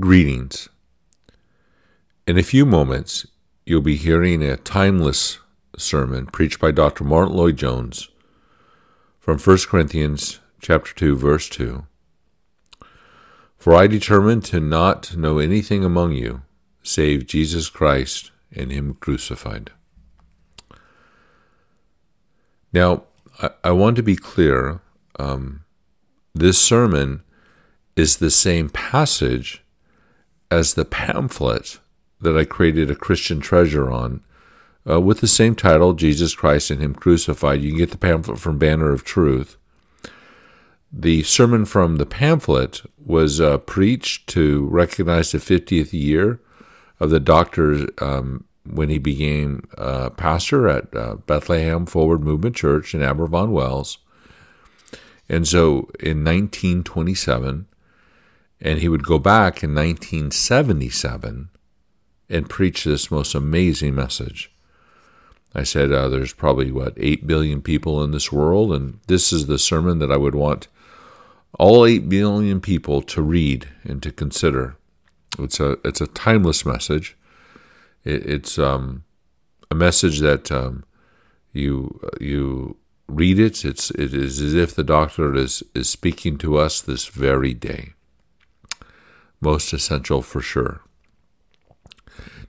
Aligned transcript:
Greetings. 0.00 0.68
In 2.26 2.36
a 2.36 2.42
few 2.42 2.66
moments, 2.66 3.28
you'll 3.64 3.80
be 3.80 3.94
hearing 3.94 4.42
a 4.42 4.56
timeless 4.56 5.38
sermon 5.76 6.26
preached 6.26 6.58
by 6.58 6.72
Dr. 6.72 7.04
Martyn 7.04 7.36
Lloyd-Jones 7.36 8.08
from 9.20 9.38
1 9.38 9.58
Corinthians 9.68 10.40
chapter 10.60 10.92
2 10.94 11.14
verse 11.14 11.48
2. 11.48 11.86
For 13.56 13.72
I 13.72 13.86
determined 13.86 14.44
to 14.46 14.58
not 14.58 15.16
know 15.16 15.38
anything 15.38 15.84
among 15.84 16.10
you 16.12 16.42
save 16.82 17.28
Jesus 17.28 17.70
Christ 17.70 18.32
and 18.50 18.72
him 18.72 18.94
crucified. 18.94 19.70
Now, 22.72 23.04
I, 23.40 23.50
I 23.62 23.70
want 23.70 23.94
to 23.94 24.02
be 24.02 24.16
clear. 24.16 24.80
Um, 25.20 25.62
this 26.34 26.58
sermon 26.58 27.22
is 27.94 28.16
the 28.16 28.32
same 28.32 28.68
passage 28.70 29.63
as 30.50 30.74
the 30.74 30.84
pamphlet 30.84 31.78
that 32.20 32.36
I 32.36 32.44
created 32.44 32.90
a 32.90 32.96
Christian 32.96 33.40
treasure 33.40 33.90
on 33.90 34.22
uh, 34.88 35.00
with 35.00 35.20
the 35.20 35.28
same 35.28 35.54
title, 35.54 35.94
Jesus 35.94 36.34
Christ 36.34 36.70
and 36.70 36.80
Him 36.80 36.94
Crucified. 36.94 37.62
You 37.62 37.70
can 37.70 37.78
get 37.78 37.90
the 37.90 37.98
pamphlet 37.98 38.38
from 38.38 38.58
Banner 38.58 38.92
of 38.92 39.04
Truth. 39.04 39.56
The 40.92 41.22
sermon 41.22 41.64
from 41.64 41.96
the 41.96 42.06
pamphlet 42.06 42.82
was 43.04 43.40
uh, 43.40 43.58
preached 43.58 44.28
to 44.28 44.66
recognize 44.66 45.32
the 45.32 45.38
50th 45.38 45.92
year 45.92 46.40
of 47.00 47.10
the 47.10 47.20
doctor 47.20 47.86
um, 47.98 48.44
when 48.64 48.88
he 48.88 48.98
became 48.98 49.66
uh, 49.76 50.10
pastor 50.10 50.68
at 50.68 50.94
uh, 50.94 51.16
Bethlehem 51.26 51.86
Forward 51.86 52.22
Movement 52.22 52.54
Church 52.54 52.94
in 52.94 53.00
Aberavon 53.00 53.50
Wales. 53.50 53.98
And 55.28 55.48
so 55.48 55.90
in 55.98 56.22
1927, 56.22 57.66
and 58.60 58.78
he 58.78 58.88
would 58.88 59.04
go 59.04 59.18
back 59.18 59.62
in 59.62 59.74
1977 59.74 61.50
and 62.28 62.48
preach 62.48 62.84
this 62.84 63.10
most 63.10 63.34
amazing 63.34 63.94
message. 63.94 64.50
I 65.54 65.62
said, 65.62 65.92
uh, 65.92 66.08
there's 66.08 66.32
probably, 66.32 66.72
what, 66.72 66.94
8 66.96 67.26
billion 67.26 67.62
people 67.62 68.02
in 68.02 68.10
this 68.10 68.32
world, 68.32 68.72
and 68.72 68.98
this 69.06 69.32
is 69.32 69.46
the 69.46 69.58
sermon 69.58 70.00
that 70.00 70.10
I 70.10 70.16
would 70.16 70.34
want 70.34 70.66
all 71.58 71.86
8 71.86 72.08
billion 72.08 72.60
people 72.60 73.02
to 73.02 73.22
read 73.22 73.68
and 73.84 74.02
to 74.02 74.10
consider. 74.10 74.76
It's 75.38 75.60
a, 75.60 75.76
it's 75.84 76.00
a 76.00 76.08
timeless 76.08 76.66
message. 76.66 77.16
It, 78.04 78.26
it's 78.26 78.58
um, 78.58 79.04
a 79.70 79.74
message 79.74 80.18
that 80.20 80.50
um, 80.50 80.84
you, 81.52 82.00
you 82.20 82.76
read 83.06 83.38
it, 83.38 83.64
it's, 83.64 83.90
it 83.92 84.12
is 84.12 84.40
as 84.40 84.54
if 84.54 84.74
the 84.74 84.82
doctor 84.82 85.34
is, 85.36 85.62
is 85.74 85.88
speaking 85.88 86.38
to 86.38 86.58
us 86.58 86.80
this 86.80 87.06
very 87.06 87.54
day. 87.54 87.92
Most 89.44 89.74
essential 89.74 90.22
for 90.22 90.40
sure. 90.40 90.80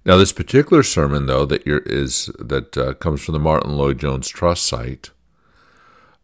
Now, 0.05 0.15
this 0.15 0.31
particular 0.31 0.81
sermon, 0.81 1.25
though, 1.25 1.45
that 1.45 1.63
is 1.65 2.31
that 2.39 2.77
uh, 2.77 2.93
comes 2.93 3.21
from 3.21 3.33
the 3.33 3.39
Martyn 3.39 3.75
Lloyd-Jones 3.75 4.29
Trust 4.29 4.65
site, 4.65 5.09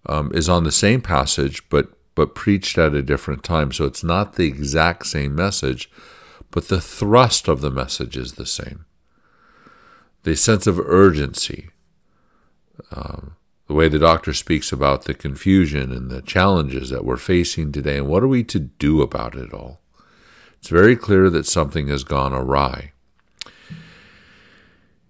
um, 0.06 0.32
is 0.34 0.48
on 0.48 0.64
the 0.64 0.72
same 0.72 1.02
passage, 1.02 1.68
but 1.70 1.92
but 2.16 2.36
preached 2.36 2.78
at 2.78 2.94
a 2.94 3.02
different 3.02 3.44
time. 3.44 3.74
So 3.74 3.84
it's 3.84 4.04
not 4.04 4.36
the 4.36 4.48
exact 4.48 5.08
same 5.08 5.36
message, 5.36 5.90
but 6.52 6.70
the 6.70 6.80
thrust 6.80 7.50
of 7.50 7.60
the 7.60 7.72
message 7.72 8.16
is 8.16 8.34
the 8.34 8.46
same. 8.46 8.86
The 10.24 10.38
sense 10.38 10.68
of 10.68 10.80
urgency, 10.80 11.70
um, 12.92 13.36
the 13.68 13.74
way 13.74 13.90
the 13.90 14.00
doctor 14.00 14.34
speaks 14.34 14.72
about 14.72 15.04
the 15.04 15.14
confusion 15.14 15.92
and 15.92 16.10
the 16.10 16.22
challenges 16.22 16.92
that 16.92 17.04
we're 17.04 17.18
facing 17.18 17.74
today, 17.74 17.98
and 17.98 18.08
what 18.08 18.24
are 18.24 18.30
we 18.30 18.44
to 18.46 18.60
do 18.60 19.02
about 19.02 19.36
it 19.36 19.54
all? 19.54 19.81
It's 20.62 20.70
very 20.70 20.96
clear 20.96 21.32
that 21.32 21.48
something 21.48 21.88
has 21.88 22.04
gone 22.04 22.34
awry. 22.34 22.92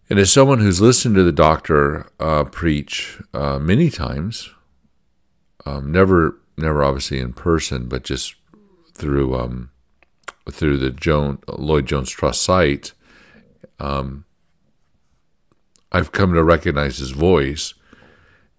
And 0.10 0.18
as 0.18 0.32
someone 0.32 0.60
who's 0.60 0.80
listened 0.80 1.16
to 1.16 1.24
the 1.24 1.34
doctor 1.34 2.10
uh, 2.22 2.46
preach 2.46 3.20
uh, 3.34 3.60
many 3.60 3.90
times, 3.90 4.50
um, 5.66 5.92
never, 5.92 6.38
never 6.58 6.82
obviously 6.82 7.20
in 7.20 7.34
person, 7.34 7.90
but 7.90 8.04
just 8.04 8.36
through 8.94 9.38
um, 9.38 9.72
through 10.50 10.78
the 10.78 10.90
Joan, 10.90 11.40
Lloyd-Jones 11.48 12.10
Trust 12.10 12.44
site, 12.44 12.94
um, 13.80 14.24
I've 15.92 16.14
come 16.14 16.34
to 16.34 16.44
recognize 16.44 16.98
his 16.98 17.12
voice, 17.12 17.74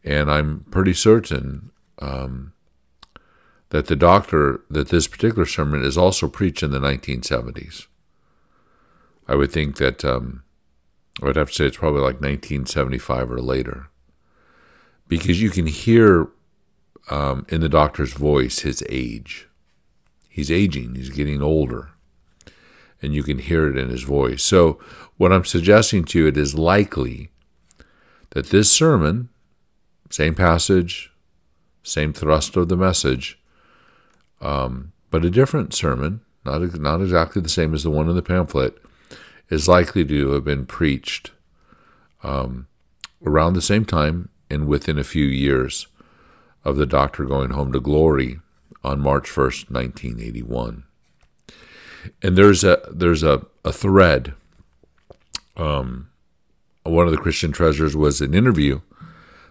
and 0.04 0.30
I'm 0.30 0.66
pretty 0.70 0.92
certain 0.92 1.70
um, 1.98 2.51
that 3.72 3.86
the 3.86 3.96
doctor 3.96 4.60
that 4.68 4.90
this 4.90 5.08
particular 5.08 5.46
sermon 5.46 5.82
is 5.82 5.96
also 5.96 6.28
preached 6.28 6.62
in 6.62 6.72
the 6.72 6.78
1970s. 6.78 7.86
I 9.26 9.34
would 9.34 9.50
think 9.50 9.78
that 9.78 10.04
um, 10.04 10.42
I 11.22 11.24
would 11.24 11.36
have 11.36 11.48
to 11.48 11.54
say 11.54 11.66
it's 11.66 11.78
probably 11.78 12.02
like 12.02 12.20
1975 12.20 13.32
or 13.32 13.40
later. 13.40 13.88
Because 15.08 15.40
you 15.40 15.48
can 15.48 15.66
hear 15.66 16.28
um, 17.08 17.46
in 17.48 17.62
the 17.62 17.68
doctor's 17.70 18.12
voice 18.12 18.58
his 18.58 18.84
age. 18.90 19.48
He's 20.28 20.50
aging, 20.50 20.94
he's 20.94 21.08
getting 21.08 21.40
older. 21.40 21.92
And 23.00 23.14
you 23.14 23.22
can 23.22 23.38
hear 23.38 23.70
it 23.70 23.78
in 23.78 23.88
his 23.88 24.02
voice. 24.02 24.42
So, 24.42 24.78
what 25.16 25.32
I'm 25.32 25.46
suggesting 25.46 26.04
to 26.04 26.18
you, 26.18 26.26
it 26.26 26.36
is 26.36 26.54
likely 26.54 27.30
that 28.30 28.50
this 28.50 28.70
sermon, 28.70 29.30
same 30.10 30.34
passage, 30.34 31.10
same 31.82 32.12
thrust 32.12 32.54
of 32.58 32.68
the 32.68 32.76
message, 32.76 33.38
um, 34.42 34.92
but 35.10 35.24
a 35.24 35.30
different 35.30 35.72
sermon, 35.72 36.20
not, 36.44 36.78
not 36.78 37.00
exactly 37.00 37.40
the 37.40 37.48
same 37.48 37.72
as 37.72 37.84
the 37.84 37.90
one 37.90 38.08
in 38.08 38.16
the 38.16 38.22
pamphlet, 38.22 38.76
is 39.48 39.68
likely 39.68 40.04
to 40.04 40.32
have 40.32 40.44
been 40.44 40.66
preached 40.66 41.30
um, 42.22 42.66
around 43.24 43.54
the 43.54 43.62
same 43.62 43.84
time 43.84 44.28
and 44.50 44.66
within 44.66 44.98
a 44.98 45.04
few 45.04 45.24
years 45.24 45.86
of 46.64 46.76
the 46.76 46.86
doctor 46.86 47.24
going 47.24 47.50
home 47.50 47.72
to 47.72 47.80
glory 47.80 48.40
on 48.84 49.00
March 49.00 49.28
1st, 49.28 49.70
1981. 49.70 50.84
And 52.20 52.36
there's 52.36 52.64
a 52.64 52.82
there's 52.90 53.22
a, 53.22 53.46
a 53.64 53.72
thread. 53.72 54.34
Um, 55.56 56.08
one 56.82 57.06
of 57.06 57.12
the 57.12 57.18
Christian 57.18 57.52
treasures 57.52 57.94
was 57.94 58.20
an 58.20 58.34
interview 58.34 58.80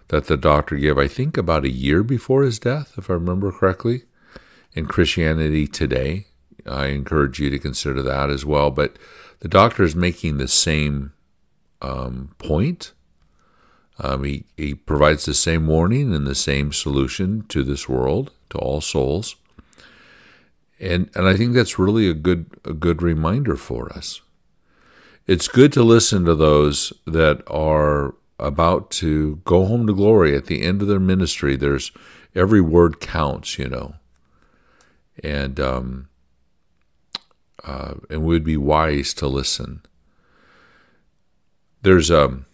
that 0.08 0.26
the 0.26 0.36
doctor 0.36 0.76
gave, 0.76 0.98
I 0.98 1.08
think, 1.08 1.38
about 1.38 1.64
a 1.64 1.70
year 1.70 2.02
before 2.02 2.42
his 2.42 2.58
death, 2.58 2.92
if 2.98 3.08
I 3.08 3.14
remember 3.14 3.50
correctly, 3.50 4.02
in 4.74 4.86
Christianity 4.86 5.66
Today. 5.66 6.26
I 6.66 6.86
encourage 6.86 7.40
you 7.40 7.50
to 7.50 7.58
consider 7.58 8.02
that 8.02 8.30
as 8.30 8.44
well. 8.44 8.70
But 8.70 8.96
the 9.40 9.48
doctor 9.48 9.82
is 9.82 9.96
making 9.96 10.38
the 10.38 10.48
same 10.48 11.12
um, 11.80 12.34
point. 12.38 12.92
Um, 13.98 14.24
he, 14.24 14.44
he 14.56 14.74
provides 14.74 15.24
the 15.24 15.34
same 15.34 15.66
warning 15.66 16.14
and 16.14 16.26
the 16.26 16.34
same 16.34 16.72
solution 16.72 17.44
to 17.48 17.62
this 17.62 17.88
world, 17.88 18.32
to 18.50 18.58
all 18.58 18.80
souls. 18.80 19.36
And, 20.80 21.10
and 21.14 21.28
I 21.28 21.36
think 21.36 21.52
that's 21.52 21.78
really 21.78 22.08
a 22.08 22.14
good, 22.14 22.46
a 22.64 22.72
good 22.72 23.02
reminder 23.02 23.56
for 23.56 23.92
us. 23.92 24.20
It's 25.26 25.46
good 25.46 25.72
to 25.74 25.84
listen 25.84 26.24
to 26.24 26.34
those 26.34 26.92
that 27.06 27.42
are 27.46 28.14
about 28.38 28.90
to 28.90 29.36
go 29.44 29.66
home 29.66 29.86
to 29.86 29.94
glory 29.94 30.34
at 30.36 30.46
the 30.46 30.62
end 30.62 30.82
of 30.82 30.88
their 30.88 30.98
ministry. 30.98 31.54
There's 31.54 31.92
every 32.34 32.60
word 32.60 33.00
counts, 33.00 33.58
you 33.58 33.68
know. 33.68 33.94
And 35.22 35.60
um, 35.60 36.08
uh, 37.64 37.94
and 38.10 38.22
would 38.22 38.44
be 38.44 38.56
wise 38.56 39.14
to 39.14 39.26
listen. 39.26 39.82
There's 41.82 42.10
a, 42.10 42.24
um, 42.24 42.46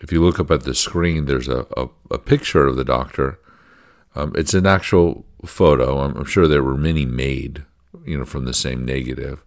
if 0.00 0.12
you 0.12 0.22
look 0.22 0.38
up 0.38 0.50
at 0.50 0.62
the 0.62 0.74
screen, 0.74 1.24
there's 1.24 1.48
a, 1.48 1.66
a, 1.76 1.88
a 2.10 2.18
picture 2.18 2.66
of 2.66 2.76
the 2.76 2.84
doctor. 2.84 3.38
Um, 4.14 4.32
it's 4.36 4.54
an 4.54 4.66
actual 4.66 5.24
photo. 5.44 6.00
I'm, 6.00 6.16
I'm, 6.16 6.24
sure 6.24 6.46
there 6.46 6.62
were 6.62 6.76
many 6.76 7.04
made, 7.04 7.64
you 8.04 8.18
know, 8.18 8.24
from 8.24 8.44
the 8.44 8.54
same 8.54 8.84
negative. 8.84 9.44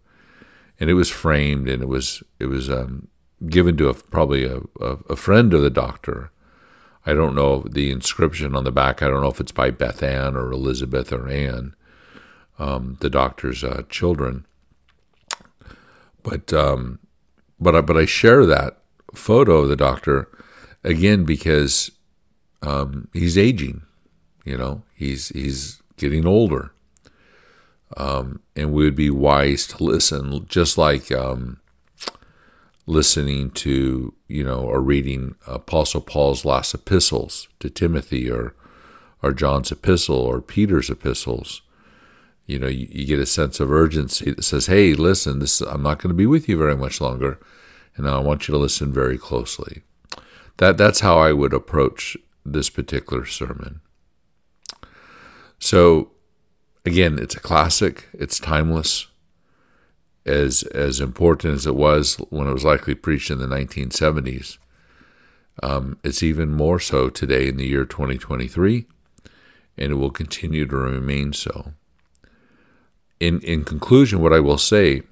and 0.79 0.90
it 0.90 0.93
was 0.96 1.09
framed 1.09 1.67
and 1.67 1.81
it 1.81 1.87
was 1.87 2.23
it 2.40 2.47
was 2.47 2.69
um, 2.69 3.07
given 3.47 3.78
to 3.78 3.90
a, 3.90 3.93
probably 3.93 4.46
a, 4.46 4.61
a 4.79 5.16
friend 5.16 5.53
of 5.53 5.61
the 5.61 5.69
doctor. 5.69 6.31
I 7.05 7.14
don't 7.14 7.35
know 7.35 7.66
the 7.69 7.91
inscription 7.91 8.55
on 8.55 8.64
the 8.64 8.72
back. 8.72 9.02
I 9.02 9.07
don't 9.07 9.22
know 9.22 9.29
if 9.29 9.40
it's 9.40 9.52
by 9.52 9.72
Beth 9.72 10.03
Ann 10.03 10.35
or 10.35 10.52
Elizabeth 10.52 11.11
or 11.11 11.28
Anne, 11.28 11.75
um, 12.61 12.97
the 13.02 13.09
doctor's 13.09 13.63
uh, 13.63 13.81
children. 13.90 14.46
But 16.22 16.53
um, 16.53 16.99
but 17.59 17.75
I, 17.75 17.81
but 17.81 17.97
I 17.97 18.05
share 18.05 18.46
that 18.46 18.78
photo 19.16 19.58
of 19.58 19.69
the 19.69 19.75
doctor 19.75 20.29
again 20.84 21.25
because 21.25 21.91
um, 22.61 23.08
he's 23.13 23.37
aging. 23.37 23.81
You 24.46 24.58
know, 24.58 24.84
he's 24.93 25.29
he's 25.29 25.81
getting 25.97 26.28
older, 26.28 26.72
um, 27.97 28.41
and 28.55 28.72
we 28.72 28.84
would 28.84 28.96
be 28.96 29.09
wise 29.09 29.66
to 29.67 29.84
listen, 29.84 30.46
just 30.47 30.78
like 30.78 31.11
um, 31.11 31.59
listening 32.85 33.49
to 33.52 34.14
you 34.28 34.43
know 34.43 34.59
or 34.59 34.81
reading 34.81 35.34
Apostle 35.47 36.02
Paul's 36.02 36.46
last 36.46 36.75
epistles 36.75 37.47
to 37.59 37.72
Timothy 37.72 38.29
or 38.29 38.53
or 39.23 39.34
John's 39.34 39.72
epistle 39.72 40.17
or 40.17 40.41
Peter's 40.41 40.91
epistles 40.91 41.64
you 42.52 42.59
know, 42.59 42.68
you, 42.68 42.88
you, 42.92 43.06
get 43.06 43.20
a 43.20 43.26
sense 43.26 43.62
of 43.62 43.72
urgency 43.72 44.32
that 44.32 44.44
says, 44.44 44.66
"Hey, 44.66 44.94
listen, 44.94 45.40
this 45.40 45.62
I'm 45.62 45.82
not 45.82 46.00
going 46.00 46.09
to 46.09 46.18
be 46.18 46.26
with 46.26 46.50
you 46.50 46.58
very 46.58 46.76
much 46.76 47.00
longer, 47.00 47.40
and 47.96 48.08
I 48.08 48.20
want 48.20 48.48
you 48.48 48.52
to 48.52 48.58
listen 48.59 48.92
very 48.92 49.18
closely." 49.18 49.84
That 50.58 50.78
that's 50.78 51.00
how 51.00 51.18
I 51.18 51.32
would 51.32 51.53
approach 51.53 52.18
this 52.46 52.70
particular 52.70 53.26
sermon. 53.26 53.80
So, 55.59 56.12
again, 56.86 57.18
it's 57.20 57.36
a 57.36 57.40
classic. 57.40 58.09
It's 58.14 58.38
timeless. 58.38 59.08
As 60.26 60.64
as 60.64 61.00
important 61.00 61.56
as 61.56 61.66
it 61.66 61.76
was 61.76 62.18
when 62.30 62.48
it 62.48 62.53
was 62.53 62.66
likely 62.66 62.96
preached 62.96 63.32
in 63.32 63.40
the 63.40 63.48
1970s, 63.48 64.58
um, 65.64 65.98
it's 66.03 66.22
even 66.22 66.52
more 66.52 66.80
so 66.80 67.09
today 67.09 67.48
in 67.48 67.56
the 67.56 67.66
year 67.66 67.86
2023, 67.86 68.86
and 69.78 69.92
it 69.92 69.96
will 69.96 70.12
continue 70.12 70.68
to 70.68 70.76
remain 70.76 71.32
so. 71.32 71.74
In 73.22 73.40
in 73.41 73.64
conclusion, 73.64 74.20
what 74.20 74.34
I 74.34 74.40
will 74.40 74.58
say 74.58 75.03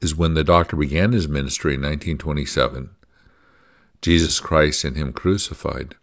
is 0.00 0.16
when 0.16 0.32
the 0.32 0.42
doctor 0.42 0.74
began 0.74 1.12
his 1.12 1.28
ministry 1.28 1.74
in 1.74 1.82
1927, 1.82 2.88
Jesus 4.00 4.40
Christ 4.40 4.84
and 4.84 4.96
Him 4.96 5.12
crucified. 5.12 5.96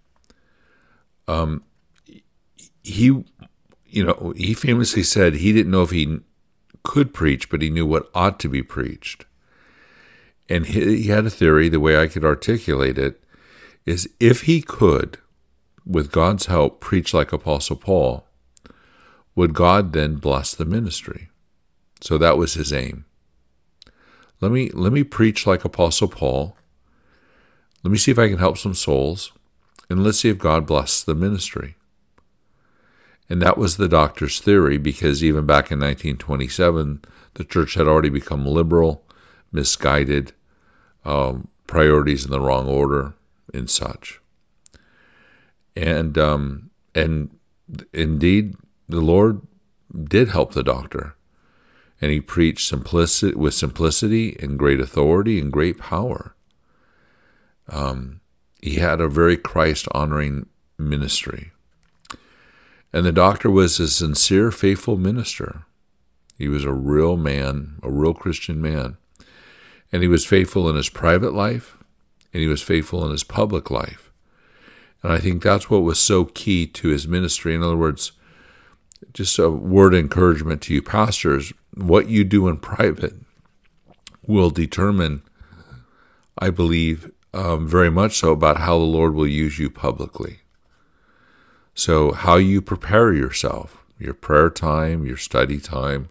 Um, 1.27 1.63
he, 2.83 3.24
you 3.88 4.03
know, 4.03 4.33
he 4.38 4.53
famously 4.53 5.01
said 5.01 5.33
he 5.33 5.51
didn't 5.51 5.71
know 5.71 5.81
if 5.81 5.89
he 5.89 6.19
could 6.83 7.15
preach, 7.15 7.50
but 7.50 7.63
he 7.63 7.71
knew 7.71 7.88
what 7.88 8.12
ought 8.13 8.39
to 8.42 8.47
be 8.47 8.62
preached. 8.62 9.25
And 10.47 10.68
he, 10.68 11.01
he 11.01 11.09
had 11.09 11.25
a 11.25 11.31
theory, 11.31 11.68
the 11.68 11.80
way 11.80 12.00
I 12.00 12.06
could 12.06 12.24
articulate 12.24 13.00
it, 13.00 13.24
is 13.88 14.07
if 14.19 14.42
he 14.44 14.62
could, 14.62 15.18
with 15.83 16.12
God's 16.12 16.45
help, 16.45 16.80
preach 16.80 17.12
like 17.12 17.33
Apostle 17.33 17.77
Paul, 17.77 18.27
would 19.41 19.53
God 19.53 19.91
then 19.91 20.15
bless 20.15 20.55
the 20.55 20.65
ministry? 20.65 21.29
So 21.99 22.17
that 22.17 22.38
was 22.38 22.53
his 22.53 22.71
aim. 22.71 23.05
Let 24.39 24.51
me 24.51 24.69
let 24.69 24.93
me 24.93 25.03
preach 25.03 25.45
like 25.45 25.65
Apostle 25.65 26.07
Paul 26.07 26.55
let 27.83 27.91
me 27.91 27.97
see 27.97 28.11
if 28.11 28.19
I 28.19 28.29
can 28.29 28.38
help 28.38 28.57
some 28.57 28.75
souls, 28.75 29.31
and 29.89 30.03
let's 30.03 30.19
see 30.19 30.29
if 30.29 30.38
God 30.38 30.67
blesses 30.67 31.03
the 31.03 31.15
ministry. 31.15 31.75
And 33.29 33.41
that 33.41 33.57
was 33.57 33.77
the 33.77 33.88
doctor's 33.88 34.39
theory 34.39 34.77
because 34.77 35.23
even 35.23 35.45
back 35.45 35.71
in 35.71 35.79
1927, 35.79 37.01
the 37.35 37.44
church 37.44 37.75
had 37.75 37.87
already 37.87 38.09
become 38.09 38.45
liberal, 38.45 39.03
misguided, 39.51 40.33
um, 41.05 41.47
priorities 41.65 42.25
in 42.25 42.31
the 42.31 42.41
wrong 42.41 42.67
order, 42.67 43.13
and 43.53 43.69
such. 43.69 44.19
And 45.75 46.17
um, 46.17 46.69
and 46.94 47.31
indeed, 47.94 48.55
the 48.91 49.01
Lord 49.01 49.41
did 50.03 50.29
help 50.29 50.53
the 50.53 50.63
doctor, 50.63 51.15
and 51.99 52.11
he 52.11 52.21
preached 52.21 52.67
simplicity 52.67 53.35
with 53.35 53.53
simplicity 53.53 54.38
and 54.39 54.59
great 54.59 54.79
authority 54.79 55.39
and 55.39 55.51
great 55.51 55.77
power. 55.77 56.35
Um, 57.67 58.21
he 58.61 58.75
had 58.75 59.01
a 59.01 59.07
very 59.07 59.38
Christ 59.38 59.88
honoring 59.91 60.47
ministry. 60.77 61.51
And 62.93 63.05
the 63.05 63.11
doctor 63.11 63.49
was 63.49 63.79
a 63.79 63.88
sincere, 63.88 64.51
faithful 64.51 64.97
minister. 64.97 65.63
He 66.37 66.47
was 66.47 66.65
a 66.65 66.73
real 66.73 67.17
man, 67.17 67.79
a 67.81 67.89
real 67.89 68.13
Christian 68.13 68.61
man. 68.61 68.97
And 69.91 70.01
he 70.01 70.07
was 70.07 70.25
faithful 70.25 70.69
in 70.69 70.75
his 70.75 70.89
private 70.89 71.33
life, 71.33 71.77
and 72.33 72.41
he 72.41 72.47
was 72.47 72.61
faithful 72.61 73.05
in 73.05 73.11
his 73.11 73.23
public 73.23 73.69
life. 73.69 74.11
And 75.03 75.11
I 75.11 75.19
think 75.19 75.41
that's 75.41 75.69
what 75.69 75.83
was 75.83 75.99
so 75.99 76.25
key 76.25 76.67
to 76.67 76.89
his 76.89 77.07
ministry. 77.07 77.55
In 77.55 77.63
other 77.63 77.77
words, 77.77 78.11
just 79.13 79.38
a 79.39 79.50
word 79.50 79.94
of 79.94 80.00
encouragement 80.00 80.62
to 80.63 80.74
you 80.74 80.81
pastors 80.81 81.53
what 81.75 82.07
you 82.07 82.24
do 82.24 82.48
in 82.48 82.57
private 82.57 83.13
will 84.25 84.50
determine, 84.50 85.21
I 86.38 86.50
believe, 86.50 87.12
um, 87.33 87.68
very 87.68 87.89
much 87.89 88.18
so 88.18 88.31
about 88.31 88.57
how 88.57 88.77
the 88.77 88.86
Lord 88.86 89.13
will 89.13 89.27
use 89.27 89.57
you 89.57 89.69
publicly. 89.69 90.39
So, 91.74 92.12
how 92.12 92.36
you 92.36 92.62
prepare 92.62 93.13
yourself, 93.13 93.83
your 93.98 94.13
prayer 94.13 94.50
time, 94.50 95.06
your 95.06 95.18
study 95.18 95.59
time, 95.59 96.09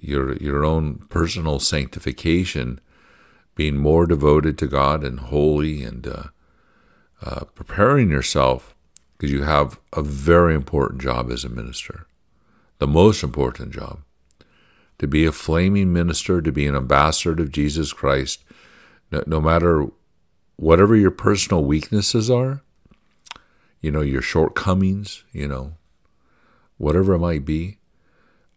your 0.00 0.36
your 0.36 0.64
own 0.64 1.06
personal 1.10 1.58
sanctification, 1.58 2.80
being 3.56 3.76
more 3.76 4.06
devoted 4.06 4.56
to 4.58 4.68
God 4.68 5.02
and 5.02 5.18
holy, 5.18 5.82
and 5.82 6.06
uh, 6.06 6.22
uh, 7.20 7.44
preparing 7.54 8.10
yourself 8.10 8.71
because 9.22 9.32
you 9.32 9.44
have 9.44 9.78
a 9.92 10.02
very 10.02 10.52
important 10.52 11.00
job 11.00 11.30
as 11.30 11.44
a 11.44 11.48
minister, 11.48 12.08
the 12.78 12.88
most 12.88 13.22
important 13.22 13.72
job, 13.72 14.00
to 14.98 15.06
be 15.06 15.24
a 15.24 15.30
flaming 15.30 15.92
minister, 15.92 16.42
to 16.42 16.50
be 16.50 16.66
an 16.66 16.74
ambassador 16.74 17.40
of 17.40 17.52
Jesus 17.52 17.92
Christ, 17.92 18.42
no, 19.12 19.22
no 19.24 19.40
matter 19.40 19.86
whatever 20.56 20.96
your 20.96 21.12
personal 21.12 21.62
weaknesses 21.62 22.28
are, 22.32 22.62
you 23.80 23.92
know, 23.92 24.00
your 24.00 24.22
shortcomings, 24.22 25.22
you 25.30 25.46
know, 25.46 25.74
whatever 26.76 27.14
it 27.14 27.20
might 27.20 27.44
be, 27.44 27.78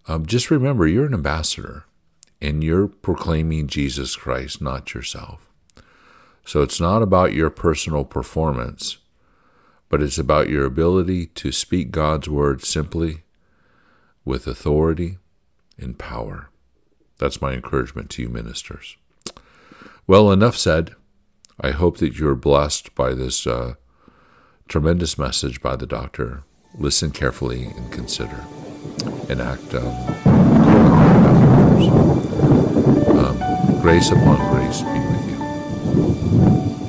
um, 0.08 0.26
just 0.26 0.50
remember 0.50 0.88
you're 0.88 1.06
an 1.06 1.14
ambassador 1.14 1.86
and 2.42 2.64
you're 2.64 2.88
proclaiming 2.88 3.68
Jesus 3.68 4.16
Christ, 4.16 4.64
not 4.64 4.96
yourself. 4.96 5.48
So 6.44 6.64
it's 6.64 6.82
not 6.82 7.04
about 7.04 7.34
your 7.34 7.52
personal 7.52 8.04
performance, 8.04 8.98
but 9.90 10.02
it's 10.02 10.18
about 10.18 10.50
your 10.50 10.66
ability 10.66 11.28
to 11.28 11.52
speak 11.52 11.92
God's 11.92 12.30
word 12.30 12.64
simply 12.64 13.24
with 14.24 14.48
authority 14.48 15.18
and 15.78 15.98
power. 15.98 16.50
That's 17.18 17.42
my 17.42 17.54
encouragement 17.54 18.10
to 18.12 18.24
you, 18.24 18.30
ministers. 18.30 18.98
Well, 20.08 20.32
enough 20.32 20.58
said. 20.58 20.96
I 21.60 21.72
hope 21.72 21.98
that 21.98 22.18
you're 22.18 22.36
blessed 22.36 22.94
by 22.96 23.14
this 23.14 23.48
uh, 23.48 23.76
tremendous 24.68 25.18
message 25.18 25.62
by 25.62 25.78
the 25.78 25.88
doctor. 25.88 26.44
Listen 26.78 27.12
carefully 27.12 27.66
and 27.66 27.92
consider 27.92 28.44
and 29.30 29.42
act 29.42 29.74
um, 29.74 29.88
um, 33.18 33.82
grace 33.82 34.12
upon 34.12 34.38
grace 34.54 34.82
be 34.82 35.00
with 35.00 35.30
you. 36.80 36.85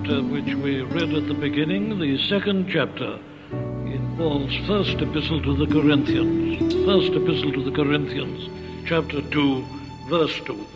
Chapter 0.00 0.22
which 0.22 0.54
we 0.54 0.80
read 0.80 1.12
at 1.12 1.26
the 1.26 1.34
beginning, 1.34 1.98
the 1.98 2.16
second 2.26 2.68
chapter 2.70 3.18
in 3.50 4.14
Paul's 4.16 4.54
first 4.66 4.96
epistle 5.02 5.42
to 5.42 5.54
the 5.56 5.66
Corinthians. 5.66 6.72
First 6.86 7.12
epistle 7.12 7.52
to 7.52 7.62
the 7.62 7.70
Corinthians, 7.70 8.48
chapter 8.86 9.20
2, 9.20 9.64
verse 10.08 10.40
2. 10.46 10.66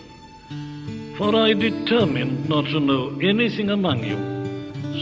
For 1.17 1.35
I 1.35 1.55
determined 1.55 2.49
not 2.51 2.67
to 2.67 2.81
know 2.81 3.19
anything 3.21 3.71
among 3.71 4.05
you 4.05 4.19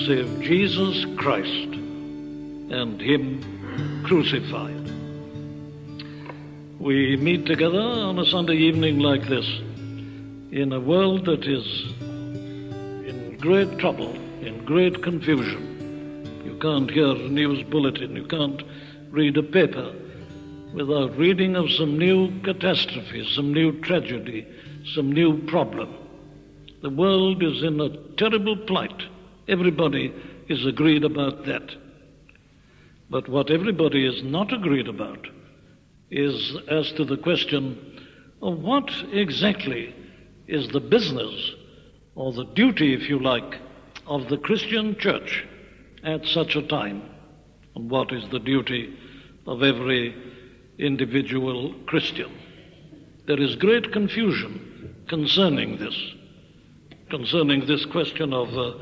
save 0.06 0.40
Jesus 0.40 1.04
Christ 1.16 1.74
and 2.70 3.00
Him 3.00 4.04
crucified. 4.04 4.88
We 6.78 7.16
meet 7.16 7.46
together 7.46 7.80
on 7.80 8.20
a 8.20 8.26
Sunday 8.26 8.56
evening 8.56 9.00
like 9.00 9.26
this 9.26 9.46
in 10.52 10.72
a 10.72 10.80
world 10.80 11.24
that 11.26 11.44
is 11.44 11.92
great 13.42 13.76
trouble, 13.80 14.14
in 14.40 14.64
great 14.64 15.02
confusion. 15.02 16.42
You 16.44 16.56
can't 16.58 16.88
hear 16.88 17.10
a 17.10 17.28
news 17.28 17.64
bulletin, 17.64 18.14
you 18.14 18.24
can't 18.24 18.62
read 19.10 19.36
a 19.36 19.42
paper. 19.42 19.92
without 20.72 21.18
reading 21.18 21.56
of 21.56 21.68
some 21.72 21.98
new 21.98 22.30
catastrophe, 22.42 23.28
some 23.34 23.52
new 23.52 23.72
tragedy, 23.80 24.46
some 24.94 25.10
new 25.10 25.36
problem. 25.48 25.92
The 26.82 26.90
world 26.90 27.42
is 27.42 27.64
in 27.64 27.80
a 27.80 27.90
terrible 28.16 28.56
plight. 28.56 29.02
Everybody 29.48 30.14
is 30.48 30.64
agreed 30.64 31.04
about 31.04 31.44
that. 31.46 31.74
But 33.10 33.28
what 33.28 33.50
everybody 33.50 34.06
is 34.06 34.22
not 34.22 34.52
agreed 34.52 34.86
about 34.86 35.26
is 36.12 36.56
as 36.68 36.92
to 36.92 37.04
the 37.04 37.16
question 37.16 37.64
of 38.40 38.60
what 38.60 38.88
exactly 39.12 39.94
is 40.46 40.68
the 40.68 40.80
business 40.80 41.52
or 42.14 42.32
the 42.32 42.44
duty, 42.44 42.94
if 42.94 43.08
you 43.08 43.18
like, 43.18 43.58
of 44.06 44.28
the 44.28 44.36
Christian 44.38 44.96
church 44.98 45.44
at 46.04 46.24
such 46.26 46.56
a 46.56 46.66
time, 46.66 47.02
and 47.74 47.90
what 47.90 48.12
is 48.12 48.28
the 48.30 48.38
duty 48.38 48.96
of 49.46 49.62
every 49.62 50.14
individual 50.78 51.74
Christian. 51.86 52.30
There 53.26 53.40
is 53.40 53.56
great 53.56 53.92
confusion 53.92 55.04
concerning 55.08 55.78
this, 55.78 55.96
concerning 57.10 57.66
this 57.66 57.84
question 57.86 58.32
of 58.32 58.48
uh, 58.56 58.72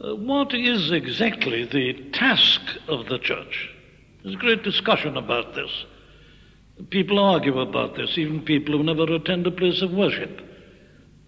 uh, 0.00 0.14
what 0.16 0.54
is 0.54 0.90
exactly 0.90 1.64
the 1.64 2.10
task 2.12 2.60
of 2.88 3.06
the 3.06 3.18
church. 3.18 3.70
There's 4.22 4.36
great 4.36 4.62
discussion 4.62 5.16
about 5.16 5.54
this. 5.54 5.70
People 6.90 7.18
argue 7.18 7.60
about 7.60 7.96
this, 7.96 8.16
even 8.18 8.42
people 8.42 8.76
who 8.76 8.82
never 8.82 9.12
attend 9.14 9.46
a 9.46 9.50
place 9.50 9.82
of 9.82 9.92
worship. 9.92 10.40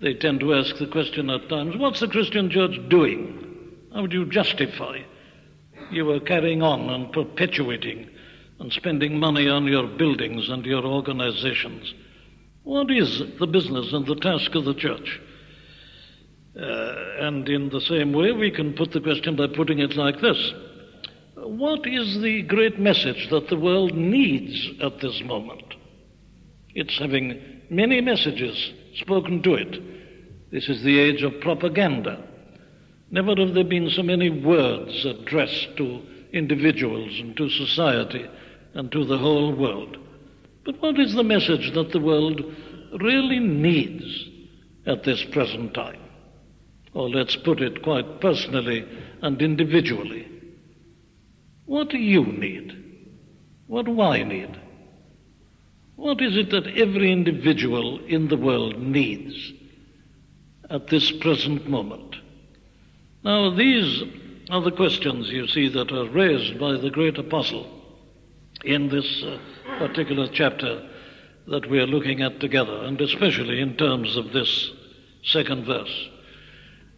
They 0.00 0.14
tend 0.14 0.40
to 0.40 0.54
ask 0.54 0.76
the 0.76 0.86
question 0.86 1.30
at 1.30 1.48
times 1.48 1.76
what's 1.76 2.00
the 2.00 2.08
Christian 2.08 2.50
church 2.50 2.76
doing? 2.88 3.72
How 3.94 4.06
do 4.06 4.18
you 4.18 4.26
justify 4.26 5.00
you 5.90 6.10
are 6.10 6.20
carrying 6.20 6.62
on 6.62 6.90
and 6.90 7.12
perpetuating 7.12 8.10
and 8.58 8.72
spending 8.72 9.18
money 9.18 9.48
on 9.48 9.66
your 9.66 9.86
buildings 9.86 10.48
and 10.48 10.64
your 10.66 10.84
organizations? 10.84 11.94
What 12.64 12.90
is 12.90 13.22
the 13.38 13.46
business 13.46 13.92
and 13.92 14.06
the 14.06 14.16
task 14.16 14.54
of 14.54 14.64
the 14.64 14.74
church? 14.74 15.20
Uh, 16.58 16.94
and 17.20 17.48
in 17.48 17.68
the 17.68 17.80
same 17.80 18.12
way, 18.12 18.32
we 18.32 18.50
can 18.50 18.74
put 18.74 18.92
the 18.92 19.00
question 19.00 19.36
by 19.36 19.46
putting 19.46 19.78
it 19.78 19.94
like 19.94 20.20
this 20.20 20.52
What 21.36 21.86
is 21.86 22.20
the 22.20 22.42
great 22.42 22.78
message 22.78 23.28
that 23.30 23.48
the 23.48 23.58
world 23.58 23.94
needs 23.94 24.70
at 24.82 25.00
this 25.00 25.22
moment? 25.22 25.74
It's 26.74 26.98
having 26.98 27.62
many 27.70 28.00
messages 28.00 28.72
spoken 28.96 29.42
to 29.42 29.54
it. 29.54 30.50
This 30.50 30.68
is 30.68 30.82
the 30.82 30.98
age 30.98 31.22
of 31.22 31.40
propaganda. 31.40 32.22
Never 33.10 33.34
have 33.36 33.54
there 33.54 33.64
been 33.64 33.90
so 33.90 34.02
many 34.02 34.30
words 34.30 35.04
addressed 35.04 35.76
to 35.76 36.02
individuals 36.32 37.18
and 37.20 37.36
to 37.36 37.48
society 37.48 38.26
and 38.74 38.90
to 38.92 39.04
the 39.04 39.18
whole 39.18 39.54
world. 39.54 39.96
But 40.64 40.80
what 40.82 40.98
is 40.98 41.14
the 41.14 41.24
message 41.24 41.72
that 41.74 41.92
the 41.92 42.00
world 42.00 42.40
really 43.00 43.38
needs 43.38 44.28
at 44.86 45.04
this 45.04 45.24
present 45.32 45.74
time? 45.74 46.00
Or 46.94 47.08
let's 47.08 47.36
put 47.36 47.60
it 47.60 47.82
quite 47.82 48.20
personally 48.20 48.84
and 49.22 49.40
individually. 49.40 50.26
What 51.66 51.90
do 51.90 51.98
you 51.98 52.24
need? 52.24 52.72
What 53.66 53.86
do 53.86 54.00
I 54.00 54.22
need? 54.22 54.56
What 55.96 56.20
is 56.20 56.36
it 56.36 56.50
that 56.50 56.66
every 56.66 57.10
individual 57.10 57.98
in 58.04 58.28
the 58.28 58.36
world 58.36 58.78
needs 58.78 59.52
at 60.68 60.88
this 60.88 61.10
present 61.10 61.68
moment? 61.68 62.16
Now, 63.24 63.50
these 63.50 64.02
are 64.50 64.60
the 64.60 64.70
questions, 64.70 65.30
you 65.30 65.48
see, 65.48 65.68
that 65.68 65.90
are 65.90 66.08
raised 66.08 66.60
by 66.60 66.72
the 66.72 66.90
great 66.90 67.18
apostle 67.18 67.66
in 68.64 68.88
this 68.88 69.24
uh, 69.24 69.38
particular 69.78 70.28
chapter 70.28 70.86
that 71.48 71.68
we 71.68 71.78
are 71.80 71.86
looking 71.86 72.22
at 72.22 72.40
together, 72.40 72.84
and 72.84 73.00
especially 73.00 73.60
in 73.60 73.76
terms 73.76 74.16
of 74.16 74.32
this 74.32 74.70
second 75.24 75.64
verse. 75.64 76.08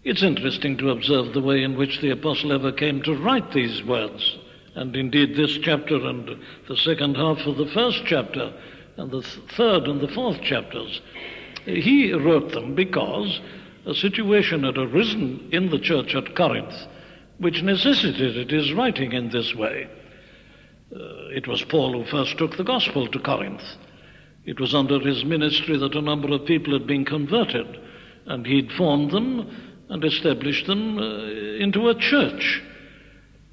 It's 0.03 0.23
interesting 0.23 0.77
to 0.79 0.91
observe 0.91 1.33
the 1.33 1.41
way 1.41 1.63
in 1.63 1.77
which 1.77 2.01
the 2.01 2.11
apostle 2.11 2.53
ever 2.53 2.73
came 2.73 3.03
to 3.03 3.17
write 3.17 3.53
these 3.53 3.83
words, 3.83 4.39
and 4.75 4.95
indeed 4.97 5.37
this 5.37 5.57
chapter 5.59 5.97
and 5.97 6.37
the 6.69 6.77
second 6.77 7.17
half 7.17 7.39
of 7.47 7.57
the 7.57 7.67
first 7.67 8.03
chapter 8.07 8.53
and 8.99 9.11
the 9.11 9.23
third 9.57 9.85
and 9.85 10.01
the 10.01 10.09
fourth 10.09 10.41
chapters. 10.43 11.01
He 11.65 12.13
wrote 12.13 12.53
them 12.53 12.75
because 12.75 13.41
a 13.87 13.95
situation 13.95 14.65
had 14.65 14.77
arisen 14.77 15.49
in 15.53 15.71
the 15.71 15.79
church 15.79 16.15
at 16.15 16.37
Corinth 16.37 16.75
which 17.39 17.63
necessitated 17.63 18.51
his 18.51 18.73
writing 18.73 19.13
in 19.13 19.31
this 19.31 19.55
way. 19.55 19.89
Uh, 20.95 21.29
it 21.31 21.47
was 21.47 21.63
Paul 21.63 21.93
who 21.93 22.11
first 22.11 22.37
took 22.37 22.57
the 22.57 22.65
gospel 22.65 23.07
to 23.09 23.19
Corinth. 23.19 23.63
It 24.45 24.61
was 24.61 24.75
under 24.75 24.99
his 24.99 25.25
ministry 25.25 25.79
that 25.79 25.95
a 25.95 26.03
number 26.03 26.33
of 26.33 26.47
people 26.47 26.73
had 26.73 26.87
been 26.87 27.05
converted, 27.05 27.79
and 28.27 28.47
he'd 28.47 28.73
formed 28.73 29.11
them 29.11 29.85
and 29.89 30.05
established 30.05 30.67
them 30.67 30.99
uh, 30.99 31.27
into 31.63 31.89
a 31.89 31.95
church. 31.95 32.63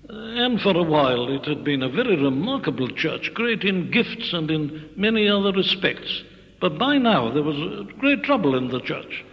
And 0.07 0.61
for 0.61 0.77
a 0.77 0.83
while 0.83 1.29
it 1.29 1.45
had 1.45 1.63
been 1.63 1.81
a 1.81 1.89
very 1.89 2.21
remarkable 2.21 2.89
church, 2.89 3.31
great 3.33 3.63
in 3.63 3.89
gifts 3.89 4.33
and 4.33 4.51
in 4.51 4.89
many 4.95 5.27
other 5.27 5.51
respects. 5.51 6.23
But 6.61 6.77
by 6.77 6.97
now 6.97 7.31
there 7.31 7.43
was 7.43 7.87
great 7.99 8.23
trouble 8.23 8.55
in 8.55 8.69
the 8.69 8.81
church. 8.81 9.23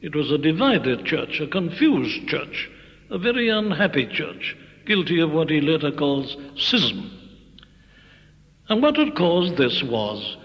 It 0.00 0.14
was 0.14 0.30
a 0.30 0.38
divided 0.38 1.04
church, 1.04 1.40
a 1.40 1.46
confused 1.46 2.26
church, 2.28 2.70
a 3.10 3.18
very 3.18 3.48
unhappy 3.48 4.06
church, 4.06 4.56
guilty 4.86 5.20
of 5.20 5.30
what 5.30 5.50
he 5.50 5.60
later 5.60 5.92
calls 5.92 6.36
schism. 6.56 7.10
And 8.68 8.82
what 8.82 8.96
had 8.96 9.14
caused 9.14 9.56
this 9.56 9.82
was 9.82 10.36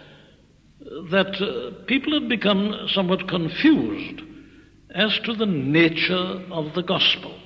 that 1.12 1.42
uh, 1.42 1.86
people 1.86 2.14
had 2.14 2.28
become 2.28 2.88
somewhat 2.94 3.28
confused 3.28 4.22
as 4.94 5.18
to 5.20 5.34
the 5.34 5.46
nature 5.46 6.42
of 6.52 6.74
the 6.74 6.84
gospel. 6.84 7.38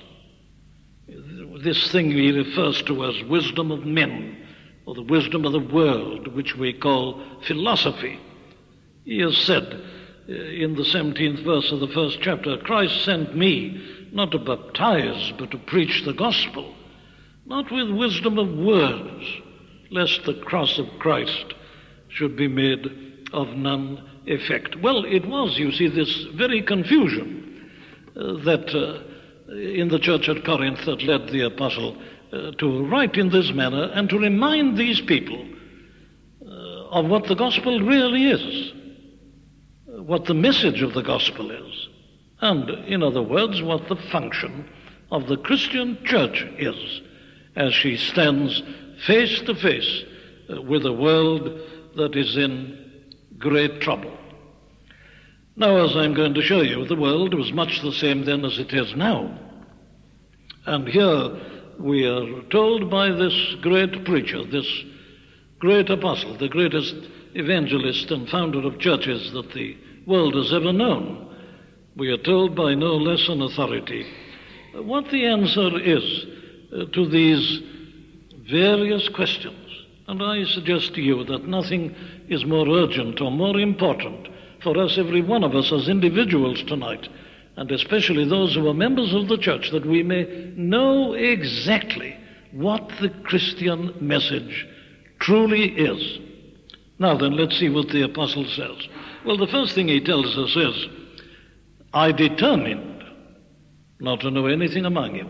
This 1.62 1.92
thing 1.92 2.10
he 2.10 2.32
refers 2.32 2.82
to 2.82 3.04
as 3.04 3.22
wisdom 3.24 3.70
of 3.70 3.84
men, 3.84 4.44
or 4.86 4.94
the 4.94 5.02
wisdom 5.02 5.44
of 5.44 5.52
the 5.52 5.60
world, 5.60 6.34
which 6.34 6.56
we 6.56 6.72
call 6.72 7.22
philosophy. 7.46 8.18
He 9.04 9.20
has 9.20 9.36
said 9.36 9.80
uh, 10.28 10.32
in 10.32 10.74
the 10.74 10.82
17th 10.82 11.44
verse 11.44 11.70
of 11.70 11.80
the 11.80 11.88
first 11.88 12.18
chapter 12.20 12.56
Christ 12.58 13.04
sent 13.04 13.36
me 13.36 14.08
not 14.12 14.32
to 14.32 14.38
baptize, 14.38 15.32
but 15.38 15.50
to 15.52 15.58
preach 15.58 16.04
the 16.04 16.12
gospel, 16.12 16.74
not 17.46 17.70
with 17.70 17.90
wisdom 17.90 18.38
of 18.38 18.48
words, 18.56 19.24
lest 19.90 20.24
the 20.24 20.34
cross 20.34 20.78
of 20.78 20.88
Christ 20.98 21.54
should 22.08 22.36
be 22.36 22.48
made 22.48 23.26
of 23.32 23.48
none 23.50 24.02
effect. 24.26 24.80
Well, 24.80 25.04
it 25.04 25.26
was, 25.26 25.58
you 25.58 25.70
see, 25.72 25.88
this 25.88 26.26
very 26.34 26.62
confusion 26.62 27.70
uh, 28.16 28.44
that 28.44 28.74
uh, 28.74 29.13
in 29.48 29.88
the 29.88 29.98
church 29.98 30.28
at 30.28 30.44
Corinth 30.44 30.84
that 30.86 31.02
led 31.02 31.28
the 31.28 31.42
apostle 31.42 31.96
uh, 32.32 32.52
to 32.52 32.86
write 32.86 33.16
in 33.16 33.30
this 33.30 33.52
manner 33.52 33.90
and 33.94 34.08
to 34.08 34.18
remind 34.18 34.76
these 34.76 35.00
people 35.00 35.46
uh, 36.42 36.48
of 36.90 37.06
what 37.06 37.26
the 37.26 37.34
gospel 37.34 37.80
really 37.80 38.30
is, 38.30 38.72
what 39.86 40.24
the 40.24 40.34
message 40.34 40.82
of 40.82 40.94
the 40.94 41.02
gospel 41.02 41.50
is, 41.50 41.88
and, 42.40 42.68
in 42.86 43.02
other 43.02 43.22
words, 43.22 43.62
what 43.62 43.88
the 43.88 43.96
function 44.10 44.68
of 45.10 45.28
the 45.28 45.36
Christian 45.36 45.98
church 46.04 46.44
is 46.58 47.00
as 47.56 47.72
she 47.72 47.96
stands 47.96 48.62
face 49.06 49.40
to 49.42 49.54
face 49.54 50.04
uh, 50.50 50.60
with 50.62 50.84
a 50.86 50.92
world 50.92 51.60
that 51.96 52.16
is 52.16 52.36
in 52.36 53.12
great 53.38 53.80
trouble. 53.80 54.16
Now, 55.56 55.84
as 55.84 55.96
I'm 55.96 56.14
going 56.14 56.34
to 56.34 56.42
show 56.42 56.62
you, 56.62 56.84
the 56.84 56.96
world 56.96 57.32
was 57.32 57.52
much 57.52 57.80
the 57.80 57.92
same 57.92 58.24
then 58.24 58.44
as 58.44 58.58
it 58.58 58.72
is 58.72 58.96
now. 58.96 59.38
And 60.66 60.88
here 60.88 61.30
we 61.78 62.06
are 62.06 62.42
told 62.50 62.90
by 62.90 63.10
this 63.10 63.54
great 63.60 64.04
preacher, 64.04 64.44
this 64.44 64.66
great 65.60 65.90
apostle, 65.90 66.36
the 66.36 66.48
greatest 66.48 66.96
evangelist 67.34 68.10
and 68.10 68.28
founder 68.28 68.66
of 68.66 68.80
churches 68.80 69.32
that 69.32 69.52
the 69.52 69.76
world 70.06 70.34
has 70.34 70.52
ever 70.52 70.72
known, 70.72 71.36
we 71.96 72.10
are 72.10 72.18
told 72.18 72.56
by 72.56 72.74
no 72.74 72.96
less 72.96 73.28
an 73.28 73.40
authority 73.40 74.06
what 74.74 75.08
the 75.10 75.24
answer 75.24 75.78
is 75.78 76.26
uh, 76.72 76.84
to 76.92 77.08
these 77.08 77.62
various 78.50 79.08
questions. 79.08 79.54
And 80.08 80.20
I 80.20 80.44
suggest 80.44 80.94
to 80.94 81.00
you 81.00 81.22
that 81.24 81.46
nothing 81.46 81.94
is 82.28 82.44
more 82.44 82.68
urgent 82.68 83.20
or 83.20 83.30
more 83.30 83.58
important 83.60 84.28
for 84.64 84.76
us, 84.78 84.98
every 84.98 85.22
one 85.22 85.44
of 85.44 85.54
us, 85.54 85.70
as 85.72 85.88
individuals 85.88 86.62
tonight, 86.64 87.08
and 87.56 87.70
especially 87.70 88.28
those 88.28 88.54
who 88.54 88.66
are 88.68 88.74
members 88.74 89.14
of 89.14 89.28
the 89.28 89.38
church, 89.38 89.70
that 89.70 89.86
we 89.86 90.02
may 90.02 90.52
know 90.56 91.12
exactly 91.12 92.16
what 92.50 92.88
the 93.00 93.10
Christian 93.24 93.94
message 94.00 94.66
truly 95.20 95.66
is. 95.76 96.18
Now 96.98 97.16
then, 97.16 97.36
let's 97.36 97.58
see 97.58 97.68
what 97.68 97.88
the 97.88 98.02
apostle 98.02 98.46
says. 98.46 98.88
Well, 99.24 99.36
the 99.36 99.46
first 99.46 99.74
thing 99.74 99.88
he 99.88 100.00
tells 100.00 100.36
us 100.36 100.56
is, 100.56 100.88
I 101.92 102.10
determined 102.10 103.04
not 104.00 104.20
to 104.20 104.30
know 104.30 104.46
anything 104.46 104.84
among 104.84 105.14
you 105.14 105.28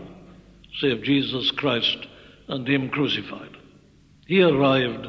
save 0.79 1.03
Jesus 1.03 1.51
Christ 1.51 2.07
and 2.47 2.67
Him 2.67 2.89
crucified. 2.89 3.55
He 4.27 4.41
arrived 4.41 5.07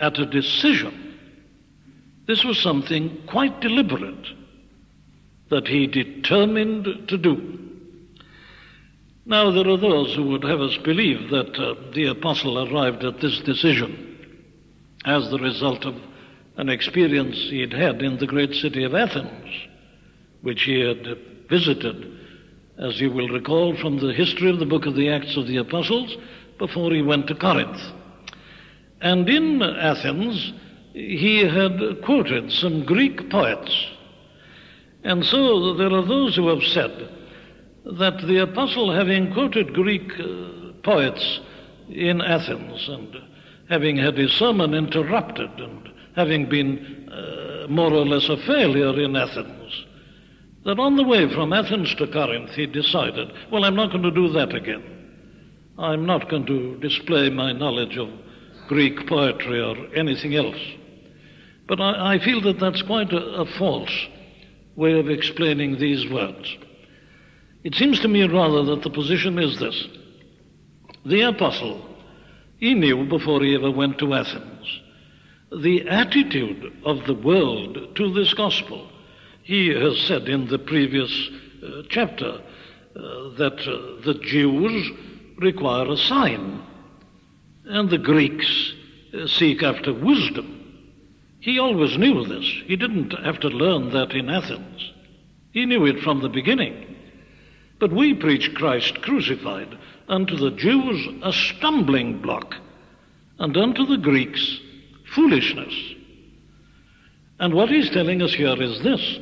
at 0.00 0.18
a 0.18 0.26
decision. 0.26 1.01
This 2.26 2.44
was 2.44 2.58
something 2.58 3.22
quite 3.26 3.60
deliberate 3.60 4.26
that 5.50 5.68
he 5.68 5.86
determined 5.86 7.08
to 7.08 7.18
do. 7.18 7.58
Now, 9.26 9.50
there 9.50 9.68
are 9.68 9.76
those 9.76 10.14
who 10.14 10.28
would 10.30 10.44
have 10.44 10.60
us 10.60 10.76
believe 10.78 11.30
that 11.30 11.56
uh, 11.56 11.74
the 11.94 12.06
apostle 12.06 12.58
arrived 12.58 13.04
at 13.04 13.20
this 13.20 13.38
decision 13.40 14.08
as 15.04 15.30
the 15.30 15.38
result 15.38 15.84
of 15.84 15.94
an 16.56 16.68
experience 16.68 17.36
he 17.36 17.60
had 17.60 17.72
had 17.72 18.02
in 18.02 18.18
the 18.18 18.26
great 18.26 18.54
city 18.54 18.84
of 18.84 18.94
Athens, 18.94 19.48
which 20.42 20.62
he 20.62 20.80
had 20.80 21.18
visited, 21.48 22.18
as 22.78 23.00
you 23.00 23.10
will 23.10 23.28
recall 23.28 23.76
from 23.76 23.98
the 23.98 24.12
history 24.12 24.50
of 24.50 24.58
the 24.58 24.66
book 24.66 24.86
of 24.86 24.94
the 24.94 25.08
Acts 25.08 25.36
of 25.36 25.46
the 25.46 25.58
Apostles, 25.58 26.16
before 26.58 26.92
he 26.92 27.02
went 27.02 27.26
to 27.28 27.34
Corinth. 27.34 27.80
And 29.00 29.28
in 29.28 29.62
Athens, 29.62 30.52
he 30.92 31.44
had 31.46 32.02
quoted 32.04 32.52
some 32.52 32.84
Greek 32.84 33.30
poets. 33.30 33.86
And 35.04 35.24
so 35.24 35.74
there 35.74 35.92
are 35.92 36.04
those 36.04 36.36
who 36.36 36.48
have 36.48 36.62
said 36.62 37.08
that 37.84 38.26
the 38.26 38.42
apostle, 38.42 38.92
having 38.92 39.32
quoted 39.32 39.74
Greek 39.74 40.12
uh, 40.20 40.72
poets 40.84 41.40
in 41.88 42.20
Athens 42.20 42.88
and 42.88 43.16
having 43.68 43.96
had 43.96 44.16
his 44.16 44.32
sermon 44.32 44.74
interrupted 44.74 45.50
and 45.58 45.88
having 46.14 46.48
been 46.48 47.08
uh, 47.10 47.66
more 47.68 47.92
or 47.92 48.04
less 48.04 48.28
a 48.28 48.36
failure 48.46 49.00
in 49.00 49.16
Athens, 49.16 49.86
that 50.64 50.78
on 50.78 50.96
the 50.96 51.02
way 51.02 51.32
from 51.34 51.52
Athens 51.52 51.94
to 51.96 52.06
Corinth 52.06 52.50
he 52.50 52.66
decided, 52.66 53.32
well, 53.50 53.64
I'm 53.64 53.74
not 53.74 53.90
going 53.90 54.04
to 54.04 54.10
do 54.10 54.28
that 54.32 54.54
again. 54.54 54.84
I'm 55.78 56.06
not 56.06 56.28
going 56.28 56.46
to 56.46 56.76
display 56.78 57.30
my 57.30 57.52
knowledge 57.52 57.96
of 57.96 58.10
Greek 58.68 59.08
poetry 59.08 59.60
or 59.60 59.74
anything 59.96 60.36
else. 60.36 60.60
But 61.66 61.80
I, 61.80 62.14
I 62.14 62.18
feel 62.18 62.40
that 62.42 62.60
that's 62.60 62.82
quite 62.82 63.12
a, 63.12 63.42
a 63.42 63.46
false 63.58 64.06
way 64.76 64.98
of 64.98 65.08
explaining 65.08 65.78
these 65.78 66.10
words. 66.10 66.56
It 67.64 67.74
seems 67.74 68.00
to 68.00 68.08
me 68.08 68.22
rather 68.24 68.64
that 68.64 68.82
the 68.82 68.90
position 68.90 69.38
is 69.38 69.58
this. 69.58 69.86
The 71.04 71.22
apostle, 71.22 71.84
he 72.58 72.74
knew 72.74 73.06
before 73.06 73.42
he 73.42 73.54
ever 73.54 73.70
went 73.70 73.98
to 73.98 74.14
Athens 74.14 74.82
the 75.60 75.86
attitude 75.88 76.72
of 76.84 77.04
the 77.06 77.14
world 77.14 77.94
to 77.96 78.12
this 78.14 78.32
gospel. 78.34 78.88
He 79.42 79.68
has 79.68 79.98
said 80.00 80.28
in 80.28 80.48
the 80.48 80.58
previous 80.58 81.30
uh, 81.62 81.82
chapter 81.90 82.40
uh, 82.96 83.00
that 83.36 83.60
uh, 83.66 84.04
the 84.04 84.18
Jews 84.22 84.90
require 85.38 85.90
a 85.90 85.96
sign 85.96 86.62
and 87.64 87.90
the 87.90 87.98
Greeks 87.98 88.72
uh, 89.14 89.26
seek 89.26 89.62
after 89.62 89.92
wisdom. 89.92 90.61
He 91.42 91.58
always 91.58 91.98
knew 91.98 92.24
this. 92.24 92.44
He 92.66 92.76
didn't 92.76 93.12
have 93.24 93.40
to 93.40 93.48
learn 93.48 93.90
that 93.90 94.12
in 94.12 94.30
Athens. 94.30 94.92
He 95.50 95.66
knew 95.66 95.84
it 95.86 95.98
from 95.98 96.22
the 96.22 96.28
beginning. 96.28 96.94
But 97.80 97.92
we 97.92 98.14
preach 98.14 98.54
Christ 98.54 99.02
crucified, 99.02 99.76
unto 100.08 100.36
the 100.36 100.52
Jews 100.52 101.08
a 101.20 101.32
stumbling 101.32 102.22
block, 102.22 102.54
and 103.40 103.56
unto 103.56 103.84
the 103.84 103.96
Greeks 103.96 104.60
foolishness. 105.16 105.74
And 107.40 107.54
what 107.54 107.70
he's 107.70 107.90
telling 107.90 108.22
us 108.22 108.32
here 108.32 108.62
is 108.62 108.80
this 108.84 109.18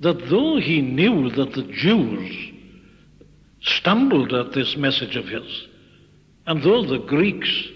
that 0.00 0.28
though 0.28 0.58
he 0.58 0.80
knew 0.80 1.30
that 1.30 1.52
the 1.52 1.62
Jews 1.72 2.52
stumbled 3.60 4.32
at 4.32 4.52
this 4.52 4.76
message 4.76 5.14
of 5.14 5.28
his, 5.28 5.68
and 6.46 6.64
though 6.64 6.84
the 6.84 6.98
Greeks 6.98 7.68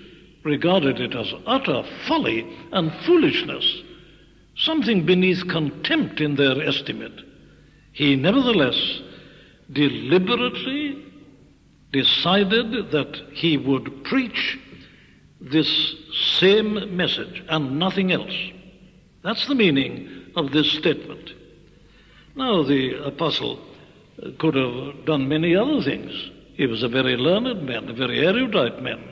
regarded 0.44 1.00
it 1.00 1.14
as 1.14 1.32
utter 1.46 1.84
folly 2.06 2.46
and 2.72 2.92
foolishness, 3.04 3.82
something 4.56 5.06
beneath 5.06 5.48
contempt 5.48 6.20
in 6.20 6.36
their 6.36 6.62
estimate, 6.62 7.20
he 7.92 8.16
nevertheless 8.16 9.00
deliberately 9.72 11.04
decided 11.92 12.90
that 12.90 13.16
he 13.32 13.56
would 13.56 14.04
preach 14.04 14.58
this 15.40 15.94
same 16.38 16.96
message 16.96 17.42
and 17.48 17.78
nothing 17.78 18.12
else. 18.12 18.34
That's 19.22 19.46
the 19.46 19.54
meaning 19.54 20.08
of 20.36 20.52
this 20.52 20.70
statement. 20.72 21.30
Now, 22.34 22.62
the 22.62 23.04
apostle 23.04 23.58
could 24.38 24.54
have 24.54 25.04
done 25.04 25.28
many 25.28 25.54
other 25.54 25.82
things. 25.82 26.12
He 26.54 26.66
was 26.66 26.82
a 26.82 26.88
very 26.88 27.16
learned 27.16 27.62
man, 27.64 27.88
a 27.88 27.92
very 27.92 28.26
erudite 28.26 28.82
man. 28.82 29.11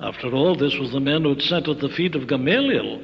After 0.00 0.34
all, 0.34 0.56
this 0.56 0.76
was 0.78 0.90
the 0.90 1.00
man 1.00 1.22
who'd 1.22 1.42
sat 1.42 1.68
at 1.68 1.78
the 1.78 1.88
feet 1.88 2.14
of 2.14 2.26
Gamaliel 2.26 3.00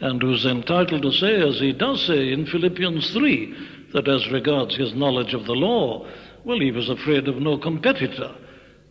and 0.00 0.20
who's 0.20 0.44
entitled 0.44 1.02
to 1.02 1.12
say, 1.12 1.40
as 1.40 1.58
he 1.58 1.72
does 1.72 2.02
say 2.02 2.32
in 2.32 2.46
Philippians 2.46 3.12
3, 3.12 3.54
that 3.94 4.08
as 4.08 4.30
regards 4.30 4.76
his 4.76 4.94
knowledge 4.94 5.32
of 5.32 5.46
the 5.46 5.54
law, 5.54 6.06
well, 6.44 6.60
he 6.60 6.70
was 6.70 6.90
afraid 6.90 7.28
of 7.28 7.40
no 7.40 7.56
competitor. 7.56 8.34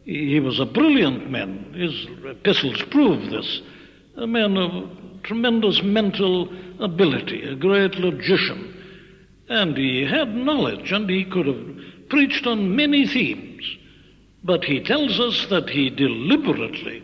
He 0.06 0.40
was 0.40 0.60
a 0.60 0.66
brilliant 0.66 1.30
man. 1.30 1.74
His 1.74 2.08
epistles 2.26 2.82
prove 2.90 3.30
this. 3.30 3.62
A 4.18 4.28
man 4.28 4.58
of 4.58 4.90
tremendous 5.24 5.82
mental 5.84 6.50
ability, 6.80 7.44
a 7.44 7.56
great 7.56 7.96
logician. 7.96 8.74
And 9.50 9.78
he 9.78 10.04
had 10.04 10.36
knowledge, 10.36 10.92
and 10.92 11.10
he 11.10 11.26
could 11.26 11.46
have 11.46 12.10
preached 12.10 12.48
on 12.48 12.76
many 12.76 13.08
themes. 13.08 13.64
But 14.44 14.64
he 14.64 14.80
tells 14.80 15.20
us 15.20 15.48
that 15.50 15.70
he 15.70 15.90
deliberately 15.90 17.04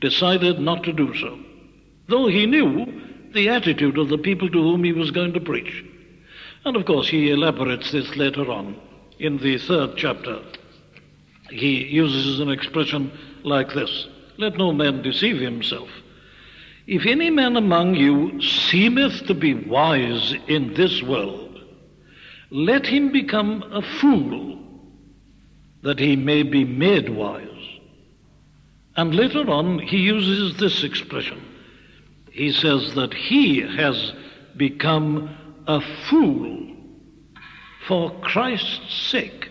decided 0.00 0.58
not 0.58 0.82
to 0.84 0.92
do 0.92 1.14
so, 1.16 1.38
though 2.08 2.26
he 2.26 2.46
knew 2.46 2.86
the 3.32 3.48
attitude 3.48 3.98
of 3.98 4.08
the 4.08 4.18
people 4.18 4.48
to 4.48 4.62
whom 4.62 4.84
he 4.84 4.92
was 4.92 5.10
going 5.10 5.32
to 5.32 5.40
preach. 5.40 5.84
And 6.64 6.76
of 6.76 6.84
course, 6.84 7.08
he 7.08 7.30
elaborates 7.30 7.92
this 7.92 8.16
later 8.16 8.50
on 8.50 8.76
in 9.18 9.38
the 9.38 9.58
third 9.58 9.96
chapter 9.96 10.40
he 11.50 11.84
uses 11.84 12.40
an 12.40 12.50
expression 12.50 13.10
like 13.42 13.74
this 13.74 14.08
Let 14.38 14.56
no 14.56 14.72
man 14.72 15.02
deceive 15.02 15.40
himself. 15.40 15.88
If 16.86 17.06
any 17.06 17.30
man 17.30 17.56
among 17.56 17.94
you 17.94 18.40
seemeth 18.40 19.26
to 19.26 19.34
be 19.34 19.54
wise 19.54 20.34
in 20.48 20.74
this 20.74 21.02
world, 21.02 21.60
let 22.50 22.86
him 22.86 23.12
become 23.12 23.62
a 23.70 23.82
fool, 24.00 24.58
that 25.82 25.98
he 25.98 26.16
may 26.16 26.42
be 26.42 26.64
made 26.64 27.08
wise. 27.10 27.46
And 28.96 29.14
later 29.14 29.48
on, 29.50 29.78
he 29.78 29.98
uses 29.98 30.56
this 30.56 30.82
expression. 30.82 31.40
He 32.32 32.52
says 32.52 32.94
that 32.94 33.14
he 33.14 33.60
has 33.60 34.12
become 34.56 35.30
a 35.66 35.80
fool 36.08 36.76
for 37.86 38.10
Christ's 38.20 39.08
sake. 39.10 39.48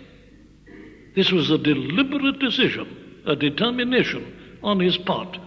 This 1.15 1.31
was 1.31 1.49
a 1.49 1.57
deliberate 1.57 2.39
decision, 2.39 3.21
a 3.25 3.35
determination 3.35 4.59
on 4.63 4.79
his 4.79 4.97
part. 4.97 5.37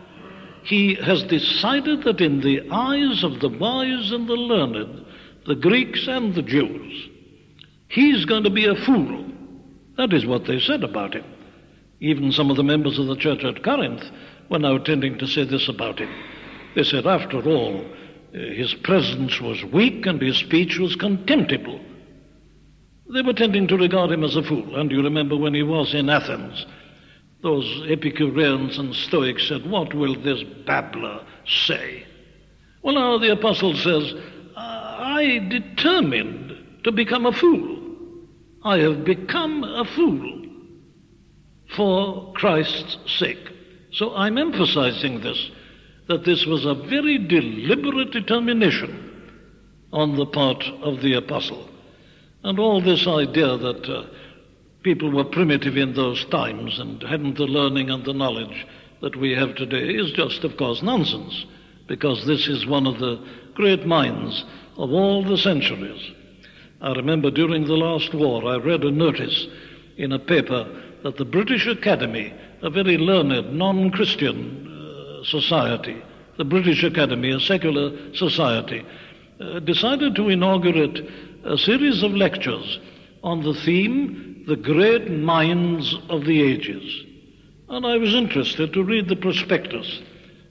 He 0.64 0.94
has 0.94 1.22
decided 1.24 2.04
that 2.04 2.20
in 2.20 2.40
the 2.40 2.68
eyes 2.70 3.24
of 3.24 3.40
the 3.40 3.48
wise 3.48 4.12
and 4.12 4.28
the 4.28 4.34
learned, 4.34 5.06
the 5.46 5.54
Greeks 5.54 6.06
and 6.06 6.34
the 6.34 6.42
Jews, 6.42 7.08
he's 7.88 8.24
going 8.24 8.44
to 8.44 8.50
be 8.50 8.66
a 8.66 8.74
fool. 8.74 9.26
That 9.96 10.12
is 10.12 10.24
what 10.24 10.46
they 10.46 10.60
said 10.60 10.84
about 10.84 11.14
him. 11.14 11.24
Even 12.02 12.32
some 12.32 12.50
of 12.50 12.56
the 12.56 12.64
members 12.64 12.98
of 12.98 13.06
the 13.06 13.14
church 13.14 13.44
at 13.44 13.62
Corinth 13.62 14.02
were 14.50 14.58
now 14.58 14.76
tending 14.76 15.18
to 15.18 15.26
say 15.28 15.44
this 15.44 15.68
about 15.68 16.00
him. 16.00 16.10
They 16.74 16.82
said, 16.82 17.06
after 17.06 17.40
all, 17.48 17.86
eh, 18.34 18.54
his 18.54 18.74
presence 18.74 19.40
was 19.40 19.62
weak 19.72 20.04
and 20.04 20.20
his 20.20 20.36
speech 20.36 20.80
was 20.80 20.96
contemptible. 20.96 21.80
They 23.14 23.22
were 23.22 23.32
tending 23.32 23.68
to 23.68 23.76
regard 23.76 24.10
him 24.10 24.24
as 24.24 24.34
a 24.34 24.42
fool. 24.42 24.74
And 24.74 24.90
you 24.90 25.00
remember 25.00 25.36
when 25.36 25.54
he 25.54 25.62
was 25.62 25.94
in 25.94 26.10
Athens, 26.10 26.66
those 27.40 27.84
Epicureans 27.88 28.78
and 28.78 28.92
Stoics 28.96 29.46
said, 29.46 29.70
What 29.70 29.94
will 29.94 30.20
this 30.20 30.42
babbler 30.66 31.24
say? 31.46 32.04
Well, 32.82 32.96
now 32.96 33.18
the 33.18 33.30
apostle 33.30 33.76
says, 33.76 34.12
I 34.56 35.46
determined 35.48 36.82
to 36.82 36.90
become 36.90 37.26
a 37.26 37.32
fool. 37.32 37.78
I 38.64 38.78
have 38.78 39.04
become 39.04 39.62
a 39.62 39.84
fool 39.84 40.41
for 41.76 42.32
Christ's 42.34 42.98
sake. 43.18 43.48
So 43.92 44.14
I'm 44.14 44.38
emphasizing 44.38 45.20
this, 45.20 45.50
that 46.08 46.24
this 46.24 46.46
was 46.46 46.64
a 46.64 46.74
very 46.74 47.18
deliberate 47.18 48.10
determination 48.10 49.08
on 49.92 50.16
the 50.16 50.26
part 50.26 50.64
of 50.82 51.02
the 51.02 51.14
apostle. 51.14 51.68
And 52.42 52.58
all 52.58 52.80
this 52.80 53.06
idea 53.06 53.56
that 53.56 53.88
uh, 53.88 54.06
people 54.82 55.10
were 55.10 55.24
primitive 55.24 55.76
in 55.76 55.94
those 55.94 56.24
times 56.26 56.78
and 56.78 57.02
hadn't 57.02 57.36
the 57.36 57.44
learning 57.44 57.90
and 57.90 58.04
the 58.04 58.14
knowledge 58.14 58.66
that 59.00 59.16
we 59.16 59.32
have 59.32 59.54
today 59.54 59.94
is 59.94 60.12
just, 60.12 60.44
of 60.44 60.56
course, 60.56 60.82
nonsense, 60.82 61.44
because 61.86 62.26
this 62.26 62.48
is 62.48 62.66
one 62.66 62.86
of 62.86 62.98
the 62.98 63.22
great 63.54 63.86
minds 63.86 64.44
of 64.76 64.90
all 64.90 65.22
the 65.22 65.36
centuries. 65.36 66.10
I 66.80 66.92
remember 66.92 67.30
during 67.30 67.64
the 67.64 67.76
last 67.76 68.14
war, 68.14 68.44
I 68.46 68.56
read 68.56 68.82
a 68.82 68.90
notice 68.90 69.46
in 69.96 70.12
a 70.12 70.18
paper 70.18 70.81
that 71.02 71.16
the 71.16 71.24
British 71.24 71.66
Academy, 71.66 72.32
a 72.62 72.70
very 72.70 72.96
learned, 72.96 73.56
non 73.56 73.90
Christian 73.90 74.68
uh, 74.68 75.24
society, 75.24 76.02
the 76.38 76.44
British 76.44 76.82
Academy, 76.84 77.30
a 77.30 77.40
secular 77.40 78.14
society, 78.14 78.84
uh, 79.40 79.58
decided 79.60 80.14
to 80.14 80.28
inaugurate 80.28 81.00
a 81.44 81.58
series 81.58 82.02
of 82.02 82.12
lectures 82.12 82.78
on 83.22 83.42
the 83.42 83.54
theme, 83.54 84.44
The 84.46 84.56
Great 84.56 85.10
Minds 85.10 85.96
of 86.08 86.24
the 86.24 86.42
Ages. 86.42 87.04
And 87.68 87.86
I 87.86 87.96
was 87.96 88.14
interested 88.14 88.72
to 88.72 88.84
read 88.84 89.08
the 89.08 89.16
prospectus 89.16 90.00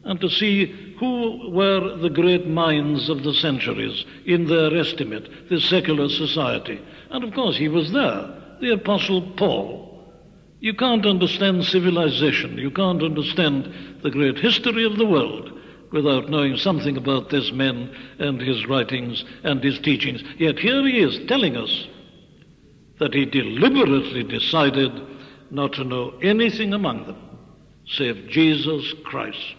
and 0.03 0.19
to 0.19 0.29
see 0.29 0.95
who 0.99 1.51
were 1.51 1.97
the 1.97 2.09
great 2.09 2.47
minds 2.47 3.09
of 3.09 3.23
the 3.23 3.33
centuries 3.33 4.05
in 4.25 4.47
their 4.47 4.75
estimate, 4.75 5.49
this 5.49 5.67
secular 5.69 6.09
society. 6.09 6.81
And 7.09 7.23
of 7.23 7.33
course, 7.33 7.57
he 7.57 7.67
was 7.67 7.91
there, 7.91 8.57
the 8.59 8.73
Apostle 8.73 9.21
Paul. 9.37 9.90
You 10.61 10.73
can't 10.73 11.05
understand 11.05 11.65
civilization, 11.65 12.57
you 12.57 12.71
can't 12.71 13.03
understand 13.03 13.99
the 14.01 14.11
great 14.11 14.37
history 14.37 14.85
of 14.85 14.97
the 14.97 15.05
world 15.05 15.51
without 15.91 16.29
knowing 16.29 16.55
something 16.55 16.95
about 16.95 17.29
this 17.29 17.51
man 17.51 17.93
and 18.17 18.39
his 18.39 18.65
writings 18.65 19.25
and 19.43 19.61
his 19.61 19.77
teachings. 19.79 20.23
Yet 20.37 20.57
here 20.57 20.87
he 20.87 20.99
is 20.99 21.27
telling 21.27 21.57
us 21.57 21.87
that 22.99 23.13
he 23.13 23.25
deliberately 23.25 24.23
decided 24.23 24.91
not 25.49 25.73
to 25.73 25.83
know 25.83 26.13
anything 26.21 26.73
among 26.73 27.07
them 27.07 27.17
save 27.85 28.27
Jesus 28.29 28.93
Christ 29.03 29.55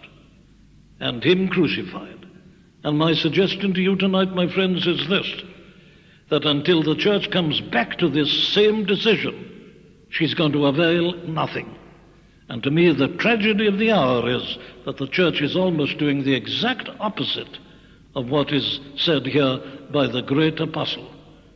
and 1.00 1.22
Him 1.22 1.48
crucified. 1.48 2.26
And 2.84 2.98
my 2.98 3.14
suggestion 3.14 3.74
to 3.74 3.80
you 3.80 3.96
tonight, 3.96 4.34
my 4.34 4.52
friends, 4.52 4.86
is 4.86 5.08
this 5.08 5.26
that 6.30 6.46
until 6.46 6.82
the 6.82 6.96
church 6.96 7.30
comes 7.30 7.60
back 7.60 7.98
to 7.98 8.08
this 8.08 8.48
same 8.54 8.86
decision, 8.86 9.51
she's 10.12 10.34
going 10.34 10.52
to 10.52 10.66
avail 10.66 11.14
nothing. 11.26 11.76
And 12.48 12.62
to 12.62 12.70
me, 12.70 12.92
the 12.92 13.08
tragedy 13.16 13.66
of 13.66 13.78
the 13.78 13.90
hour 13.90 14.28
is 14.28 14.58
that 14.84 14.98
the 14.98 15.08
church 15.08 15.40
is 15.40 15.56
almost 15.56 15.98
doing 15.98 16.22
the 16.22 16.34
exact 16.34 16.88
opposite 17.00 17.58
of 18.14 18.28
what 18.28 18.52
is 18.52 18.78
said 18.96 19.26
here 19.26 19.58
by 19.90 20.06
the 20.06 20.22
great 20.22 20.60
apostle. 20.60 21.10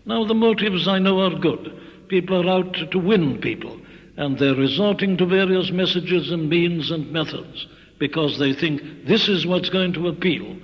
Now, 0.06 0.24
the 0.24 0.34
motives 0.34 0.88
I 0.88 0.98
know 0.98 1.20
are 1.20 1.38
good. 1.38 1.80
People 2.08 2.48
are 2.48 2.60
out 2.60 2.74
to 2.90 2.98
win 2.98 3.40
people, 3.40 3.78
and 4.16 4.38
they're 4.38 4.54
resorting 4.54 5.16
to 5.18 5.26
various 5.26 5.70
messages 5.70 6.30
and 6.30 6.48
means 6.48 6.90
and 6.90 7.12
methods 7.12 7.66
because 7.98 8.38
they 8.38 8.54
think 8.54 8.80
this 9.06 9.28
is 9.28 9.46
what's 9.46 9.68
going 9.68 9.92
to 9.94 10.08
appeal. 10.08 10.56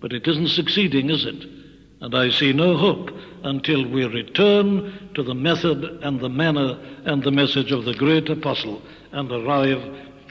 But 0.00 0.12
it 0.12 0.28
isn't 0.28 0.48
succeeding, 0.48 1.10
is 1.10 1.24
it? 1.24 1.55
And 2.00 2.14
I 2.14 2.30
see 2.30 2.52
no 2.52 2.76
hope 2.76 3.10
until 3.42 3.88
we 3.88 4.04
return 4.04 5.10
to 5.14 5.22
the 5.22 5.34
method 5.34 5.82
and 6.02 6.20
the 6.20 6.28
manner 6.28 6.78
and 7.04 7.22
the 7.22 7.30
message 7.30 7.72
of 7.72 7.84
the 7.84 7.94
great 7.94 8.28
apostle 8.28 8.82
and 9.12 9.30
arrive 9.32 9.82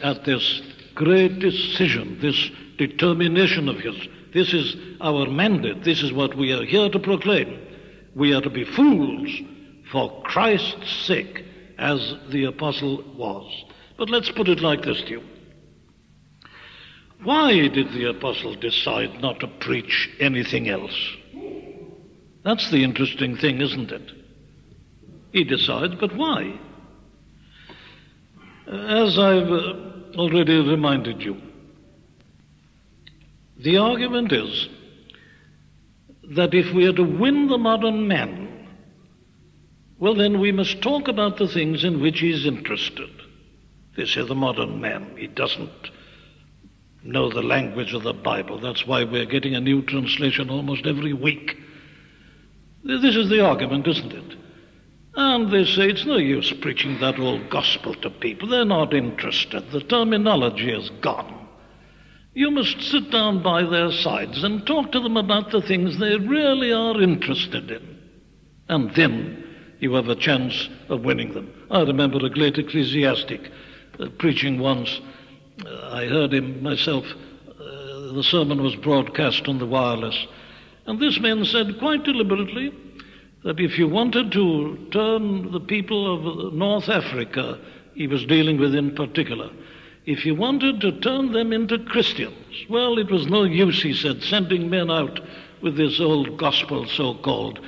at 0.04 0.26
this 0.26 0.62
great 0.94 1.40
decision, 1.40 2.20
this 2.22 2.52
determination 2.78 3.68
of 3.68 3.78
his. 3.80 3.96
This 4.34 4.54
is 4.54 4.76
our 5.02 5.28
mandate. 5.28 5.84
This 5.84 6.04
is 6.04 6.14
what 6.14 6.36
we 6.36 6.52
are 6.52 6.66
here 6.66 6.90
to 6.90 7.00
proclaim. 7.00 7.60
We 8.16 8.34
are 8.34 8.42
to 8.42 8.50
be 8.50 8.64
fools 8.64 9.30
for 9.92 10.22
Christ's 10.24 10.92
sake, 11.06 11.46
as 11.78 12.16
the 12.30 12.46
apostle 12.46 13.04
was. 13.16 13.52
But 13.98 14.10
let's 14.10 14.32
put 14.32 14.50
it 14.50 14.62
like 14.62 14.84
this 14.84 15.02
to 15.04 15.10
you. 15.10 15.24
Why 17.24 17.68
did 17.68 17.92
the 17.92 18.10
apostle 18.10 18.56
decide 18.56 19.22
not 19.22 19.40
to 19.40 19.48
preach 19.48 20.10
anything 20.20 20.70
else? 20.70 20.96
That's 22.46 22.70
the 22.70 22.84
interesting 22.84 23.38
thing, 23.38 23.60
isn't 23.60 23.92
it? 23.92 24.12
He 25.32 25.44
decides, 25.44 25.96
but 25.96 26.16
why? 26.16 26.60
As 28.68 29.18
I've 29.18 29.52
uh, 29.52 29.74
already 30.16 30.56
reminded 30.60 31.24
you, 31.24 31.42
the 33.58 33.78
argument 33.78 34.32
is 34.32 34.70
that 36.36 36.54
if 36.54 36.72
we 36.74 36.86
are 36.86 36.94
to 36.94 37.04
win 37.04 37.48
the 37.48 37.58
modern 37.58 38.08
man, 38.08 38.68
well, 39.98 40.14
then 40.14 40.40
we 40.40 40.52
must 40.52 40.84
talk 40.84 41.08
about 41.08 41.38
the 41.38 41.48
things 41.48 41.84
in 41.84 42.00
which 42.00 42.20
he's 42.20 42.46
interested. 42.46 43.10
This 43.98 44.16
is 44.16 44.28
the 44.28 44.36
modern 44.36 44.80
man. 44.80 45.16
He 45.18 45.28
doesn't 45.28 45.90
know 47.02 47.30
the 47.30 47.42
language 47.42 47.94
of 47.94 48.04
the 48.04 48.14
Bible. 48.14 48.60
That's 48.60 48.86
why 48.86 49.04
we're 49.04 49.26
getting 49.26 49.56
a 49.56 49.62
new 49.62 49.82
translation 49.82 50.52
almost 50.52 50.86
every 50.86 51.14
week. 51.14 51.58
This 52.86 53.16
is 53.16 53.30
the 53.30 53.44
argument, 53.44 53.88
isn't 53.88 54.14
it? 54.14 54.38
And 55.16 55.52
they 55.52 55.66
say 55.66 55.90
it's 55.90 56.06
no 56.06 56.18
use 56.18 56.54
preaching 56.62 57.00
that 57.00 57.20
old 57.20 57.50
gospel 57.50 57.96
to 57.96 58.12
people. 58.12 58.48
They're 58.48 58.64
not 58.64 58.94
interested. 58.94 59.72
The 59.72 59.82
terminology 59.82 60.72
is 60.72 60.92
gone. 61.02 61.48
You 62.36 62.52
must 62.52 62.82
sit 62.82 63.10
down 63.12 63.42
by 63.42 63.64
their 63.64 63.92
sides 63.92 64.44
and 64.44 64.68
talk 64.68 64.92
to 64.92 65.00
them 65.00 65.18
about 65.18 65.52
the 65.52 65.62
things 65.62 65.98
they 65.98 66.18
really 66.18 66.72
are 66.72 67.02
interested 67.02 67.72
in. 67.72 67.98
And 68.68 68.94
then 68.94 69.44
you 69.80 69.94
have 69.94 70.10
a 70.10 70.16
chance 70.16 70.70
of 70.90 71.06
winning 71.06 71.34
them. 71.34 71.52
I 71.72 71.82
remember 71.82 72.24
a 72.24 72.30
great 72.30 72.58
ecclesiastic 72.60 73.52
uh, 74.00 74.10
preaching 74.20 74.60
once. 74.60 75.02
Uh, 75.66 75.90
I 75.92 76.08
heard 76.08 76.34
him 76.34 76.62
myself. 76.62 77.06
Uh, 77.50 78.14
the 78.14 78.24
sermon 78.24 78.62
was 78.62 78.76
broadcast 78.76 79.48
on 79.48 79.58
the 79.58 79.66
wireless. 79.66 80.28
And 80.86 81.00
this 81.00 81.20
man 81.20 81.46
said 81.46 81.80
quite 81.80 82.04
deliberately 82.04 82.72
that 83.44 83.60
if 83.60 83.78
you 83.78 83.88
wanted 83.88 84.32
to 84.34 84.88
turn 84.92 85.52
the 85.52 85.60
people 85.60 86.48
of 86.48 86.54
North 86.54 86.90
Africa, 86.90 87.60
he 87.94 88.08
was 88.08 88.26
dealing 88.26 88.60
with 88.60 88.76
in 88.76 88.96
particular, 88.96 89.50
if 90.06 90.26
you 90.26 90.36
wanted 90.36 90.82
to 90.82 91.00
turn 91.00 91.32
them 91.32 91.52
into 91.52 91.80
Christians, 91.80 92.36
well, 92.70 93.00
it 93.00 93.10
was 93.10 93.28
no 93.28 93.44
use, 93.44 93.82
he 93.82 93.94
said, 93.94 94.22
sending 94.22 94.70
men 94.70 94.92
out 94.92 95.20
with 95.62 95.78
this 95.78 96.00
old 96.00 96.38
gospel 96.38 96.86
so 96.86 97.16
called. 97.16 97.60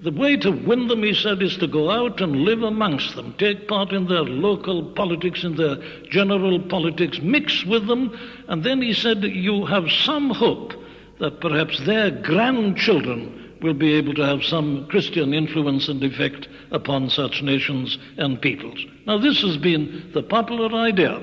The 0.00 0.10
way 0.10 0.36
to 0.38 0.50
win 0.50 0.88
them, 0.88 1.04
he 1.04 1.14
said, 1.14 1.42
is 1.42 1.56
to 1.58 1.66
go 1.68 1.90
out 1.90 2.20
and 2.20 2.44
live 2.44 2.62
amongst 2.62 3.14
them, 3.14 3.34
take 3.38 3.68
part 3.68 3.92
in 3.92 4.08
their 4.08 4.24
local 4.24 4.82
politics, 4.82 5.44
in 5.44 5.56
their 5.56 5.76
general 6.10 6.60
politics, 6.60 7.20
mix 7.22 7.64
with 7.64 7.86
them, 7.86 8.18
and 8.48 8.64
then 8.64 8.82
he 8.82 8.92
said, 8.92 9.22
you 9.22 9.64
have 9.66 9.90
some 9.90 10.30
hope 10.30 10.74
that 11.20 11.40
perhaps 11.40 11.84
their 11.86 12.10
grandchildren 12.10 13.56
will 13.62 13.74
be 13.74 13.94
able 13.94 14.14
to 14.14 14.26
have 14.26 14.44
some 14.44 14.86
Christian 14.88 15.32
influence 15.32 15.88
and 15.88 16.02
effect 16.02 16.48
upon 16.70 17.08
such 17.08 17.42
nations 17.42 17.98
and 18.18 18.40
peoples. 18.40 18.78
Now, 19.06 19.18
this 19.18 19.40
has 19.42 19.56
been 19.56 20.10
the 20.12 20.22
popular 20.22 20.74
idea, 20.76 21.16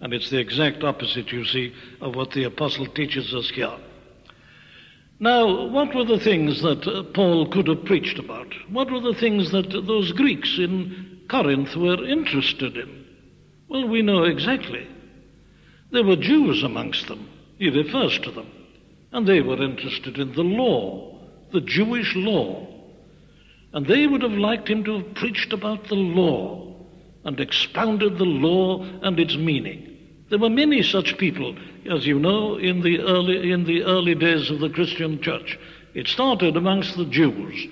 and 0.00 0.12
it's 0.12 0.30
the 0.30 0.38
exact 0.38 0.84
opposite, 0.84 1.32
you 1.32 1.44
see, 1.44 1.74
of 2.00 2.14
what 2.14 2.32
the 2.32 2.44
apostle 2.44 2.86
teaches 2.86 3.34
us 3.34 3.48
here. 3.50 3.76
Now, 5.20 5.66
what 5.68 5.94
were 5.94 6.04
the 6.04 6.20
things 6.20 6.62
that 6.62 6.86
uh, 6.86 7.02
Paul 7.14 7.48
could 7.50 7.66
have 7.66 7.84
preached 7.84 8.18
about? 8.18 8.54
What 8.70 8.90
were 8.90 9.00
the 9.00 9.18
things 9.18 9.50
that 9.50 9.70
those 9.70 10.12
Greeks 10.12 10.58
in 10.58 11.22
Corinth 11.28 11.74
were 11.74 12.04
interested 12.04 12.76
in? 12.76 13.04
Well, 13.68 13.88
we 13.88 14.02
know 14.02 14.22
exactly. 14.22 14.86
There 15.90 16.04
were 16.04 16.16
Jews 16.16 16.62
amongst 16.62 17.08
them. 17.08 17.28
He 17.58 17.68
refers 17.68 18.18
to 18.20 18.30
them. 18.30 18.46
And 19.12 19.26
they 19.26 19.40
were 19.40 19.62
interested 19.62 20.18
in 20.18 20.32
the 20.32 20.42
law, 20.42 21.18
the 21.52 21.60
Jewish 21.60 22.14
law. 22.14 22.66
And 23.72 23.86
they 23.86 24.06
would 24.06 24.22
have 24.22 24.32
liked 24.32 24.68
him 24.68 24.84
to 24.84 24.98
have 24.98 25.14
preached 25.14 25.52
about 25.52 25.88
the 25.88 25.94
law 25.94 26.74
and 27.24 27.40
expounded 27.40 28.18
the 28.18 28.24
law 28.24 28.84
and 29.02 29.18
its 29.18 29.36
meaning. 29.36 29.96
There 30.30 30.38
were 30.38 30.50
many 30.50 30.82
such 30.82 31.16
people, 31.16 31.56
as 31.90 32.06
you 32.06 32.18
know, 32.18 32.56
in 32.56 32.82
the 32.82 33.00
early, 33.00 33.50
in 33.50 33.64
the 33.64 33.82
early 33.82 34.14
days 34.14 34.50
of 34.50 34.60
the 34.60 34.68
Christian 34.68 35.20
church. 35.22 35.58
It 35.94 36.06
started 36.06 36.56
amongst 36.56 36.96
the 36.96 37.06
Jews, 37.06 37.66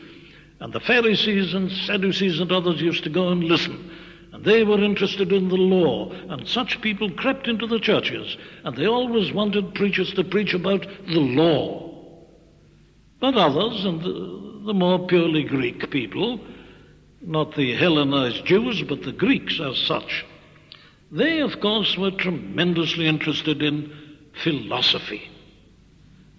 and 0.60 0.72
the 0.72 0.80
Pharisees 0.80 1.52
and 1.52 1.70
Sadducees 1.70 2.40
and 2.40 2.50
others 2.50 2.80
used 2.80 3.04
to 3.04 3.10
go 3.10 3.28
and 3.28 3.44
listen. 3.44 3.90
And 4.36 4.44
they 4.44 4.64
were 4.64 4.84
interested 4.84 5.32
in 5.32 5.48
the 5.48 5.56
law, 5.56 6.12
and 6.28 6.46
such 6.46 6.82
people 6.82 7.10
crept 7.10 7.48
into 7.48 7.66
the 7.66 7.80
churches, 7.80 8.36
and 8.64 8.76
they 8.76 8.86
always 8.86 9.32
wanted 9.32 9.74
preachers 9.74 10.12
to 10.12 10.24
preach 10.24 10.52
about 10.52 10.86
the 11.06 11.20
law. 11.20 11.90
But 13.18 13.34
others, 13.34 13.86
and 13.86 14.02
the, 14.02 14.66
the 14.66 14.74
more 14.74 15.06
purely 15.06 15.42
Greek 15.42 15.90
people, 15.90 16.38
not 17.22 17.54
the 17.54 17.72
Hellenized 17.76 18.44
Jews, 18.44 18.82
but 18.82 19.04
the 19.04 19.12
Greeks 19.12 19.58
as 19.58 19.78
such, 19.78 20.26
they, 21.10 21.40
of 21.40 21.58
course, 21.60 21.96
were 21.96 22.10
tremendously 22.10 23.06
interested 23.06 23.62
in 23.62 23.90
philosophy. 24.42 25.30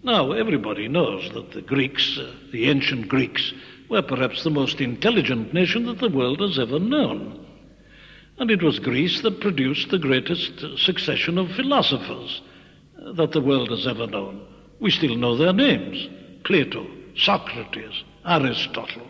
Now, 0.03 0.33
everybody 0.33 0.87
knows 0.87 1.31
that 1.33 1.51
the 1.51 1.63
Greeks, 1.63 2.19
uh, 2.19 2.31
the 2.51 2.69
ancient 2.69 3.07
Greeks, 3.07 3.53
were 3.89 4.03
perhaps 4.03 4.43
the 4.43 4.51
most 4.51 4.81
intelligent 4.81 5.51
nation 5.51 5.87
that 5.87 5.97
the 5.97 6.09
world 6.09 6.41
has 6.41 6.59
ever 6.59 6.77
known. 6.77 7.45
And 8.39 8.51
it 8.51 8.61
was 8.61 8.79
Greece 8.79 9.21
that 9.21 9.41
produced 9.41 9.89
the 9.89 9.97
greatest 9.97 10.63
succession 10.77 11.37
of 11.37 11.51
philosophers 11.51 12.41
uh, 13.01 13.13
that 13.13 13.31
the 13.31 13.41
world 13.41 13.69
has 13.69 13.87
ever 13.87 14.05
known. 14.05 14.45
We 14.79 14.91
still 14.91 15.15
know 15.15 15.35
their 15.35 15.53
names 15.53 16.07
Plato, 16.43 16.85
Socrates, 17.15 18.03
Aristotle. 18.25 19.07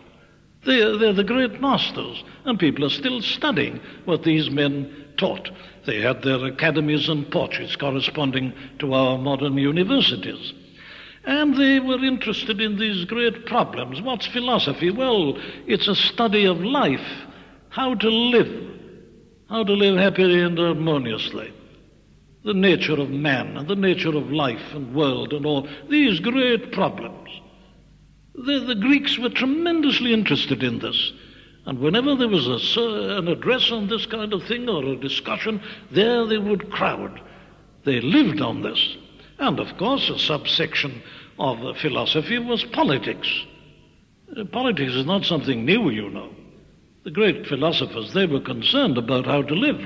They're, 0.64 0.96
they're 0.96 1.12
the 1.12 1.24
great 1.24 1.60
masters, 1.60 2.24
and 2.44 2.58
people 2.58 2.84
are 2.84 2.90
still 2.90 3.22
studying 3.22 3.80
what 4.06 4.24
these 4.24 4.50
men 4.50 5.04
taught. 5.16 5.50
They 5.86 6.00
had 6.00 6.22
their 6.22 6.44
academies 6.44 7.08
and 7.08 7.30
porches 7.30 7.76
corresponding 7.76 8.52
to 8.80 8.92
our 8.92 9.18
modern 9.18 9.56
universities. 9.56 10.52
And 11.24 11.56
they 11.56 11.80
were 11.80 12.02
interested 12.04 12.60
in 12.60 12.78
these 12.78 13.04
great 13.04 13.46
problems. 13.46 14.00
What's 14.00 14.26
philosophy? 14.26 14.90
Well, 14.90 15.38
it's 15.66 15.86
a 15.86 15.94
study 15.94 16.46
of 16.46 16.60
life, 16.60 17.06
how 17.68 17.94
to 17.94 18.08
live, 18.08 18.77
how 19.48 19.64
to 19.64 19.72
live 19.72 19.96
happily 19.96 20.42
and 20.42 20.58
harmoniously. 20.58 21.52
The 22.44 22.54
nature 22.54 23.00
of 23.00 23.10
man 23.10 23.56
and 23.56 23.68
the 23.68 23.76
nature 23.76 24.16
of 24.16 24.30
life 24.30 24.72
and 24.72 24.94
world 24.94 25.32
and 25.32 25.44
all 25.44 25.68
these 25.88 26.20
great 26.20 26.72
problems. 26.72 27.28
The, 28.34 28.60
the 28.60 28.76
Greeks 28.76 29.18
were 29.18 29.30
tremendously 29.30 30.12
interested 30.12 30.62
in 30.62 30.78
this. 30.78 31.12
And 31.66 31.80
whenever 31.80 32.14
there 32.14 32.28
was 32.28 32.46
a, 32.46 33.18
an 33.18 33.28
address 33.28 33.70
on 33.72 33.88
this 33.88 34.06
kind 34.06 34.32
of 34.32 34.44
thing 34.44 34.68
or 34.68 34.84
a 34.84 34.96
discussion, 34.96 35.60
there 35.90 36.24
they 36.26 36.38
would 36.38 36.70
crowd. 36.70 37.20
They 37.84 38.00
lived 38.00 38.40
on 38.40 38.62
this. 38.62 38.96
And 39.38 39.58
of 39.58 39.76
course, 39.76 40.08
a 40.08 40.18
subsection 40.18 41.02
of 41.38 41.76
philosophy 41.78 42.38
was 42.38 42.64
politics. 42.64 43.28
Uh, 44.36 44.44
politics 44.44 44.92
is 44.92 45.06
not 45.06 45.24
something 45.24 45.64
new, 45.64 45.90
you 45.90 46.10
know. 46.10 46.30
The 47.08 47.14
great 47.14 47.46
philosophers, 47.46 48.12
they 48.12 48.26
were 48.26 48.38
concerned 48.38 48.98
about 48.98 49.24
how 49.24 49.40
to 49.40 49.54
live. 49.54 49.80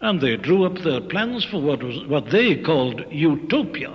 And 0.00 0.22
they 0.22 0.38
drew 0.38 0.64
up 0.64 0.78
their 0.78 1.02
plans 1.02 1.44
for 1.44 1.60
what, 1.60 1.82
was, 1.82 2.06
what 2.06 2.30
they 2.30 2.56
called 2.56 3.04
utopia. 3.10 3.94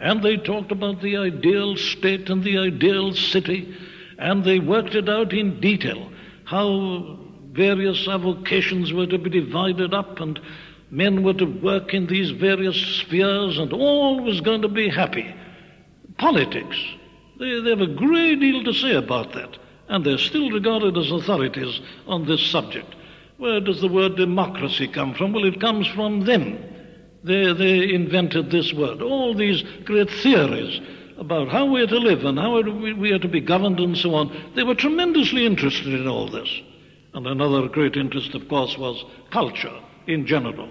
And 0.00 0.20
they 0.20 0.38
talked 0.38 0.72
about 0.72 1.00
the 1.00 1.16
ideal 1.16 1.76
state 1.76 2.30
and 2.30 2.42
the 2.42 2.58
ideal 2.58 3.14
city, 3.14 3.72
and 4.18 4.42
they 4.42 4.58
worked 4.58 4.96
it 4.96 5.08
out 5.08 5.32
in 5.32 5.60
detail 5.60 6.10
how 6.46 7.16
various 7.52 8.08
avocations 8.08 8.92
were 8.92 9.06
to 9.06 9.16
be 9.18 9.30
divided 9.30 9.94
up, 9.94 10.18
and 10.18 10.40
men 10.90 11.22
were 11.22 11.34
to 11.34 11.44
work 11.44 11.94
in 11.94 12.08
these 12.08 12.32
various 12.32 12.74
spheres, 12.74 13.56
and 13.56 13.72
all 13.72 14.20
was 14.20 14.40
going 14.40 14.62
to 14.62 14.68
be 14.68 14.88
happy. 14.88 15.32
Politics, 16.16 16.76
they, 17.38 17.60
they 17.60 17.70
have 17.70 17.82
a 17.82 17.86
great 17.86 18.40
deal 18.40 18.64
to 18.64 18.74
say 18.74 18.96
about 18.96 19.32
that, 19.34 19.56
and 19.88 20.04
they're 20.04 20.18
still 20.18 20.50
regarded 20.50 20.96
as 20.96 21.10
authorities 21.10 21.80
on 22.06 22.26
this 22.26 22.44
subject. 22.46 22.94
Where 23.38 23.60
does 23.60 23.80
the 23.80 23.88
word 23.88 24.16
democracy 24.16 24.88
come 24.88 25.14
from? 25.14 25.32
Well, 25.32 25.44
it 25.44 25.60
comes 25.60 25.86
from 25.86 26.24
them. 26.24 26.58
They, 27.24 27.52
they 27.52 27.94
invented 27.94 28.50
this 28.50 28.72
word. 28.72 29.02
All 29.02 29.34
these 29.34 29.62
great 29.84 30.10
theories 30.10 30.80
about 31.18 31.48
how 31.48 31.66
we're 31.66 31.86
to 31.86 31.98
live 31.98 32.24
and 32.24 32.38
how 32.38 32.60
we 32.60 33.12
are 33.12 33.18
to 33.18 33.28
be 33.28 33.40
governed 33.40 33.80
and 33.80 33.96
so 33.96 34.14
on, 34.14 34.52
they 34.54 34.62
were 34.62 34.74
tremendously 34.74 35.46
interested 35.46 35.88
in 35.88 36.06
all 36.06 36.28
this. 36.28 36.48
And 37.14 37.26
another 37.26 37.68
great 37.68 37.96
interest, 37.96 38.34
of 38.34 38.48
course, 38.48 38.78
was 38.78 39.04
culture 39.30 39.76
in 40.06 40.26
general. 40.26 40.68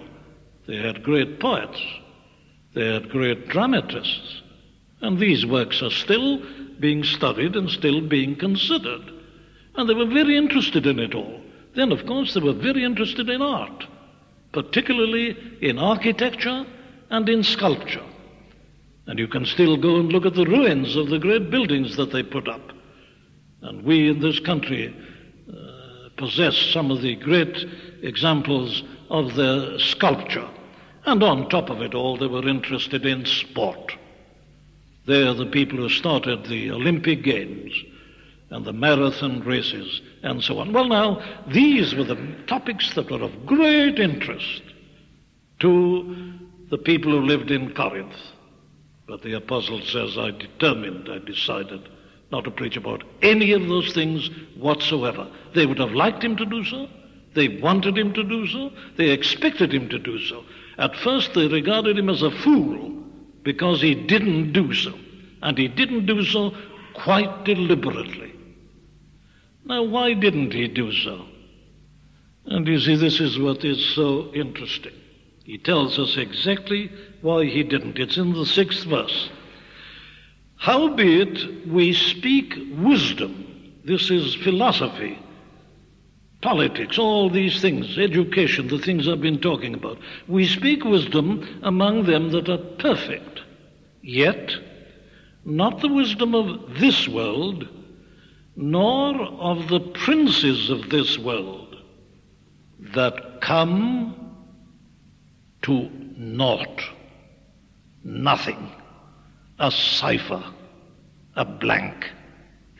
They 0.66 0.76
had 0.76 1.02
great 1.02 1.40
poets, 1.40 1.82
they 2.74 2.92
had 2.92 3.10
great 3.10 3.48
dramatists, 3.48 4.42
and 5.00 5.18
these 5.18 5.46
works 5.46 5.82
are 5.82 5.90
still 5.90 6.42
being 6.80 7.04
studied 7.04 7.56
and 7.56 7.70
still 7.70 8.00
being 8.00 8.36
considered. 8.36 9.10
And 9.74 9.88
they 9.88 9.94
were 9.94 10.06
very 10.06 10.36
interested 10.36 10.86
in 10.86 10.98
it 10.98 11.14
all. 11.14 11.40
Then, 11.74 11.92
of 11.92 12.06
course, 12.06 12.34
they 12.34 12.40
were 12.40 12.52
very 12.52 12.84
interested 12.84 13.28
in 13.28 13.42
art 13.42 13.84
particularly 14.52 15.36
in 15.60 15.78
architecture 15.78 16.64
and 17.10 17.28
in 17.28 17.42
sculpture. 17.42 18.04
And 19.06 19.18
you 19.18 19.28
can 19.28 19.46
still 19.46 19.76
go 19.76 19.96
and 19.96 20.12
look 20.12 20.26
at 20.26 20.34
the 20.34 20.44
ruins 20.44 20.96
of 20.96 21.08
the 21.08 21.18
great 21.18 21.50
buildings 21.50 21.96
that 21.96 22.12
they 22.12 22.22
put 22.22 22.48
up. 22.48 22.72
And 23.62 23.82
we 23.82 24.10
in 24.10 24.20
this 24.20 24.38
country 24.40 24.94
uh, 25.48 26.08
possess 26.16 26.56
some 26.56 26.90
of 26.90 27.02
the 27.02 27.16
great 27.16 27.56
examples 28.02 28.82
of 29.10 29.34
their 29.34 29.78
sculpture. 29.78 30.48
And 31.06 31.22
on 31.22 31.48
top 31.48 31.70
of 31.70 31.80
it 31.80 31.94
all, 31.94 32.18
they 32.18 32.26
were 32.26 32.46
interested 32.46 33.06
in 33.06 33.24
sport. 33.24 33.96
They 35.08 35.26
are 35.26 35.32
the 35.32 35.46
people 35.46 35.78
who 35.78 35.88
started 35.88 36.44
the 36.44 36.70
Olympic 36.70 37.22
Games 37.22 37.72
and 38.50 38.62
the 38.62 38.74
marathon 38.74 39.40
races 39.40 40.02
and 40.22 40.44
so 40.44 40.58
on. 40.58 40.74
Well, 40.74 40.86
now, 40.86 41.22
these 41.46 41.94
were 41.94 42.04
the 42.04 42.36
topics 42.46 42.94
that 42.94 43.10
were 43.10 43.22
of 43.22 43.46
great 43.46 43.98
interest 43.98 44.62
to 45.60 46.34
the 46.68 46.76
people 46.76 47.12
who 47.12 47.20
lived 47.20 47.50
in 47.50 47.72
Corinth. 47.72 48.18
But 49.06 49.22
the 49.22 49.32
apostle 49.32 49.80
says, 49.80 50.18
I 50.18 50.30
determined, 50.30 51.08
I 51.10 51.24
decided 51.24 51.88
not 52.30 52.44
to 52.44 52.50
preach 52.50 52.76
about 52.76 53.02
any 53.22 53.52
of 53.52 53.66
those 53.66 53.94
things 53.94 54.28
whatsoever. 54.58 55.26
They 55.54 55.64
would 55.64 55.78
have 55.78 55.92
liked 55.92 56.22
him 56.22 56.36
to 56.36 56.44
do 56.44 56.62
so. 56.66 56.86
They 57.34 57.48
wanted 57.60 57.96
him 57.96 58.12
to 58.12 58.22
do 58.22 58.46
so. 58.46 58.72
They 58.98 59.08
expected 59.08 59.72
him 59.72 59.88
to 59.88 59.98
do 59.98 60.18
so. 60.26 60.44
At 60.76 60.96
first, 60.96 61.32
they 61.32 61.48
regarded 61.48 61.98
him 61.98 62.10
as 62.10 62.20
a 62.20 62.30
fool 62.30 62.97
because 63.42 63.80
he 63.80 63.94
didn't 63.94 64.52
do 64.52 64.72
so. 64.74 64.92
And 65.42 65.56
he 65.56 65.68
didn't 65.68 66.06
do 66.06 66.24
so 66.24 66.52
quite 66.94 67.44
deliberately. 67.44 68.34
Now, 69.64 69.82
why 69.82 70.14
didn't 70.14 70.52
he 70.52 70.66
do 70.68 70.92
so? 70.92 71.26
And 72.46 72.66
you 72.66 72.80
see, 72.80 72.96
this 72.96 73.20
is 73.20 73.38
what 73.38 73.64
is 73.64 73.94
so 73.94 74.32
interesting. 74.34 74.94
He 75.44 75.58
tells 75.58 75.98
us 75.98 76.16
exactly 76.16 76.90
why 77.20 77.44
he 77.44 77.62
didn't. 77.62 77.98
It's 77.98 78.16
in 78.16 78.32
the 78.32 78.46
sixth 78.46 78.84
verse. 78.84 79.30
Howbeit 80.56 81.68
we 81.68 81.92
speak 81.92 82.54
wisdom. 82.78 83.74
This 83.84 84.10
is 84.10 84.34
philosophy, 84.34 85.18
politics, 86.40 86.98
all 86.98 87.28
these 87.30 87.60
things, 87.60 87.98
education, 87.98 88.68
the 88.68 88.78
things 88.78 89.08
I've 89.08 89.20
been 89.20 89.40
talking 89.40 89.74
about. 89.74 89.98
We 90.28 90.46
speak 90.46 90.84
wisdom 90.84 91.60
among 91.62 92.04
them 92.04 92.30
that 92.30 92.48
are 92.48 92.58
perfect, 92.78 93.40
yet 94.02 94.52
not 95.44 95.80
the 95.80 95.88
wisdom 95.88 96.34
of 96.34 96.78
this 96.78 97.08
world 97.08 97.68
nor 98.60 99.14
of 99.22 99.68
the 99.68 99.78
princes 99.78 100.68
of 100.68 100.90
this 100.90 101.16
world 101.16 101.76
that 102.80 103.40
come 103.40 104.34
to 105.62 105.88
naught, 106.16 106.82
nothing, 108.02 108.72
a 109.60 109.70
cipher, 109.70 110.42
a 111.36 111.44
blank. 111.44 112.10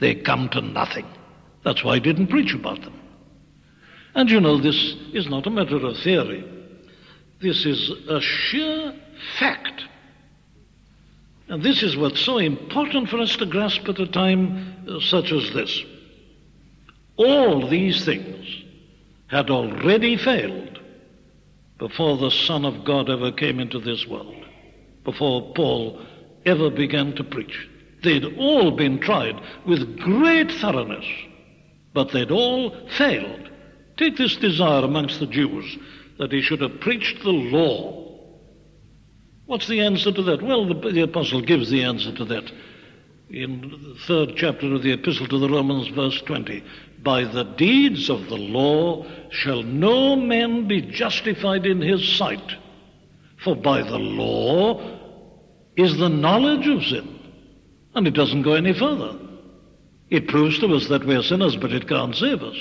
They 0.00 0.16
come 0.16 0.48
to 0.50 0.60
nothing. 0.60 1.06
That's 1.64 1.84
why 1.84 1.94
I 1.94 1.98
didn't 2.00 2.26
preach 2.26 2.54
about 2.54 2.82
them. 2.82 2.97
And 4.14 4.30
you 4.30 4.40
know, 4.40 4.58
this 4.60 4.94
is 5.12 5.28
not 5.28 5.46
a 5.46 5.50
matter 5.50 5.76
of 5.76 5.96
theory. 5.98 6.44
This 7.40 7.64
is 7.64 7.90
a 8.08 8.20
sheer 8.20 8.94
fact. 9.38 9.84
And 11.48 11.62
this 11.62 11.82
is 11.82 11.96
what's 11.96 12.20
so 12.20 12.38
important 12.38 13.08
for 13.08 13.18
us 13.18 13.36
to 13.36 13.46
grasp 13.46 13.88
at 13.88 13.98
a 13.98 14.06
time 14.06 14.84
uh, 14.88 15.00
such 15.00 15.32
as 15.32 15.52
this. 15.52 15.82
All 17.16 17.68
these 17.68 18.04
things 18.04 18.46
had 19.28 19.50
already 19.50 20.16
failed 20.16 20.78
before 21.78 22.18
the 22.18 22.30
Son 22.30 22.64
of 22.64 22.84
God 22.84 23.08
ever 23.08 23.32
came 23.32 23.60
into 23.60 23.78
this 23.78 24.06
world, 24.06 24.44
before 25.04 25.52
Paul 25.54 26.04
ever 26.44 26.70
began 26.70 27.14
to 27.14 27.24
preach. 27.24 27.68
They'd 28.02 28.36
all 28.38 28.70
been 28.72 29.00
tried 29.00 29.40
with 29.66 29.98
great 29.98 30.50
thoroughness, 30.52 31.04
but 31.94 32.12
they'd 32.12 32.30
all 32.30 32.88
failed. 32.96 33.48
Take 33.98 34.16
this 34.16 34.36
desire 34.36 34.84
amongst 34.84 35.20
the 35.20 35.26
Jews 35.26 35.76
that 36.18 36.32
he 36.32 36.40
should 36.40 36.60
have 36.60 36.80
preached 36.80 37.22
the 37.22 37.30
law 37.30 38.08
What's 39.48 39.66
the 39.66 39.80
answer 39.80 40.12
to 40.12 40.22
that? 40.24 40.42
Well, 40.42 40.66
the, 40.66 40.90
the 40.92 41.00
apostle 41.00 41.40
gives 41.40 41.70
the 41.70 41.82
answer 41.82 42.14
to 42.16 42.24
that 42.26 42.52
in 43.30 43.62
the 43.62 43.98
third 44.06 44.34
chapter 44.36 44.74
of 44.74 44.82
the 44.82 44.92
epistle 44.92 45.26
to 45.26 45.38
the 45.38 45.48
Romans, 45.48 45.88
verse 45.88 46.20
20. 46.20 46.62
By 47.02 47.24
the 47.24 47.44
deeds 47.44 48.10
of 48.10 48.26
the 48.26 48.36
law 48.36 49.06
shall 49.30 49.62
no 49.62 50.16
man 50.16 50.68
be 50.68 50.82
justified 50.82 51.64
in 51.64 51.80
his 51.80 52.06
sight, 52.06 52.56
for 53.42 53.56
by 53.56 53.80
the 53.80 53.98
law 53.98 54.98
is 55.76 55.96
the 55.96 56.10
knowledge 56.10 56.66
of 56.68 56.84
sin. 56.84 57.18
And 57.94 58.06
it 58.06 58.12
doesn't 58.12 58.42
go 58.42 58.52
any 58.52 58.74
further. 58.74 59.18
It 60.10 60.28
proves 60.28 60.58
to 60.58 60.74
us 60.74 60.88
that 60.88 61.06
we're 61.06 61.22
sinners, 61.22 61.56
but 61.56 61.72
it 61.72 61.88
can't 61.88 62.14
save 62.14 62.42
us. 62.42 62.56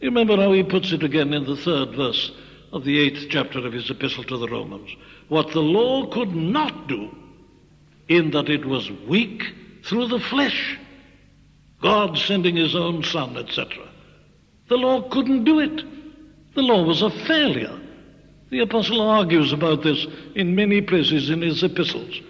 You 0.00 0.08
remember 0.08 0.36
how 0.36 0.52
he 0.52 0.62
puts 0.62 0.92
it 0.92 1.02
again 1.02 1.34
in 1.34 1.44
the 1.44 1.56
third 1.56 1.94
verse 1.94 2.30
of 2.72 2.84
the 2.84 2.98
eighth 2.98 3.26
chapter 3.28 3.58
of 3.66 3.72
his 3.72 3.90
epistle 3.90 4.24
to 4.24 4.38
the 4.38 4.48
Romans 4.48 4.90
what 5.30 5.52
the 5.52 5.60
law 5.60 6.06
could 6.08 6.34
not 6.34 6.88
do, 6.88 7.08
in 8.08 8.32
that 8.32 8.48
it 8.50 8.64
was 8.64 8.90
weak 9.08 9.44
through 9.84 10.08
the 10.08 10.18
flesh. 10.18 10.76
God 11.80 12.18
sending 12.18 12.56
his 12.56 12.74
own 12.74 13.04
Son, 13.04 13.36
etc. 13.36 13.88
The 14.68 14.76
law 14.76 15.08
couldn't 15.08 15.44
do 15.44 15.60
it. 15.60 15.84
The 16.54 16.62
law 16.62 16.82
was 16.82 17.00
a 17.00 17.10
failure. 17.10 17.80
The 18.50 18.58
apostle 18.58 19.00
argues 19.00 19.52
about 19.52 19.84
this 19.84 20.04
in 20.34 20.56
many 20.56 20.80
places 20.80 21.30
in 21.30 21.42
his 21.42 21.62
epistles. 21.62 22.20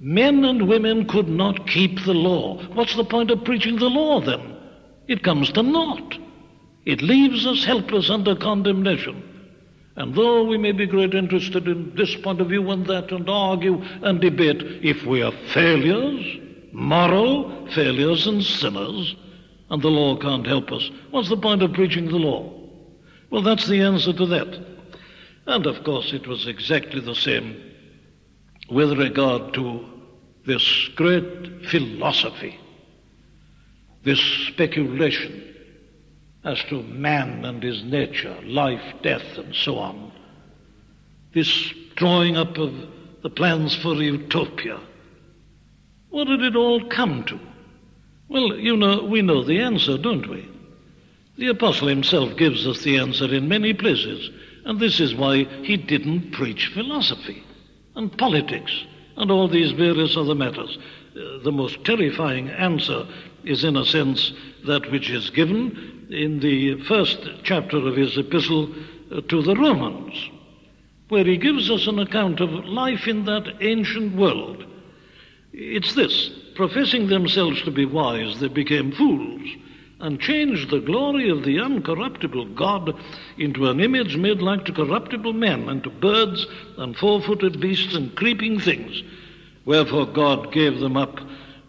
Men 0.00 0.46
and 0.46 0.66
women 0.66 1.06
could 1.06 1.28
not 1.28 1.66
keep 1.68 2.02
the 2.04 2.14
law. 2.14 2.62
What's 2.72 2.96
the 2.96 3.04
point 3.04 3.30
of 3.30 3.44
preaching 3.44 3.76
the 3.76 3.90
law 3.90 4.20
then? 4.20 4.56
It 5.06 5.22
comes 5.22 5.52
to 5.52 5.62
naught. 5.62 6.16
It 6.84 7.02
leaves 7.02 7.46
us 7.46 7.64
helpless 7.64 8.10
under 8.10 8.34
condemnation. 8.34 9.28
And 9.94 10.14
though 10.14 10.44
we 10.44 10.58
may 10.58 10.72
be 10.72 10.86
great 10.86 11.14
interested 11.14 11.68
in 11.68 11.94
this 11.94 12.14
point 12.16 12.40
of 12.40 12.48
view 12.48 12.70
and 12.70 12.86
that 12.86 13.12
and 13.12 13.28
argue 13.28 13.82
and 14.02 14.20
debate, 14.20 14.62
if 14.82 15.04
we 15.04 15.22
are 15.22 15.32
failures, 15.52 16.40
moral 16.72 17.68
failures 17.68 18.26
and 18.26 18.42
sinners, 18.42 19.14
and 19.70 19.82
the 19.82 19.88
law 19.88 20.16
can't 20.16 20.46
help 20.46 20.72
us, 20.72 20.90
what's 21.10 21.28
the 21.28 21.36
point 21.36 21.62
of 21.62 21.72
preaching 21.72 22.06
the 22.06 22.16
law? 22.16 22.52
Well, 23.30 23.42
that's 23.42 23.66
the 23.66 23.80
answer 23.80 24.12
to 24.14 24.26
that. 24.26 24.66
And 25.46 25.66
of 25.66 25.84
course, 25.84 26.12
it 26.12 26.26
was 26.26 26.46
exactly 26.46 27.00
the 27.00 27.14
same 27.14 27.62
with 28.70 28.98
regard 28.98 29.54
to 29.54 29.84
this 30.46 30.88
great 30.96 31.66
philosophy, 31.66 32.58
this 34.04 34.20
speculation 34.48 35.51
as 36.44 36.62
to 36.64 36.82
man 36.82 37.44
and 37.44 37.62
his 37.62 37.84
nature, 37.84 38.36
life, 38.44 38.82
death, 39.02 39.38
and 39.38 39.54
so 39.54 39.78
on. 39.78 40.12
This 41.34 41.72
drawing 41.96 42.36
up 42.36 42.58
of 42.58 42.74
the 43.22 43.30
plans 43.30 43.76
for 43.76 43.94
utopia. 43.94 44.80
What 46.10 46.26
did 46.26 46.42
it 46.42 46.56
all 46.56 46.88
come 46.88 47.24
to? 47.24 47.38
Well, 48.28 48.56
you 48.56 48.76
know, 48.76 49.04
we 49.04 49.22
know 49.22 49.44
the 49.44 49.60
answer, 49.60 49.96
don't 49.96 50.28
we? 50.28 50.48
The 51.38 51.48
apostle 51.48 51.88
himself 51.88 52.36
gives 52.36 52.66
us 52.66 52.82
the 52.82 52.98
answer 52.98 53.32
in 53.32 53.48
many 53.48 53.72
places, 53.72 54.30
and 54.64 54.78
this 54.78 55.00
is 55.00 55.14
why 55.14 55.44
he 55.62 55.76
didn't 55.76 56.32
preach 56.32 56.70
philosophy 56.74 57.42
and 57.94 58.16
politics 58.18 58.84
and 59.16 59.30
all 59.30 59.48
these 59.48 59.72
various 59.72 60.16
other 60.16 60.34
matters. 60.34 60.78
Uh, 61.14 61.42
the 61.42 61.52
most 61.52 61.84
terrifying 61.84 62.48
answer 62.50 63.06
is, 63.44 63.64
in 63.64 63.76
a 63.76 63.84
sense, 63.84 64.32
that 64.66 64.90
which 64.90 65.10
is 65.10 65.30
given 65.30 66.06
in 66.10 66.40
the 66.40 66.82
first 66.84 67.18
chapter 67.42 67.76
of 67.76 67.96
his 67.96 68.16
epistle 68.18 68.72
uh, 69.10 69.20
to 69.28 69.42
the 69.42 69.56
Romans, 69.56 70.30
where 71.08 71.24
he 71.24 71.36
gives 71.36 71.70
us 71.70 71.86
an 71.86 71.98
account 71.98 72.40
of 72.40 72.50
life 72.50 73.06
in 73.06 73.24
that 73.24 73.46
ancient 73.60 74.16
world. 74.16 74.64
It's 75.52 75.94
this 75.94 76.30
professing 76.54 77.08
themselves 77.08 77.62
to 77.62 77.70
be 77.70 77.84
wise, 77.84 78.40
they 78.40 78.48
became 78.48 78.92
fools 78.92 79.42
and 80.02 80.20
changed 80.20 80.68
the 80.68 80.80
glory 80.80 81.30
of 81.30 81.44
the 81.44 81.58
uncorruptible 81.58 82.56
God 82.56 82.92
into 83.38 83.68
an 83.68 83.78
image 83.80 84.16
made 84.16 84.42
like 84.42 84.64
to 84.64 84.72
corruptible 84.72 85.32
men, 85.32 85.68
and 85.68 85.82
to 85.84 85.90
birds 85.90 86.44
and 86.76 86.96
four 86.96 87.22
footed 87.22 87.60
beasts 87.60 87.94
and 87.94 88.14
creeping 88.16 88.58
things. 88.58 89.02
Wherefore 89.64 90.06
God 90.06 90.52
gave 90.52 90.80
them 90.80 90.96
up 90.96 91.20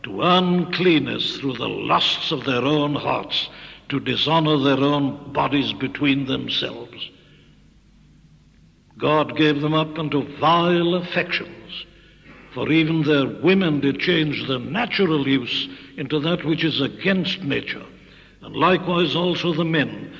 to 0.03 0.21
uncleanness 0.21 1.37
through 1.37 1.53
the 1.53 1.67
lusts 1.67 2.31
of 2.31 2.43
their 2.43 2.63
own 2.63 2.95
hearts, 2.95 3.49
to 3.89 3.99
dishonor 3.99 4.57
their 4.57 4.79
own 4.79 5.31
bodies 5.33 5.73
between 5.73 6.25
themselves. 6.25 7.09
God 8.97 9.37
gave 9.37 9.61
them 9.61 9.73
up 9.73 9.97
unto 9.97 10.37
vile 10.37 10.95
affections, 10.95 11.85
for 12.53 12.71
even 12.71 13.03
their 13.03 13.27
women 13.41 13.79
did 13.79 13.99
change 13.99 14.47
the 14.47 14.59
natural 14.59 15.27
use 15.27 15.67
into 15.97 16.19
that 16.19 16.45
which 16.45 16.63
is 16.63 16.81
against 16.81 17.41
nature, 17.41 17.85
and 18.41 18.55
likewise 18.55 19.15
also 19.15 19.53
the 19.53 19.65
men, 19.65 20.15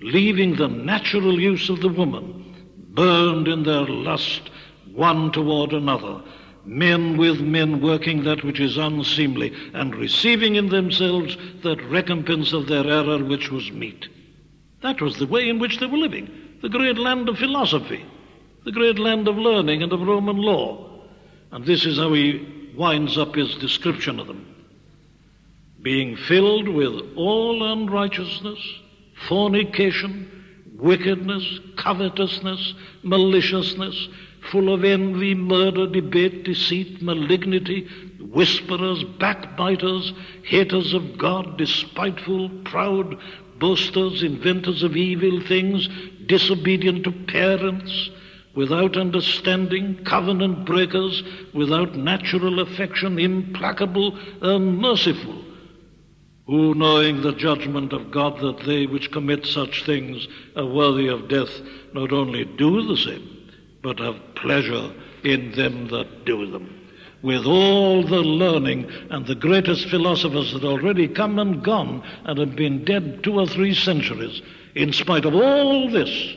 leaving 0.00 0.56
the 0.56 0.68
natural 0.68 1.40
use 1.40 1.68
of 1.68 1.80
the 1.80 1.88
woman, 1.88 2.44
burned 2.90 3.48
in 3.48 3.62
their 3.62 3.86
lust 3.86 4.50
one 4.92 5.30
toward 5.32 5.72
another 5.72 6.22
men 6.68 7.16
with 7.16 7.40
men 7.40 7.80
working 7.80 8.24
that 8.24 8.44
which 8.44 8.60
is 8.60 8.76
unseemly, 8.76 9.52
and 9.72 9.94
receiving 9.94 10.56
in 10.56 10.68
themselves 10.68 11.36
that 11.62 11.82
recompense 11.84 12.52
of 12.52 12.66
their 12.66 12.86
error 12.86 13.24
which 13.24 13.50
was 13.50 13.72
meet. 13.72 14.08
That 14.82 15.00
was 15.00 15.16
the 15.16 15.26
way 15.26 15.48
in 15.48 15.58
which 15.58 15.78
they 15.78 15.86
were 15.86 15.98
living, 15.98 16.30
the 16.62 16.68
great 16.68 16.98
land 16.98 17.28
of 17.28 17.38
philosophy, 17.38 18.04
the 18.64 18.72
great 18.72 18.98
land 18.98 19.26
of 19.28 19.36
learning 19.36 19.82
and 19.82 19.92
of 19.92 20.02
Roman 20.02 20.36
law. 20.36 21.02
And 21.50 21.64
this 21.64 21.86
is 21.86 21.96
how 21.96 22.12
he 22.12 22.72
winds 22.76 23.16
up 23.16 23.34
his 23.34 23.54
description 23.56 24.20
of 24.20 24.26
them. 24.26 24.44
Being 25.80 26.16
filled 26.16 26.68
with 26.68 27.16
all 27.16 27.72
unrighteousness, 27.72 28.58
fornication, 29.26 30.30
wickedness, 30.76 31.60
covetousness, 31.76 32.74
maliciousness, 33.02 34.08
full 34.50 34.72
of 34.72 34.84
envy, 34.84 35.34
murder, 35.34 35.86
debate, 35.86 36.44
deceit, 36.44 37.02
malignity, 37.02 37.86
whisperers, 38.20 39.04
backbiters, 39.18 40.12
haters 40.44 40.94
of 40.94 41.18
God, 41.18 41.56
despiteful, 41.58 42.48
proud, 42.64 43.16
boasters, 43.58 44.22
inventors 44.22 44.82
of 44.82 44.96
evil 44.96 45.40
things, 45.46 45.88
disobedient 46.26 47.04
to 47.04 47.12
parents, 47.12 48.10
without 48.54 48.96
understanding, 48.96 50.02
covenant 50.04 50.64
breakers, 50.66 51.22
without 51.54 51.94
natural 51.94 52.60
affection, 52.60 53.18
implacable, 53.18 54.18
unmerciful, 54.42 55.44
who, 56.46 56.74
knowing 56.74 57.22
the 57.22 57.34
judgment 57.34 57.92
of 57.92 58.10
God 58.10 58.40
that 58.40 58.64
they 58.66 58.86
which 58.86 59.12
commit 59.12 59.46
such 59.46 59.84
things 59.84 60.26
are 60.56 60.66
worthy 60.66 61.08
of 61.08 61.28
death, 61.28 61.50
not 61.92 62.12
only 62.12 62.44
do 62.44 62.86
the 62.86 62.96
same, 62.96 63.37
but 63.82 63.98
have 63.98 64.34
pleasure 64.34 64.92
in 65.24 65.52
them 65.52 65.88
that 65.88 66.24
do 66.24 66.50
them. 66.50 66.74
With 67.22 67.46
all 67.46 68.06
the 68.06 68.22
learning 68.22 68.90
and 69.10 69.26
the 69.26 69.34
greatest 69.34 69.88
philosophers 69.88 70.52
that 70.52 70.64
already 70.64 71.08
come 71.08 71.38
and 71.38 71.62
gone 71.64 72.02
and 72.24 72.38
have 72.38 72.54
been 72.54 72.84
dead 72.84 73.24
two 73.24 73.40
or 73.40 73.46
three 73.46 73.74
centuries, 73.74 74.40
in 74.74 74.92
spite 74.92 75.24
of 75.24 75.34
all 75.34 75.90
this, 75.90 76.36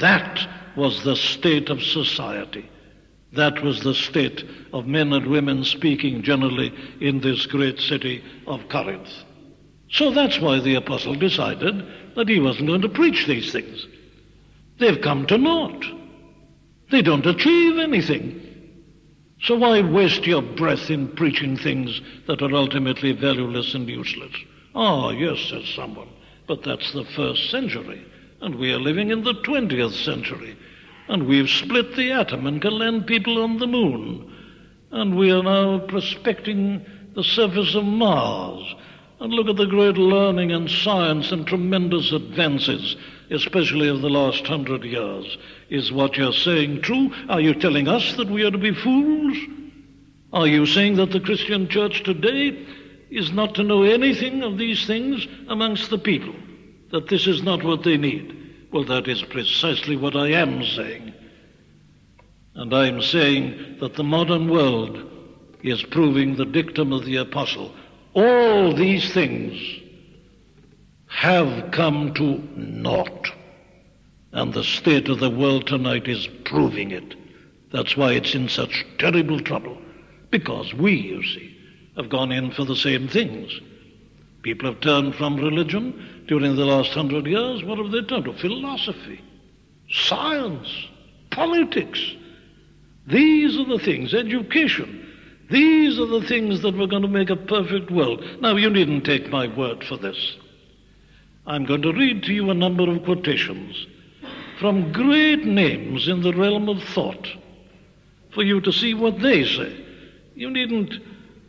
that 0.00 0.46
was 0.76 1.02
the 1.02 1.16
state 1.16 1.70
of 1.70 1.82
society. 1.82 2.68
That 3.32 3.62
was 3.62 3.82
the 3.82 3.94
state 3.94 4.44
of 4.72 4.86
men 4.86 5.12
and 5.12 5.26
women 5.26 5.64
speaking 5.64 6.22
generally 6.22 6.72
in 7.00 7.20
this 7.20 7.46
great 7.46 7.78
city 7.80 8.22
of 8.46 8.68
Corinth. 8.68 9.10
So 9.90 10.10
that's 10.10 10.40
why 10.40 10.60
the 10.60 10.74
apostle 10.74 11.14
decided 11.14 11.86
that 12.16 12.28
he 12.28 12.40
wasn't 12.40 12.68
going 12.68 12.82
to 12.82 12.88
preach 12.88 13.26
these 13.26 13.52
things. 13.52 13.86
They've 14.78 15.00
come 15.00 15.26
to 15.26 15.38
naught. 15.38 15.84
They 16.90 17.02
don't 17.02 17.26
achieve 17.26 17.78
anything. 17.78 18.42
So 19.42 19.56
why 19.56 19.82
waste 19.82 20.26
your 20.26 20.42
breath 20.42 20.90
in 20.90 21.08
preaching 21.08 21.56
things 21.56 22.00
that 22.26 22.42
are 22.42 22.54
ultimately 22.54 23.12
valueless 23.12 23.74
and 23.74 23.88
useless? 23.88 24.32
Ah, 24.74 25.06
oh, 25.06 25.10
yes, 25.10 25.38
says 25.50 25.68
someone, 25.74 26.08
but 26.46 26.62
that's 26.62 26.92
the 26.92 27.04
first 27.04 27.50
century, 27.50 28.04
and 28.40 28.54
we 28.54 28.72
are 28.72 28.78
living 28.78 29.10
in 29.10 29.24
the 29.24 29.34
20th 29.34 30.04
century, 30.04 30.56
and 31.08 31.26
we've 31.26 31.48
split 31.48 31.96
the 31.96 32.12
atom 32.12 32.46
and 32.46 32.62
can 32.62 32.78
land 32.78 33.06
people 33.06 33.42
on 33.42 33.58
the 33.58 33.66
moon, 33.66 34.32
and 34.90 35.16
we 35.16 35.30
are 35.30 35.42
now 35.42 35.78
prospecting 35.80 36.84
the 37.14 37.24
surface 37.24 37.74
of 37.74 37.84
Mars, 37.84 38.74
and 39.20 39.32
look 39.32 39.48
at 39.48 39.56
the 39.56 39.66
great 39.66 39.96
learning 39.96 40.52
and 40.52 40.70
science 40.70 41.32
and 41.32 41.46
tremendous 41.46 42.12
advances, 42.12 42.96
especially 43.30 43.88
of 43.88 44.00
the 44.00 44.10
last 44.10 44.46
hundred 44.46 44.84
years. 44.84 45.36
Is 45.68 45.92
what 45.92 46.16
you're 46.16 46.32
saying 46.32 46.82
true? 46.82 47.12
Are 47.28 47.40
you 47.40 47.54
telling 47.54 47.88
us 47.88 48.14
that 48.16 48.28
we 48.28 48.44
are 48.44 48.50
to 48.50 48.58
be 48.58 48.74
fools? 48.74 49.36
Are 50.32 50.46
you 50.46 50.66
saying 50.66 50.96
that 50.96 51.12
the 51.12 51.20
Christian 51.20 51.68
church 51.68 52.02
today 52.02 52.66
is 53.10 53.32
not 53.32 53.54
to 53.54 53.62
know 53.62 53.82
anything 53.82 54.42
of 54.42 54.58
these 54.58 54.86
things 54.86 55.26
amongst 55.48 55.90
the 55.90 55.98
people? 55.98 56.34
That 56.90 57.08
this 57.08 57.26
is 57.26 57.42
not 57.42 57.64
what 57.64 57.84
they 57.84 57.96
need? 57.96 58.34
Well, 58.72 58.84
that 58.84 59.08
is 59.08 59.22
precisely 59.22 59.96
what 59.96 60.16
I 60.16 60.28
am 60.32 60.64
saying. 60.64 61.14
And 62.54 62.74
I'm 62.74 63.02
saying 63.02 63.76
that 63.80 63.94
the 63.94 64.04
modern 64.04 64.48
world 64.48 65.10
is 65.62 65.82
proving 65.82 66.36
the 66.36 66.44
dictum 66.44 66.92
of 66.92 67.04
the 67.04 67.16
apostle. 67.16 67.74
All 68.14 68.74
these 68.74 69.12
things 69.12 69.58
have 71.08 71.70
come 71.72 72.12
to 72.14 72.38
naught. 72.56 73.28
And 74.32 74.52
the 74.52 74.64
state 74.64 75.08
of 75.08 75.20
the 75.20 75.30
world 75.30 75.66
tonight 75.66 76.08
is 76.08 76.28
proving 76.44 76.90
it. 76.90 77.14
That's 77.72 77.96
why 77.96 78.12
it's 78.12 78.34
in 78.34 78.48
such 78.48 78.84
terrible 78.98 79.40
trouble. 79.40 79.78
Because 80.30 80.74
we, 80.74 80.92
you 80.92 81.22
see, 81.22 81.56
have 81.96 82.08
gone 82.10 82.32
in 82.32 82.50
for 82.50 82.64
the 82.64 82.76
same 82.76 83.08
things. 83.08 83.50
People 84.42 84.70
have 84.70 84.80
turned 84.80 85.14
from 85.14 85.36
religion 85.36 86.24
during 86.28 86.54
the 86.54 86.64
last 86.64 86.90
hundred 86.90 87.26
years. 87.26 87.64
What 87.64 87.78
have 87.78 87.90
they 87.90 88.02
turned 88.02 88.26
to? 88.26 88.34
Philosophy, 88.34 89.20
science, 89.90 90.68
politics. 91.30 92.00
These 93.06 93.58
are 93.58 93.64
the 93.64 93.78
things, 93.84 94.14
education. 94.14 95.02
These 95.50 95.98
are 95.98 96.06
the 96.06 96.26
things 96.26 96.62
that 96.62 96.76
were 96.76 96.86
going 96.86 97.02
to 97.02 97.08
make 97.08 97.30
a 97.30 97.36
perfect 97.36 97.90
world. 97.90 98.24
Now, 98.40 98.56
you 98.56 98.68
needn't 98.68 99.04
take 99.04 99.30
my 99.30 99.46
word 99.56 99.84
for 99.84 99.96
this. 99.96 100.36
I'm 101.46 101.64
going 101.64 101.82
to 101.82 101.92
read 101.92 102.24
to 102.24 102.32
you 102.32 102.50
a 102.50 102.54
number 102.54 102.90
of 102.90 103.04
quotations 103.04 103.86
from 104.58 104.92
great 104.92 105.44
names 105.44 106.08
in 106.08 106.22
the 106.22 106.32
realm 106.32 106.68
of 106.68 106.82
thought 106.82 107.28
for 108.34 108.42
you 108.42 108.60
to 108.60 108.72
see 108.72 108.94
what 108.94 109.20
they 109.20 109.44
say. 109.44 109.84
You 110.34 110.50
needn't 110.50 110.94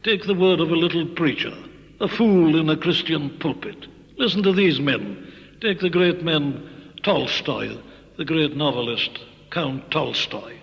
take 0.04 0.26
the 0.26 0.36
word 0.36 0.60
of 0.60 0.70
a 0.70 0.76
little 0.76 1.08
preacher, 1.08 1.54
a 2.00 2.08
fool 2.08 2.60
in 2.60 2.70
a 2.70 2.78
Christian 2.78 3.38
pulpit. 3.40 3.88
Listen 4.18 4.44
to 4.44 4.54
these 4.54 4.80
men. 4.80 5.34
Take 5.62 5.80
the 5.80 5.90
great 5.90 6.24
men, 6.24 6.94
Tolstoy, 7.04 7.76
the 8.18 8.26
great 8.26 8.56
novelist, 8.56 9.20
Count 9.52 9.90
Tolstoy. 9.90 10.58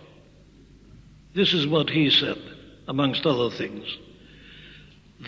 This 1.35 1.53
is 1.53 1.67
what 1.67 1.91
he 1.91 2.11
said, 2.11 2.39
amongst 2.87 3.27
other 3.27 3.51
things. 3.51 3.85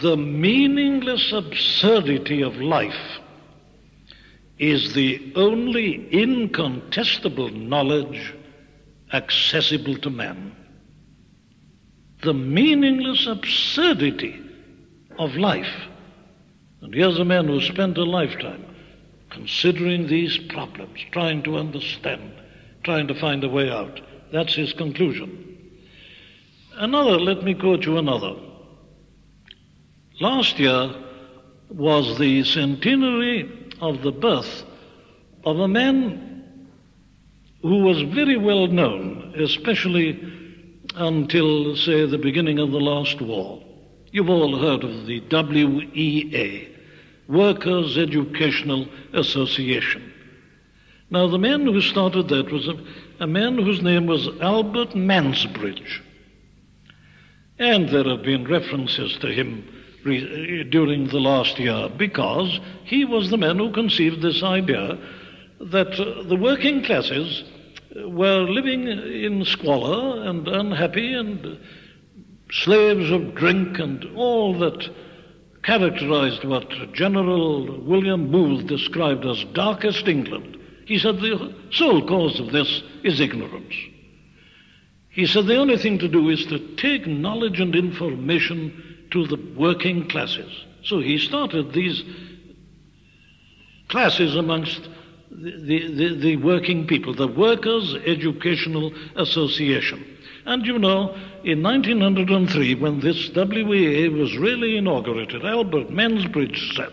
The 0.01 0.17
meaningless 0.17 1.33
absurdity 1.33 2.43
of 2.43 2.55
life 2.57 3.21
is 4.59 4.95
the 4.95 5.33
only 5.37 6.09
incontestable 6.13 7.51
knowledge 7.51 8.35
accessible 9.13 9.97
to 9.99 10.11
man. 10.11 10.55
The 12.23 12.35
meaningless 12.35 13.27
absurdity 13.27 14.41
of 15.19 15.35
life. 15.37 15.89
And 16.81 16.95
here's 16.95 17.19
a 17.19 17.25
man 17.25 17.47
who 17.47 17.61
spent 17.61 17.99
a 17.99 18.05
lifetime 18.05 18.65
considering 19.31 20.07
these 20.07 20.39
problems, 20.39 21.01
trying 21.13 21.43
to 21.43 21.57
understand, 21.57 22.33
trying 22.85 23.07
to 23.09 23.21
find 23.21 23.45
a 23.45 23.49
way 23.49 23.71
out. 23.71 24.01
That's 24.33 24.55
his 24.55 24.73
conclusion. 24.73 25.43
Another, 26.75 27.19
let 27.19 27.43
me 27.43 27.55
quote 27.55 27.85
you 27.85 27.99
another. 27.99 28.35
Last 30.21 30.59
year 30.59 30.95
was 31.69 32.19
the 32.19 32.45
centenary 32.45 33.66
of 33.81 34.03
the 34.03 34.13
birth 34.13 34.65
of 35.45 35.61
a 35.61 35.69
man 35.69 36.67
who 37.63 37.83
was 37.83 38.03
very 38.03 38.37
well 38.37 38.67
known, 38.67 39.35
especially 39.39 40.21
until, 40.95 41.77
say, 41.77 42.07
the 42.07 42.19
beginning 42.19 42.59
of 42.59 42.71
the 42.71 42.81
last 42.81 43.21
war. 43.21 43.63
You've 44.13 44.31
all 44.31 44.59
heard 44.59 44.85
of 44.85 45.07
the 45.07 45.21
WEA, 45.31 46.75
Workers' 47.29 47.99
Educational 47.99 48.89
Association. 49.13 50.13
Now, 51.11 51.29
the 51.29 51.39
man 51.39 51.63
who 51.63 51.81
started 51.81 52.29
that 52.29 52.51
was 52.51 52.69
a, 52.69 52.75
a 53.21 53.27
man 53.27 53.59
whose 53.59 53.83
name 53.83 54.07
was 54.07 54.29
Albert 54.41 54.91
Mansbridge. 54.95 56.03
And 57.59 57.89
there 57.89 58.05
have 58.05 58.23
been 58.23 58.47
references 58.47 59.17
to 59.19 59.29
him 59.33 59.76
during 60.07 61.09
the 61.09 61.21
last 61.21 61.59
year 61.59 61.89
because 61.97 62.61
he 62.85 63.05
was 63.05 63.31
the 63.31 63.37
man 63.37 63.59
who 63.59 63.73
conceived 63.73 64.23
this 64.23 64.43
idea 64.43 64.99
that 65.61 65.99
uh, 65.99 66.23
the 66.29 66.37
working 66.37 66.85
classes 66.85 67.45
were 68.05 68.43
living 68.43 68.87
in 68.89 69.45
squalor 69.45 70.29
and 70.29 70.47
unhappy 70.49 71.15
and 71.15 71.59
slaves 72.51 73.11
of 73.11 73.35
drink 73.35 73.79
and 73.79 74.05
all 74.17 74.59
that 74.59 74.89
characterized 75.63 76.45
what 76.45 76.69
General 76.93 77.81
William 77.83 78.31
Booth 78.31 78.67
described 78.67 79.27
as 79.27 79.45
darkest 79.53 80.07
England. 80.07 80.57
He 80.87 80.99
said 80.99 81.17
the 81.17 81.55
sole 81.73 82.07
cause 82.07 82.39
of 82.39 82.53
this 82.53 82.83
is 83.03 83.21
ignorance. 83.21 83.75
He 85.09 85.27
said 85.27 85.47
the 85.47 85.57
only 85.57 85.79
thing 85.79 85.99
to 85.99 86.09
do 86.09 86.29
is 86.29 86.45
to 86.47 86.77
take 86.77 87.07
knowledge 87.07 87.59
and 87.59 87.75
information 87.75 88.86
to 89.17 89.27
the 89.27 89.43
working 89.57 90.07
classes. 90.09 90.53
So 90.85 91.01
he 91.01 91.17
started 91.17 91.73
these 91.73 92.03
classes 93.89 94.37
amongst 94.37 94.89
the, 95.31 95.89
the, 95.89 96.15
the, 96.21 96.37
working 96.37 96.87
people, 96.87 97.15
the 97.15 97.27
Workers' 97.27 97.95
Educational 98.05 98.93
Association. 99.17 100.05
And 100.45 100.67
you 100.67 100.79
know, 100.79 101.17
in 101.45 101.63
1903, 101.63 102.75
when 102.75 103.01
this 103.01 103.31
WEA 103.35 104.11
was 104.11 104.37
really 104.37 104.77
inaugurated, 104.77 105.45
Albert 105.45 105.89
Mansbridge 105.89 106.77
said, 106.77 106.93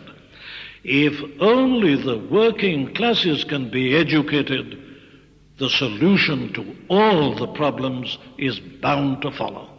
if 0.85 1.13
only 1.41 1.95
the 1.95 2.19
working 2.31 2.93
classes 2.93 3.43
can 3.43 3.69
be 3.69 3.95
educated, 3.95 4.81
the 5.57 5.69
solution 5.69 6.53
to 6.53 6.75
all 6.89 7.35
the 7.35 7.47
problems 7.47 8.17
is 8.37 8.59
bound 8.59 9.21
to 9.23 9.31
follow. 9.31 9.72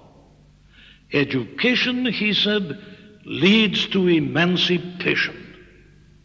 Education, 1.14 2.06
he 2.06 2.34
said, 2.34 2.78
leads 3.24 3.86
to 3.88 4.08
emancipation. 4.08 5.40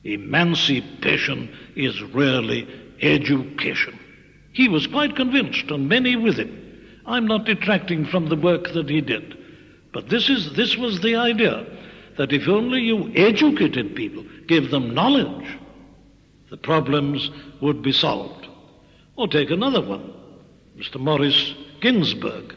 Emancipation 0.04 1.56
is 1.76 2.02
rarely 2.02 2.68
education. 3.02 3.98
He 4.52 4.68
was 4.68 4.88
quite 4.88 5.16
convinced, 5.16 5.70
and 5.70 5.88
many 5.88 6.16
with 6.16 6.38
him. 6.38 6.56
I'm 7.06 7.28
not 7.28 7.46
detracting 7.46 8.06
from 8.08 8.30
the 8.30 8.36
work 8.36 8.74
that 8.74 8.90
he 8.90 9.00
did. 9.00 9.38
But 9.94 10.10
this, 10.10 10.28
is, 10.28 10.54
this 10.54 10.76
was 10.76 11.02
the 11.02 11.16
idea 11.16 11.66
that 12.18 12.34
if 12.34 12.48
only 12.48 12.82
you 12.82 13.12
educated 13.16 13.96
people, 13.96 14.26
gave 14.48 14.72
them 14.72 14.94
knowledge, 14.94 15.48
the 16.50 16.58
problems 16.58 17.30
would 17.62 17.82
be 17.84 17.92
solved. 17.92 18.48
Or 19.16 19.28
take 19.28 19.52
another 19.52 19.82
one, 19.82 20.14
Mr. 20.78 21.00
Maurice 21.00 21.54
Ginsberg, 21.80 22.56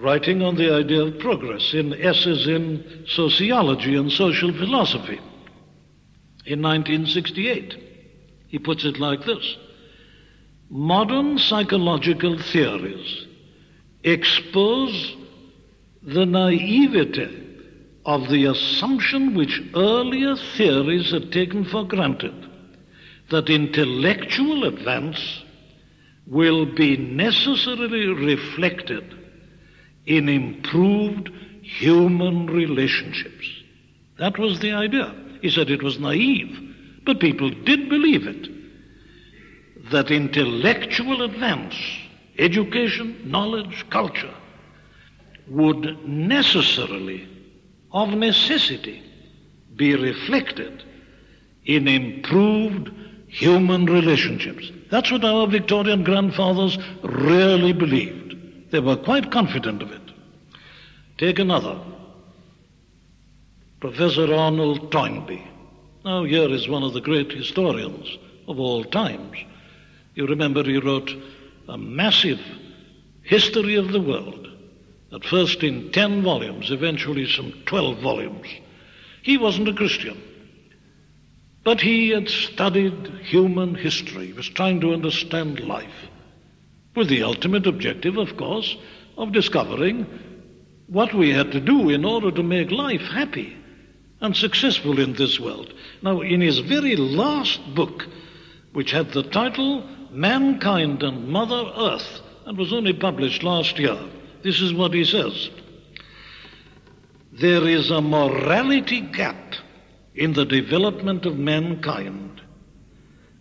writing 0.00 0.42
on 0.42 0.54
the 0.54 0.72
idea 0.72 1.02
of 1.02 1.18
progress 1.18 1.74
in 1.74 1.92
essays 1.94 2.46
in 2.46 3.04
sociology 3.08 3.96
and 3.96 4.10
social 4.12 4.52
philosophy 4.52 5.20
in 6.46 6.62
1968. 6.62 7.76
He 8.48 8.58
puts 8.58 8.84
it 8.84 8.98
like 8.98 9.24
this 9.24 9.56
Modern 10.70 11.38
psychological 11.38 12.38
theories 12.38 13.26
expose 14.04 15.16
the 16.02 16.26
naivete 16.26 17.46
of 18.06 18.28
the 18.28 18.44
assumption 18.44 19.34
which 19.34 19.62
earlier 19.74 20.36
theories 20.56 21.10
had 21.10 21.32
taken 21.32 21.64
for 21.64 21.84
granted 21.84 22.34
that 23.30 23.50
intellectual 23.50 24.64
advance 24.64 25.42
will 26.26 26.64
be 26.66 26.96
necessarily 26.96 28.06
reflected 28.06 29.17
in 30.08 30.26
improved 30.28 31.28
human 31.62 32.46
relationships. 32.46 33.46
That 34.18 34.38
was 34.38 34.58
the 34.60 34.72
idea. 34.72 35.14
He 35.42 35.50
said 35.50 35.70
it 35.70 35.82
was 35.82 36.00
naive, 36.00 36.58
but 37.04 37.20
people 37.20 37.50
did 37.50 37.90
believe 37.90 38.26
it. 38.26 38.48
That 39.92 40.10
intellectual 40.10 41.22
advance, 41.22 41.74
education, 42.38 43.20
knowledge, 43.26 43.84
culture, 43.90 44.34
would 45.46 46.08
necessarily, 46.08 47.28
of 47.92 48.08
necessity, 48.08 49.02
be 49.76 49.94
reflected 49.94 50.84
in 51.66 51.86
improved 51.86 52.90
human 53.28 53.84
relationships. 53.84 54.72
That's 54.90 55.12
what 55.12 55.24
our 55.24 55.46
Victorian 55.46 56.02
grandfathers 56.02 56.78
really 57.02 57.74
believed. 57.74 58.27
They 58.70 58.80
were 58.80 58.96
quite 58.96 59.30
confident 59.30 59.82
of 59.82 59.92
it. 59.92 60.02
Take 61.16 61.38
another. 61.38 61.78
Professor 63.80 64.34
Arnold 64.34 64.90
Toynbee. 64.90 65.46
Now, 66.04 66.24
here 66.24 66.50
is 66.50 66.68
one 66.68 66.82
of 66.82 66.94
the 66.94 67.00
great 67.00 67.32
historians 67.32 68.08
of 68.46 68.58
all 68.58 68.84
times. 68.84 69.36
You 70.14 70.26
remember 70.26 70.62
he 70.64 70.78
wrote 70.78 71.14
a 71.68 71.78
massive 71.78 72.40
history 73.22 73.76
of 73.76 73.92
the 73.92 74.00
world, 74.00 74.48
at 75.12 75.24
first 75.24 75.62
in 75.62 75.92
10 75.92 76.22
volumes, 76.22 76.70
eventually 76.70 77.26
some 77.28 77.52
12 77.66 77.98
volumes. 77.98 78.48
He 79.22 79.36
wasn't 79.36 79.68
a 79.68 79.74
Christian. 79.74 80.20
But 81.62 81.80
he 81.80 82.08
had 82.10 82.28
studied 82.28 83.08
human 83.22 83.74
history, 83.74 84.28
he 84.28 84.32
was 84.32 84.48
trying 84.48 84.80
to 84.80 84.94
understand 84.94 85.60
life, 85.60 86.08
with 86.98 87.08
the 87.08 87.22
ultimate 87.22 87.66
objective, 87.66 88.18
of 88.18 88.36
course, 88.36 88.76
of 89.16 89.32
discovering 89.32 90.04
what 90.88 91.14
we 91.14 91.30
had 91.30 91.52
to 91.52 91.60
do 91.60 91.90
in 91.90 92.04
order 92.04 92.30
to 92.32 92.42
make 92.42 92.70
life 92.72 93.00
happy 93.00 93.56
and 94.20 94.36
successful 94.36 94.98
in 94.98 95.12
this 95.12 95.38
world. 95.38 95.72
Now, 96.02 96.20
in 96.22 96.40
his 96.40 96.58
very 96.58 96.96
last 96.96 97.60
book, 97.74 98.06
which 98.72 98.90
had 98.90 99.12
the 99.12 99.22
title 99.22 99.84
Mankind 100.10 101.02
and 101.04 101.28
Mother 101.28 101.70
Earth, 101.76 102.20
and 102.46 102.58
was 102.58 102.72
only 102.72 102.92
published 102.92 103.44
last 103.44 103.78
year, 103.78 103.98
this 104.42 104.60
is 104.60 104.72
what 104.72 104.92
he 104.92 105.04
says 105.04 105.50
There 107.32 107.68
is 107.68 107.90
a 107.90 108.00
morality 108.00 109.02
gap 109.02 109.54
in 110.14 110.32
the 110.32 110.44
development 110.44 111.26
of 111.26 111.38
mankind. 111.38 112.40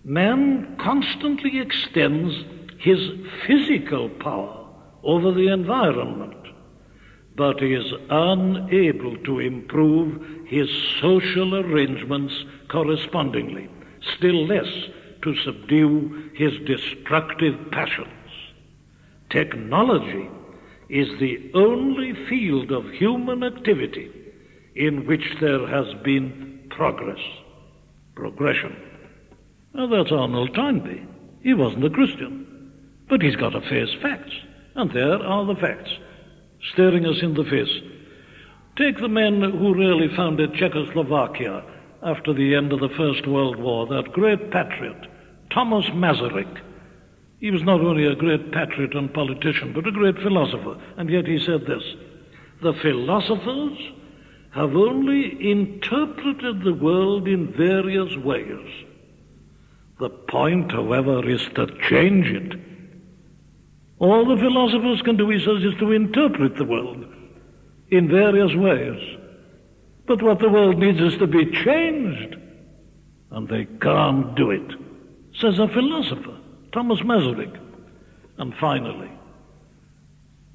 Man 0.03 0.78
constantly 0.80 1.60
extends 1.60 2.36
his 2.78 3.00
physical 3.46 4.10
power 4.10 4.66
over 5.04 5.32
the 5.32 5.48
environment, 5.48 6.34
but 7.36 7.62
is 7.62 7.94
unable 8.10 9.18
to 9.18 9.40
improve 9.40 10.26
his 10.48 10.70
social 11.02 11.56
arrangements 11.56 12.46
correspondingly, 12.70 13.70
still 14.16 14.46
less 14.46 14.72
to 15.22 15.36
subdue 15.38 16.30
his 16.36 16.54
destructive 16.66 17.56
passions. 17.72 18.08
Technology 19.30 20.30
is 20.90 21.20
the 21.20 21.52
only 21.54 22.14
field 22.28 22.72
of 22.72 22.90
human 22.92 23.44
activity 23.44 24.12
in 24.76 25.06
which 25.06 25.36
there 25.42 25.68
has 25.68 25.94
been 26.04 26.66
progress. 26.70 27.20
progression. 28.16 28.76
Now, 29.74 29.88
that's 29.88 30.12
Arnold 30.12 30.56
Toynbee. 30.56 31.06
He 31.42 31.54
wasn't 31.54 31.86
a 31.86 31.90
Christian, 31.90 32.57
but 33.10 33.22
he's 33.22 33.36
got 33.36 33.49
to 33.49 33.62
face 33.62 33.93
facts. 34.01 34.34
And 34.76 34.91
there 34.91 35.22
are 35.22 35.45
the 35.45 35.55
facts, 35.55 35.89
staring 36.74 37.05
us 37.05 37.22
in 37.22 37.34
the 37.34 37.43
face. 37.43 37.82
Take 38.78 38.99
the 38.99 39.08
men 39.08 39.41
who 39.41 39.74
really 39.74 40.08
founded 40.16 40.53
Czechoslovakia 40.53 41.64
after 42.03 42.34
the 42.34 42.53
end 42.55 42.72
of 42.72 42.80
the 42.80 42.89
First 42.89 43.26
World 43.28 43.58
War, 43.58 43.88
that 43.88 44.14
great 44.14 44.51
patriot, 44.51 45.08
Thomas 45.49 45.86
Masaryk. 45.88 46.62
He 47.39 47.51
was 47.51 47.64
not 47.64 47.82
only 47.82 48.05
a 48.05 48.16
great 48.16 48.51
patriot 48.51 48.95
and 48.95 49.14
politician, 49.14 49.74
but 49.74 49.88
a 49.88 49.91
great 49.91 50.18
philosopher. 50.20 50.80
And 50.97 51.10
yet 51.10 51.26
he 51.26 51.39
said 51.39 51.66
this 51.66 51.84
The 52.62 52.74
philosophers 52.74 53.78
have 54.51 54.76
only 54.76 55.51
interpreted 55.51 56.64
the 56.64 56.74
world 56.74 57.28
in 57.28 57.53
various 57.53 58.16
ways. 58.18 58.86
The 59.99 60.10
point, 60.10 60.72
however, 60.72 61.28
is 61.28 61.47
to 61.55 61.68
change 61.89 62.28
it. 62.28 62.66
All 64.00 64.26
the 64.26 64.41
philosophers 64.41 65.02
can 65.02 65.18
do, 65.18 65.30
he 65.30 65.39
says, 65.39 65.64
is 65.64 65.80
to 65.80 65.91
interpret 65.91 66.56
the 66.56 66.66
world 66.66 67.06
in 67.89 68.10
various 68.10 68.54
ways. 68.56 69.18
But 70.06 70.22
what 70.22 70.39
the 70.39 70.50
world 70.50 70.78
needs 70.78 71.02
is 71.02 71.18
to 71.18 71.28
be 71.28 71.52
changed. 71.52 72.38
And 73.32 73.48
they 73.48 73.66
can't 73.82 74.36
do 74.36 74.52
it, 74.52 74.72
says 75.39 75.60
a 75.60 75.68
philosopher, 75.68 76.38
Thomas 76.72 77.00
Masaryk. 77.02 77.60
And 78.38 78.54
finally, 78.56 79.12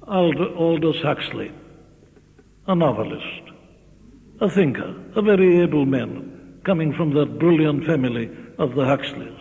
Aldous 0.07 1.01
Huxley, 1.01 1.51
a 2.65 2.75
novelist, 2.75 3.51
a 4.39 4.49
thinker, 4.49 4.95
a 5.15 5.21
very 5.21 5.59
able 5.59 5.85
man, 5.85 6.61
coming 6.63 6.93
from 6.93 7.13
that 7.13 7.37
brilliant 7.39 7.85
family 7.85 8.29
of 8.57 8.73
the 8.73 8.85
Huxleys. 8.85 9.39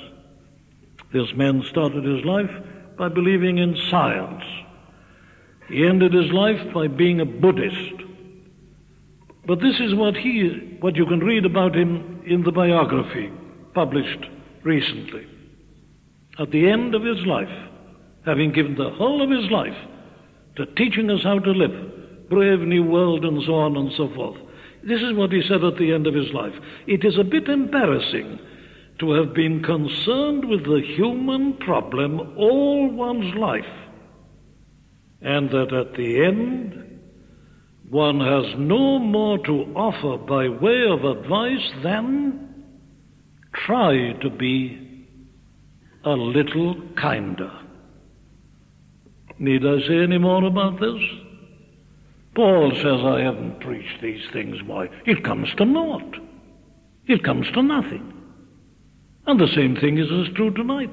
This 1.12 1.32
man 1.34 1.62
started 1.62 2.04
his 2.04 2.24
life 2.24 2.50
by 3.02 3.08
believing 3.08 3.58
in 3.58 3.76
science. 3.90 4.44
He 5.66 5.84
ended 5.84 6.12
his 6.14 6.30
life 6.30 6.72
by 6.72 6.86
being 6.86 7.18
a 7.18 7.24
Buddhist. 7.24 8.00
But 9.44 9.58
this 9.58 9.80
is 9.80 9.92
what 9.96 10.14
he, 10.14 10.78
what 10.78 10.94
you 10.94 11.04
can 11.06 11.18
read 11.18 11.44
about 11.44 11.74
him 11.74 12.22
in 12.24 12.44
the 12.44 12.52
biography 12.52 13.28
published 13.74 14.24
recently. 14.62 15.26
At 16.38 16.52
the 16.52 16.70
end 16.70 16.94
of 16.94 17.02
his 17.02 17.26
life, 17.26 17.48
having 18.24 18.52
given 18.52 18.76
the 18.76 18.90
whole 18.90 19.20
of 19.20 19.30
his 19.30 19.50
life 19.50 19.76
to 20.58 20.66
teaching 20.76 21.10
us 21.10 21.24
how 21.24 21.40
to 21.40 21.50
live, 21.50 22.28
brave 22.30 22.60
new 22.60 22.84
world 22.84 23.24
and 23.24 23.42
so 23.44 23.54
on 23.54 23.76
and 23.76 23.90
so 23.96 24.14
forth. 24.14 24.38
This 24.84 25.02
is 25.02 25.14
what 25.14 25.32
he 25.32 25.42
said 25.48 25.64
at 25.64 25.76
the 25.76 25.92
end 25.92 26.06
of 26.06 26.14
his 26.14 26.32
life. 26.32 26.54
It 26.86 27.04
is 27.04 27.18
a 27.18 27.24
bit 27.24 27.48
embarrassing 27.48 28.38
to 28.98 29.12
have 29.12 29.34
been 29.34 29.62
concerned 29.62 30.44
with 30.44 30.64
the 30.64 30.82
human 30.96 31.54
problem 31.54 32.20
all 32.36 32.90
one's 32.90 33.34
life, 33.34 33.64
and 35.20 35.50
that 35.50 35.72
at 35.72 35.94
the 35.94 36.24
end 36.24 37.00
one 37.88 38.20
has 38.20 38.58
no 38.58 38.98
more 38.98 39.38
to 39.38 39.64
offer 39.74 40.16
by 40.16 40.48
way 40.48 40.84
of 40.88 41.04
advice 41.04 41.72
than 41.82 42.64
try 43.52 44.12
to 44.22 44.30
be 44.30 45.06
a 46.04 46.10
little 46.10 46.80
kinder. 46.96 47.52
Need 49.38 49.66
I 49.66 49.80
say 49.86 50.02
any 50.02 50.18
more 50.18 50.44
about 50.44 50.80
this? 50.80 51.02
Paul 52.34 52.72
says, 52.76 53.04
I 53.04 53.20
haven't 53.20 53.60
preached 53.60 54.00
these 54.00 54.22
things. 54.32 54.62
Why? 54.62 54.88
It 55.04 55.22
comes 55.22 55.54
to 55.56 55.64
naught. 55.64 56.16
It 57.06 57.22
comes 57.24 57.50
to 57.52 57.62
nothing. 57.62 58.21
And 59.26 59.40
the 59.40 59.48
same 59.54 59.76
thing 59.76 59.98
is 59.98 60.10
as 60.10 60.34
true 60.34 60.52
tonight. 60.52 60.92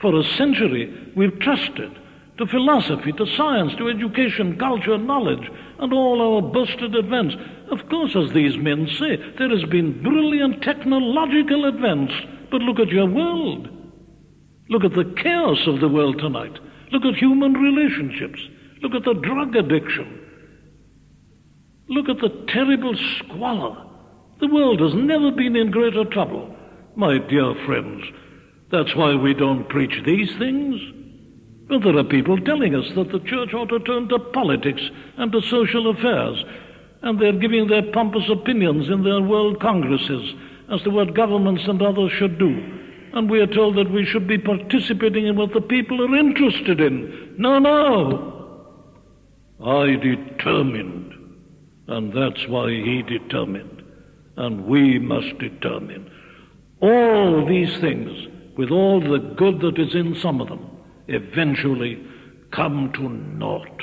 For 0.00 0.18
a 0.18 0.24
century, 0.24 1.12
we've 1.14 1.38
trusted 1.40 1.96
to 2.38 2.46
philosophy, 2.46 3.12
to 3.12 3.26
science, 3.36 3.74
to 3.76 3.88
education, 3.88 4.58
culture, 4.58 4.96
knowledge, 4.96 5.50
and 5.78 5.92
all 5.92 6.20
our 6.22 6.42
boasted 6.42 6.94
advance. 6.94 7.34
Of 7.70 7.88
course, 7.90 8.16
as 8.16 8.32
these 8.32 8.56
men 8.56 8.88
say, 8.98 9.16
there 9.38 9.50
has 9.50 9.64
been 9.68 10.02
brilliant 10.02 10.62
technological 10.62 11.66
advance, 11.66 12.12
but 12.50 12.62
look 12.62 12.80
at 12.80 12.88
your 12.88 13.06
world. 13.06 13.68
Look 14.70 14.84
at 14.84 14.94
the 14.94 15.12
chaos 15.22 15.66
of 15.66 15.80
the 15.80 15.88
world 15.88 16.18
tonight. 16.18 16.58
Look 16.92 17.04
at 17.04 17.14
human 17.14 17.52
relationships. 17.52 18.40
Look 18.82 18.94
at 18.94 19.04
the 19.04 19.14
drug 19.14 19.54
addiction. 19.54 20.20
Look 21.88 22.08
at 22.08 22.20
the 22.20 22.46
terrible 22.48 22.94
squalor. 23.18 23.86
The 24.40 24.48
world 24.48 24.80
has 24.80 24.94
never 24.94 25.30
been 25.30 25.56
in 25.56 25.70
greater 25.70 26.04
trouble. 26.04 26.56
My 26.96 27.18
dear 27.18 27.54
friends, 27.66 28.04
that's 28.70 28.94
why 28.96 29.14
we 29.14 29.34
don't 29.34 29.68
preach 29.68 29.94
these 30.04 30.30
things. 30.38 30.80
But 31.68 31.84
there 31.84 31.96
are 31.96 32.04
people 32.04 32.36
telling 32.38 32.74
us 32.74 32.86
that 32.96 33.12
the 33.12 33.20
church 33.20 33.54
ought 33.54 33.68
to 33.68 33.78
turn 33.80 34.08
to 34.08 34.18
politics 34.18 34.82
and 35.16 35.30
to 35.30 35.40
social 35.42 35.90
affairs, 35.90 36.44
and 37.02 37.18
they're 37.20 37.38
giving 37.38 37.68
their 37.68 37.92
pompous 37.92 38.28
opinions 38.28 38.88
in 38.88 39.04
their 39.04 39.22
world 39.22 39.60
congresses 39.60 40.34
as 40.72 40.82
to 40.82 40.90
what 40.90 41.14
governments 41.14 41.62
and 41.66 41.80
others 41.80 42.10
should 42.18 42.38
do. 42.38 42.78
And 43.12 43.30
we 43.30 43.40
are 43.40 43.46
told 43.46 43.76
that 43.76 43.90
we 43.90 44.04
should 44.04 44.26
be 44.26 44.38
participating 44.38 45.26
in 45.26 45.36
what 45.36 45.52
the 45.52 45.60
people 45.60 46.02
are 46.02 46.16
interested 46.16 46.80
in. 46.80 47.34
No, 47.38 47.58
no. 47.58 48.26
I 49.64 49.96
determined, 49.96 51.12
and 51.86 52.12
that's 52.12 52.48
why 52.48 52.70
he 52.70 53.02
determined, 53.02 53.82
and 54.36 54.64
we 54.64 54.98
must 54.98 55.38
determine. 55.38 56.10
All 56.80 57.46
these 57.46 57.78
things, 57.80 58.10
with 58.56 58.70
all 58.70 59.00
the 59.00 59.18
good 59.36 59.60
that 59.60 59.78
is 59.78 59.94
in 59.94 60.14
some 60.14 60.40
of 60.40 60.48
them, 60.48 60.66
eventually 61.08 62.02
come 62.50 62.92
to 62.94 63.08
naught. 63.08 63.82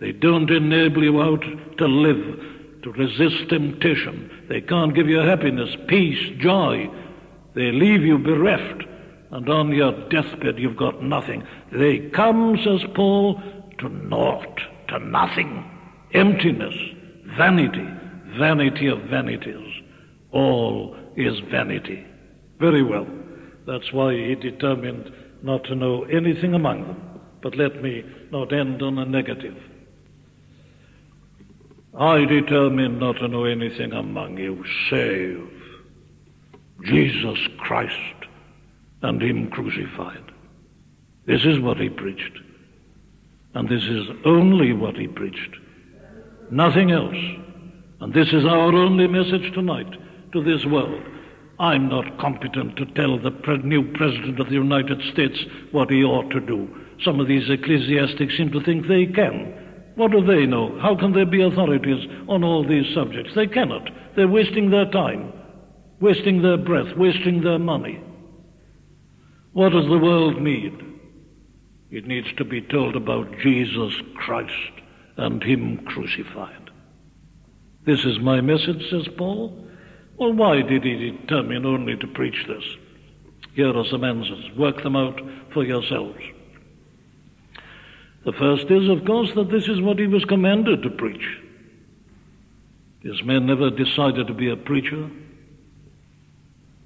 They 0.00 0.12
don't 0.12 0.50
enable 0.50 1.02
you 1.02 1.22
out 1.22 1.44
to 1.78 1.86
live, 1.86 2.82
to 2.82 2.92
resist 2.92 3.48
temptation. 3.48 4.46
They 4.48 4.60
can't 4.60 4.94
give 4.94 5.08
you 5.08 5.18
happiness, 5.18 5.74
peace, 5.86 6.38
joy. 6.40 6.90
They 7.54 7.70
leave 7.72 8.02
you 8.02 8.18
bereft, 8.18 8.82
and 9.30 9.48
on 9.48 9.72
your 9.72 9.92
deathbed 10.08 10.58
you've 10.58 10.76
got 10.76 11.02
nothing. 11.02 11.46
They 11.72 12.10
come, 12.10 12.58
says 12.64 12.84
Paul, 12.94 13.40
to 13.78 13.88
naught, 13.88 14.60
to 14.88 14.98
nothing, 14.98 15.64
emptiness, 16.12 16.74
vanity, 17.38 17.86
vanity 18.38 18.88
of 18.88 19.00
vanities. 19.02 19.82
All 20.32 20.96
is 21.16 21.38
vanity. 21.50 22.06
Very 22.58 22.82
well. 22.82 23.06
That's 23.66 23.92
why 23.92 24.14
he 24.14 24.34
determined 24.34 25.12
not 25.42 25.64
to 25.64 25.74
know 25.74 26.04
anything 26.04 26.54
among 26.54 26.86
them. 26.86 27.20
But 27.42 27.56
let 27.56 27.82
me 27.82 28.04
not 28.30 28.52
end 28.52 28.82
on 28.82 28.98
a 28.98 29.04
negative. 29.04 29.56
I 31.98 32.24
determined 32.24 33.00
not 33.00 33.16
to 33.16 33.28
know 33.28 33.44
anything 33.44 33.92
among 33.92 34.38
you 34.38 34.64
save 34.88 35.50
Jesus 36.84 37.38
Christ 37.58 37.96
and 39.02 39.20
Him 39.20 39.50
crucified. 39.50 40.32
This 41.26 41.44
is 41.44 41.60
what 41.60 41.78
He 41.78 41.90
preached. 41.90 42.38
And 43.54 43.68
this 43.68 43.82
is 43.84 44.06
only 44.24 44.72
what 44.72 44.96
He 44.96 45.06
preached. 45.06 45.56
Nothing 46.50 46.92
else. 46.92 47.16
And 48.00 48.14
this 48.14 48.28
is 48.32 48.44
our 48.44 48.74
only 48.74 49.06
message 49.06 49.52
tonight 49.52 49.94
to 50.32 50.42
this 50.42 50.64
world. 50.64 51.02
I'm 51.58 51.88
not 51.88 52.18
competent 52.18 52.76
to 52.76 52.86
tell 52.86 53.18
the 53.18 53.30
pre- 53.30 53.58
new 53.58 53.92
President 53.92 54.40
of 54.40 54.48
the 54.48 54.54
United 54.54 55.00
States 55.12 55.38
what 55.70 55.90
he 55.90 56.02
ought 56.02 56.30
to 56.30 56.40
do. 56.40 56.68
Some 57.04 57.20
of 57.20 57.28
these 57.28 57.48
ecclesiastics 57.48 58.36
seem 58.36 58.50
to 58.52 58.62
think 58.62 58.86
they 58.86 59.06
can. 59.06 59.58
What 59.94 60.10
do 60.10 60.24
they 60.24 60.46
know? 60.46 60.78
How 60.80 60.96
can 60.96 61.12
they 61.12 61.24
be 61.24 61.42
authorities 61.42 62.08
on 62.28 62.42
all 62.42 62.66
these 62.66 62.92
subjects? 62.94 63.34
They 63.34 63.46
cannot. 63.46 63.90
They're 64.16 64.28
wasting 64.28 64.70
their 64.70 64.90
time, 64.90 65.32
wasting 66.00 66.42
their 66.42 66.56
breath, 66.56 66.96
wasting 66.96 67.42
their 67.42 67.58
money. 67.58 68.02
What 69.52 69.72
does 69.72 69.86
the 69.86 69.98
world 69.98 70.40
need? 70.40 70.72
It 71.90 72.06
needs 72.06 72.32
to 72.38 72.44
be 72.44 72.62
told 72.62 72.96
about 72.96 73.38
Jesus 73.38 73.94
Christ 74.16 74.72
and 75.18 75.42
Him 75.42 75.84
crucified. 75.84 76.70
This 77.84 78.04
is 78.06 78.18
my 78.18 78.40
message, 78.40 78.88
says 78.88 79.06
Paul. 79.18 79.68
Well, 80.22 80.34
why 80.34 80.62
did 80.62 80.84
he 80.84 81.10
determine 81.10 81.66
only 81.66 81.96
to 81.96 82.06
preach 82.06 82.46
this? 82.46 82.62
Here 83.54 83.76
are 83.76 83.84
some 83.86 84.04
answers. 84.04 84.56
Work 84.56 84.84
them 84.84 84.94
out 84.94 85.20
for 85.52 85.64
yourselves. 85.64 86.20
The 88.24 88.32
first 88.32 88.70
is, 88.70 88.88
of 88.88 89.04
course, 89.04 89.34
that 89.34 89.50
this 89.50 89.66
is 89.66 89.80
what 89.80 89.98
he 89.98 90.06
was 90.06 90.24
commanded 90.24 90.84
to 90.84 90.90
preach. 90.90 91.26
This 93.02 93.20
man 93.24 93.46
never 93.46 93.68
decided 93.68 94.28
to 94.28 94.32
be 94.32 94.48
a 94.48 94.56
preacher. 94.56 95.10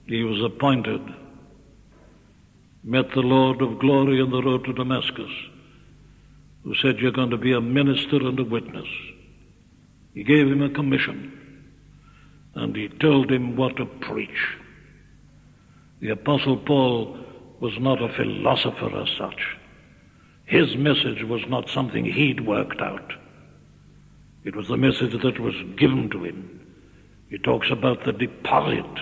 He 0.07 0.24
was 0.24 0.43
appointed, 0.43 1.03
met 2.84 3.11
the 3.11 3.20
Lord 3.20 3.61
of 3.61 3.80
glory 3.80 4.18
on 4.22 4.30
the 4.30 4.43
road 4.43 4.64
to 4.64 4.72
Damascus, 4.72 5.32
who 6.64 6.74
said, 6.76 7.01
You're 7.01 7.12
going 7.12 7.32
to 7.32 7.37
be 7.37 7.53
a 7.53 7.61
minister 7.61 8.16
and 8.16 8.41
a 8.41 8.45
witness. 8.45 8.89
He 10.14 10.24
gave 10.24 10.47
him 10.47 10.62
a 10.62 10.70
commission 10.70 11.45
and 12.57 12.74
he 12.74 12.88
told 12.88 13.30
him 13.30 13.54
what 13.54 13.76
to 13.76 13.84
preach. 13.84 14.57
The 16.00 16.11
Apostle 16.11 16.57
Paul 16.57 17.18
was 17.61 17.74
not 17.78 18.02
a 18.02 18.12
philosopher 18.14 18.98
as 18.98 19.09
such. 19.16 19.40
His 20.46 20.76
message 20.76 21.22
was 21.24 21.42
not 21.48 21.68
something 21.68 22.04
he'd 22.04 22.46
worked 22.46 22.80
out. 22.80 23.12
It 24.44 24.57
was 24.57 24.68
the 24.68 24.76
message 24.76 25.12
that 25.22 25.40
was 25.40 25.54
given 25.76 26.09
to 26.11 26.24
him. 26.24 26.61
He 27.28 27.38
talks 27.38 27.70
about 27.70 28.04
the 28.04 28.12
deposit. 28.12 29.00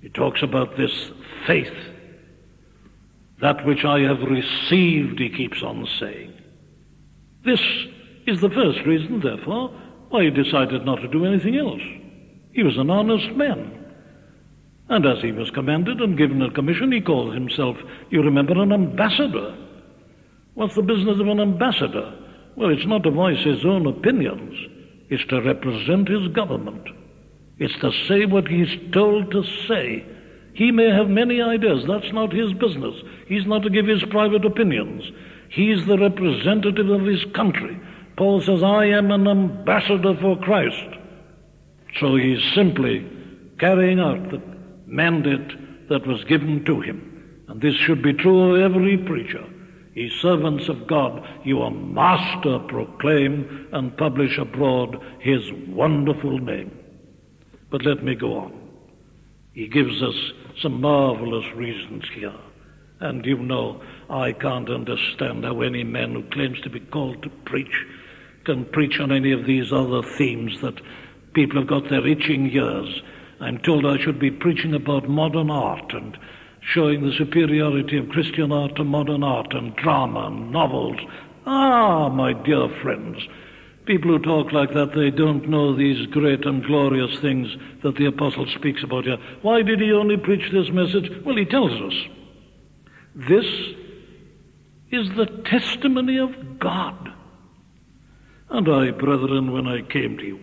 He 0.00 0.08
talks 0.08 0.42
about 0.42 0.76
this 0.76 1.10
faith. 1.46 1.72
That 3.40 3.66
which 3.66 3.84
I 3.84 4.00
have 4.00 4.20
received, 4.20 5.18
he 5.18 5.28
keeps 5.28 5.62
on 5.62 5.86
saying. 5.98 6.32
This 7.44 7.60
is 8.26 8.40
the 8.40 8.50
first 8.50 8.86
reason, 8.86 9.20
therefore, 9.20 9.68
why 10.08 10.24
he 10.24 10.30
decided 10.30 10.86
not 10.86 11.00
to 11.00 11.08
do 11.08 11.26
anything 11.26 11.56
else. 11.56 11.82
He 12.54 12.62
was 12.62 12.78
an 12.78 12.88
honest 12.88 13.30
man. 13.32 13.84
And 14.88 15.04
as 15.06 15.20
he 15.22 15.32
was 15.32 15.50
commanded 15.50 16.00
and 16.00 16.16
given 16.16 16.40
a 16.40 16.52
commission, 16.52 16.92
he 16.92 17.00
called 17.00 17.34
himself, 17.34 17.76
you 18.10 18.22
remember, 18.22 18.60
an 18.62 18.72
ambassador. 18.72 19.56
What's 20.54 20.76
the 20.76 20.82
business 20.82 21.18
of 21.20 21.26
an 21.26 21.40
ambassador? 21.40 22.16
Well, 22.56 22.70
it's 22.70 22.86
not 22.86 23.02
to 23.02 23.10
voice 23.10 23.42
his 23.42 23.64
own 23.64 23.86
opinions, 23.86 24.54
it's 25.10 25.26
to 25.26 25.42
represent 25.42 26.08
his 26.08 26.28
government. 26.28 26.86
It's 27.58 27.76
to 27.80 27.90
say 28.06 28.26
what 28.26 28.46
he's 28.46 28.92
told 28.92 29.32
to 29.32 29.42
say. 29.66 30.06
He 30.54 30.70
may 30.70 30.90
have 30.90 31.08
many 31.08 31.42
ideas. 31.42 31.84
That's 31.88 32.12
not 32.12 32.32
his 32.32 32.52
business. 32.52 32.94
He's 33.26 33.46
not 33.46 33.62
to 33.64 33.70
give 33.70 33.86
his 33.86 34.04
private 34.04 34.44
opinions. 34.44 35.02
He's 35.50 35.84
the 35.86 35.98
representative 35.98 36.88
of 36.88 37.04
his 37.04 37.24
country. 37.34 37.80
Paul 38.16 38.40
says, 38.40 38.62
I 38.62 38.86
am 38.86 39.10
an 39.10 39.26
ambassador 39.26 40.14
for 40.20 40.38
Christ. 40.38 40.98
So 42.00 42.16
he's 42.16 42.42
simply 42.54 43.06
carrying 43.58 44.00
out 44.00 44.30
the 44.30 44.42
mandate 44.86 45.88
that 45.88 46.06
was 46.06 46.24
given 46.24 46.64
to 46.64 46.80
him. 46.80 47.44
And 47.48 47.60
this 47.60 47.74
should 47.74 48.02
be 48.02 48.12
true 48.12 48.54
of 48.54 48.72
every 48.72 48.98
preacher. 48.98 49.44
Ye 49.94 50.10
servants 50.20 50.68
of 50.68 50.88
God, 50.88 51.24
your 51.44 51.70
master 51.70 52.58
proclaim 52.68 53.68
and 53.72 53.96
publish 53.96 54.38
abroad 54.38 55.00
his 55.20 55.40
wonderful 55.68 56.38
name. 56.38 56.76
But 57.70 57.84
let 57.84 58.02
me 58.02 58.16
go 58.16 58.38
on. 58.38 58.60
He 59.52 59.68
gives 59.68 60.02
us 60.02 60.14
some 60.60 60.80
marvelous 60.80 61.46
reasons 61.54 62.04
here. 62.12 62.34
And 63.00 63.24
you 63.24 63.38
know, 63.38 63.82
I 64.10 64.32
can't 64.32 64.68
understand 64.68 65.44
how 65.44 65.60
any 65.60 65.84
man 65.84 66.12
who 66.14 66.22
claims 66.30 66.60
to 66.62 66.70
be 66.70 66.80
called 66.80 67.22
to 67.22 67.30
preach 67.44 67.86
can 68.44 68.64
preach 68.66 68.98
on 69.00 69.12
any 69.12 69.32
of 69.32 69.46
these 69.46 69.72
other 69.72 70.02
themes 70.18 70.60
that 70.60 70.80
people 71.34 71.58
have 71.58 71.68
got 71.68 71.90
their 71.90 72.06
itching 72.06 72.50
ears. 72.50 73.02
I'm 73.40 73.58
told 73.58 73.84
I 73.84 73.98
should 73.98 74.18
be 74.18 74.30
preaching 74.30 74.74
about 74.74 75.08
modern 75.08 75.50
art 75.50 75.92
and 75.92 76.16
showing 76.60 77.02
the 77.02 77.16
superiority 77.16 77.98
of 77.98 78.08
Christian 78.08 78.52
art 78.52 78.76
to 78.76 78.84
modern 78.84 79.22
art 79.22 79.52
and 79.52 79.76
drama 79.76 80.28
and 80.28 80.50
novels. 80.50 80.98
Ah, 81.46 82.08
my 82.08 82.32
dear 82.32 82.68
friends, 82.80 83.18
people 83.84 84.10
who 84.10 84.18
talk 84.18 84.52
like 84.52 84.72
that, 84.72 84.94
they 84.94 85.10
don't 85.10 85.48
know 85.48 85.76
these 85.76 86.06
great 86.06 86.46
and 86.46 86.64
glorious 86.64 87.18
things 87.20 87.48
that 87.82 87.96
the 87.96 88.06
apostle 88.06 88.46
speaks 88.54 88.82
about 88.82 89.04
here. 89.04 89.18
Why 89.42 89.62
did 89.62 89.80
he 89.80 89.92
only 89.92 90.16
preach 90.16 90.50
this 90.52 90.70
message? 90.70 91.10
Well, 91.24 91.36
he 91.36 91.44
tells 91.44 91.72
us. 91.72 91.94
This 93.28 93.44
is 94.90 95.14
the 95.16 95.26
testimony 95.44 96.18
of 96.18 96.58
God. 96.58 97.12
And 98.50 98.68
I, 98.68 98.90
brethren, 98.90 99.52
when 99.52 99.66
I 99.66 99.82
came 99.82 100.16
to 100.16 100.24
you, 100.24 100.40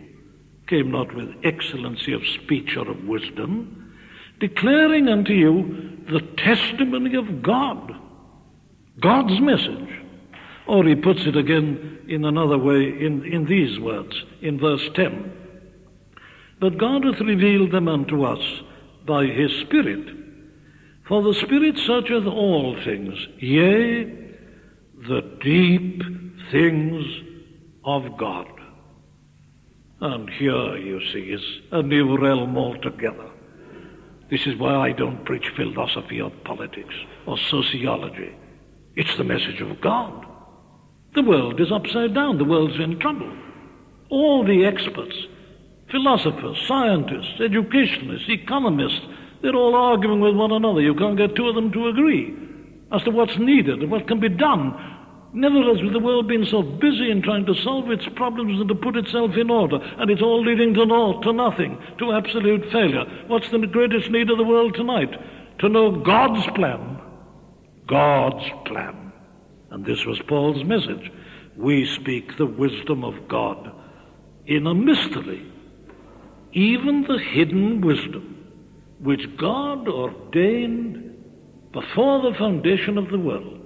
came 0.72 0.90
not 0.90 1.14
with 1.14 1.36
excellency 1.44 2.14
of 2.14 2.26
speech 2.26 2.78
or 2.78 2.90
of 2.90 3.04
wisdom, 3.04 3.94
declaring 4.40 5.10
unto 5.10 5.34
you 5.34 6.00
the 6.10 6.22
testimony 6.38 7.14
of 7.16 7.44
God, 7.44 7.92
God's 9.02 9.40
message. 9.42 9.90
Or 10.68 10.86
he 10.86 10.96
puts 10.96 11.26
it 11.26 11.36
again 11.36 12.00
in 12.08 12.24
another 12.24 12.58
way 12.58 12.84
in, 12.84 13.26
in 13.26 13.46
these 13.46 13.82
words, 13.82 14.16
in 14.42 14.60
verse 14.60 14.88
10. 14.96 15.34
But 16.62 16.78
God 16.78 17.04
hath 17.04 17.20
revealed 17.20 17.74
them 17.74 17.90
unto 17.90 18.24
us 18.24 18.62
by 19.06 19.26
his 19.26 19.52
Spirit. 19.68 20.08
For 21.06 21.22
the 21.22 21.34
Spirit 21.34 21.78
searcheth 21.80 22.28
all 22.28 22.78
things, 22.86 23.16
yea, 23.40 24.06
the 25.06 25.38
deep 25.44 26.02
things 26.50 27.04
of 27.84 28.18
God. 28.18 28.61
And 30.02 30.30
here, 30.32 30.78
you 30.78 31.00
see, 31.14 31.32
is 31.32 31.42
a 31.72 31.84
new 31.84 32.18
realm 32.18 32.58
altogether. 32.58 33.30
This 34.32 34.48
is 34.48 34.58
why 34.58 34.74
I 34.90 34.94
don't 34.94 35.24
preach 35.26 35.52
philosophy 35.56 36.20
or 36.20 36.32
politics 36.44 36.96
or 37.28 37.38
sociology. 37.38 38.36
It's 38.96 39.16
the 39.18 39.24
message 39.24 39.62
of 39.62 39.80
God. 39.80 40.26
The 41.14 41.22
world 41.22 41.62
is 41.62 41.72
upside 41.72 42.16
down. 42.16 42.40
The 42.40 42.46
world's 42.46 42.80
in 42.80 43.00
trouble. 43.00 43.32
All 44.10 44.44
the 44.44 44.66
experts, 44.66 45.16
philosophers, 45.92 46.58
scientists, 46.68 47.40
educationists, 47.40 48.28
economists, 48.28 49.02
they're 49.44 49.56
all 49.56 49.76
arguing 49.76 50.20
with 50.20 50.36
one 50.36 50.52
another. 50.52 50.82
You 50.82 50.96
can't 50.96 51.18
get 51.18 51.36
two 51.36 51.48
of 51.48 51.56
them 51.56 51.72
to 51.74 51.90
agree 51.90 52.36
as 52.92 53.04
to 53.04 53.12
what's 53.12 53.38
needed 53.38 53.82
and 53.82 53.92
what 53.92 54.08
can 54.08 54.20
be 54.20 54.30
done 54.30 54.74
Never 55.34 55.64
has 55.64 55.94
the 55.94 56.00
world 56.00 56.28
been 56.28 56.46
so 56.46 56.62
busy 56.62 57.10
in 57.10 57.22
trying 57.22 57.46
to 57.46 57.56
solve 57.56 57.90
its 57.90 58.06
problems 58.16 58.60
and 58.60 58.68
to 58.68 58.76
put 58.76 58.98
itself 58.98 59.32
in 59.38 59.50
order, 59.50 59.78
and 59.78 60.12
it's 60.12 60.22
all 60.22 60.44
leading 60.44 60.74
to 60.74 60.86
naught, 60.86 61.24
to 61.24 61.32
nothing, 61.32 61.82
to 62.00 62.12
absolute 62.12 62.70
failure. 62.72 63.06
What's 63.28 63.50
the 63.50 63.60
greatest 63.60 64.12
need 64.12 64.30
of 64.30 64.38
the 64.38 64.44
world 64.44 64.76
tonight? 64.76 65.14
To 65.60 65.70
know 65.70 65.92
God's 65.92 66.46
plan. 66.56 67.00
God's 67.88 68.44
plan. 68.66 69.14
And 69.70 69.86
this 69.86 70.06
was 70.06 70.22
Paul's 70.28 70.66
message. 70.66 71.10
We 71.56 71.86
speak 71.86 72.38
the 72.38 72.46
wisdom 72.46 73.06
of 73.06 73.30
God 73.30 73.72
in 74.48 74.68
a 74.68 74.74
mystery, 74.74 75.50
even 76.52 77.04
the 77.04 77.20
hidden 77.20 77.80
wisdom 77.80 78.32
which 79.00 79.22
God 79.38 79.88
ordained 79.88 81.16
before 81.72 82.22
the 82.22 82.38
foundation 82.38 82.98
of 82.98 83.10
the 83.10 83.18
world 83.20 83.61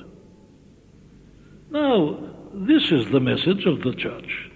now, 1.75 2.17
this 2.53 2.83
is 2.89 3.11
the 3.11 3.19
message 3.19 3.65
of 3.65 3.81
the 3.81 3.93
church 3.97 4.49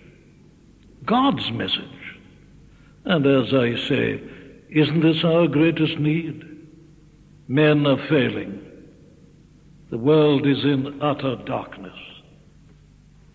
God's 1.06 1.52
message. 1.52 2.18
And 3.04 3.26
as 3.26 3.54
I 3.54 3.76
say, 3.90 4.22
isn't 4.70 5.02
this 5.02 5.24
our 5.26 5.48
greatest 5.48 5.98
need? 6.00 6.46
Men 7.48 7.86
are 7.86 8.08
failing. 8.08 8.62
The 9.90 9.98
world 9.98 10.48
is 10.48 10.64
in 10.64 11.02
utter 11.02 11.36
darkness. 11.46 11.98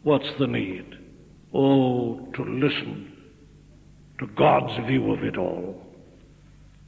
What's 0.03 0.33
the 0.39 0.47
need? 0.47 0.97
Oh, 1.53 2.29
to 2.37 2.43
listen 2.43 3.13
to 4.19 4.27
God's 4.29 4.87
view 4.87 5.13
of 5.13 5.25
it 5.25 5.37
all, 5.37 5.85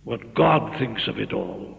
what 0.04 0.34
God 0.34 0.78
thinks 0.78 1.08
of 1.08 1.18
it 1.18 1.32
all, 1.34 1.76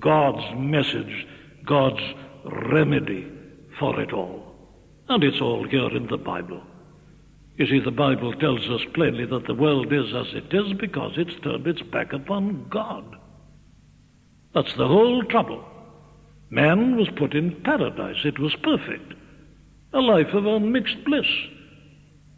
God's 0.00 0.42
message, 0.56 1.26
God's 1.66 2.02
remedy 2.44 3.30
for 3.78 4.00
it 4.00 4.12
all. 4.12 4.54
And 5.08 5.24
it's 5.24 5.40
all 5.40 5.66
here 5.68 5.90
in 5.96 6.06
the 6.06 6.16
Bible. 6.16 6.62
You 7.56 7.66
see, 7.66 7.80
the 7.80 7.90
Bible 7.90 8.32
tells 8.34 8.68
us 8.70 8.80
plainly 8.94 9.26
that 9.26 9.46
the 9.46 9.54
world 9.54 9.92
is 9.92 10.14
as 10.14 10.34
it 10.34 10.54
is 10.54 10.72
because 10.74 11.12
it's 11.16 11.38
turned 11.42 11.66
its 11.66 11.82
back 11.82 12.12
upon 12.12 12.68
God. 12.70 13.16
That's 14.54 14.74
the 14.74 14.88
whole 14.88 15.22
trouble. 15.24 15.64
Man 16.48 16.96
was 16.96 17.08
put 17.16 17.34
in 17.34 17.60
paradise, 17.62 18.24
it 18.24 18.38
was 18.38 18.54
perfect. 18.62 19.14
A 19.92 20.00
life 20.00 20.32
of 20.32 20.46
unmixed 20.46 21.04
bliss. 21.04 21.26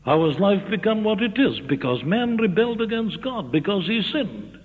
How 0.05 0.29
has 0.29 0.41
life 0.41 0.69
become 0.69 1.05
what 1.05 1.23
it 1.23 1.39
is? 1.39 1.61
Because 1.61 2.03
man 2.03 2.37
rebelled 2.37 2.81
against 2.83 3.23
God, 3.23 3.53
because 3.53 3.87
he 3.87 4.03
sinned. 4.03 4.59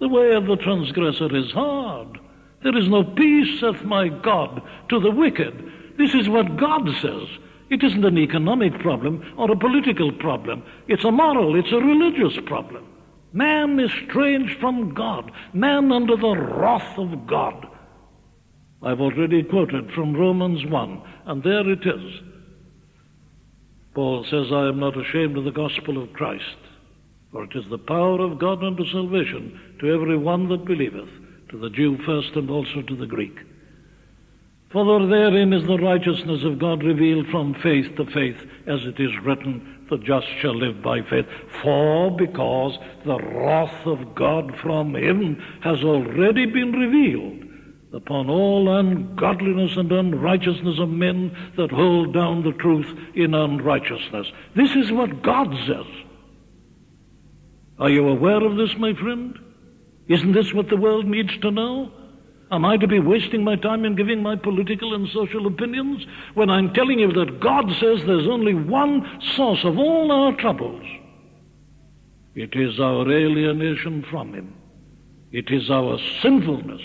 The 0.00 0.08
way 0.08 0.34
of 0.34 0.46
the 0.46 0.56
transgressor 0.56 1.34
is 1.36 1.52
hard. 1.52 2.18
There 2.62 2.76
is 2.76 2.88
no 2.88 3.04
peace, 3.04 3.60
saith 3.60 3.84
my 3.84 4.08
God, 4.08 4.60
to 4.88 4.98
the 4.98 5.10
wicked. 5.10 5.72
This 5.98 6.14
is 6.14 6.28
what 6.28 6.56
God 6.56 6.88
says. 7.02 7.28
It 7.70 7.82
isn't 7.82 8.04
an 8.04 8.16
economic 8.16 8.78
problem 8.78 9.34
or 9.36 9.50
a 9.50 9.56
political 9.56 10.12
problem. 10.12 10.62
It's 10.86 11.04
a 11.04 11.10
moral, 11.10 11.58
it's 11.58 11.72
a 11.72 11.76
religious 11.76 12.38
problem. 12.46 12.86
Man 13.32 13.78
is 13.78 13.90
estranged 13.90 14.58
from 14.58 14.94
God, 14.94 15.30
man 15.52 15.92
under 15.92 16.16
the 16.16 16.34
wrath 16.34 16.98
of 16.98 17.26
God. 17.26 17.66
I've 18.82 19.00
already 19.00 19.42
quoted 19.42 19.90
from 19.92 20.16
Romans 20.16 20.64
1, 20.64 21.02
and 21.26 21.42
there 21.42 21.68
it 21.68 21.84
is. 21.84 22.20
Paul 23.94 24.24
says, 24.24 24.52
I 24.52 24.68
am 24.68 24.78
not 24.78 24.98
ashamed 24.98 25.36
of 25.36 25.44
the 25.44 25.50
gospel 25.50 26.02
of 26.02 26.12
Christ, 26.12 26.56
for 27.32 27.44
it 27.44 27.50
is 27.54 27.64
the 27.68 27.76
power 27.76 28.20
of 28.20 28.38
God 28.38 28.62
unto 28.64 28.86
salvation 28.86 29.76
to 29.80 29.92
every 29.92 30.16
one 30.16 30.48
that 30.48 30.64
believeth, 30.64 31.10
to 31.50 31.58
the 31.58 31.70
Jew 31.70 31.98
first 32.06 32.34
and 32.36 32.48
also 32.48 32.82
to 32.82 32.96
the 32.96 33.06
Greek. 33.06 33.36
For 34.70 34.84
therein 35.06 35.54
is 35.54 35.66
the 35.66 35.78
righteousness 35.78 36.44
of 36.44 36.58
God 36.58 36.82
revealed 36.84 37.26
from 37.28 37.54
faith 37.54 37.96
to 37.96 38.04
faith, 38.04 38.36
as 38.66 38.84
it 38.84 39.00
is 39.00 39.18
written, 39.24 39.86
the 39.88 39.96
just 39.96 40.26
shall 40.40 40.54
live 40.54 40.82
by 40.82 41.00
faith. 41.00 41.24
For 41.62 42.14
because 42.14 42.78
the 43.06 43.18
wrath 43.18 43.86
of 43.86 44.14
God 44.14 44.54
from 44.58 44.92
heaven 44.92 45.42
has 45.62 45.82
already 45.82 46.44
been 46.44 46.72
revealed 46.72 47.44
upon 47.94 48.28
all 48.28 48.76
ungodliness 48.76 49.78
and 49.78 49.90
unrighteousness 49.90 50.78
of 50.78 50.90
men 50.90 51.34
that 51.56 51.70
hold 51.70 52.12
down 52.12 52.42
the 52.42 52.52
truth 52.52 52.86
in 53.14 53.32
unrighteousness. 53.32 54.26
This 54.54 54.76
is 54.76 54.92
what 54.92 55.22
God 55.22 55.48
says. 55.66 55.86
Are 57.78 57.88
you 57.88 58.06
aware 58.06 58.44
of 58.44 58.56
this, 58.56 58.76
my 58.76 58.92
friend? 58.92 59.38
Isn't 60.08 60.32
this 60.32 60.52
what 60.52 60.68
the 60.68 60.76
world 60.76 61.06
needs 61.06 61.38
to 61.38 61.50
know? 61.50 61.90
Am 62.50 62.64
I 62.64 62.78
to 62.78 62.86
be 62.86 62.98
wasting 62.98 63.44
my 63.44 63.56
time 63.56 63.84
in 63.84 63.94
giving 63.94 64.22
my 64.22 64.34
political 64.36 64.94
and 64.94 65.06
social 65.08 65.46
opinions 65.46 66.06
when 66.34 66.48
I'm 66.48 66.72
telling 66.72 66.98
you 66.98 67.12
that 67.12 67.40
God 67.40 67.70
says 67.78 68.00
there's 68.06 68.26
only 68.26 68.54
one 68.54 69.20
source 69.36 69.64
of 69.64 69.78
all 69.78 70.10
our 70.10 70.32
troubles? 70.32 70.82
It 72.34 72.54
is 72.54 72.80
our 72.80 73.10
alienation 73.10 74.04
from 74.10 74.32
Him. 74.32 74.54
It 75.30 75.50
is 75.50 75.70
our 75.70 75.98
sinfulness. 76.22 76.80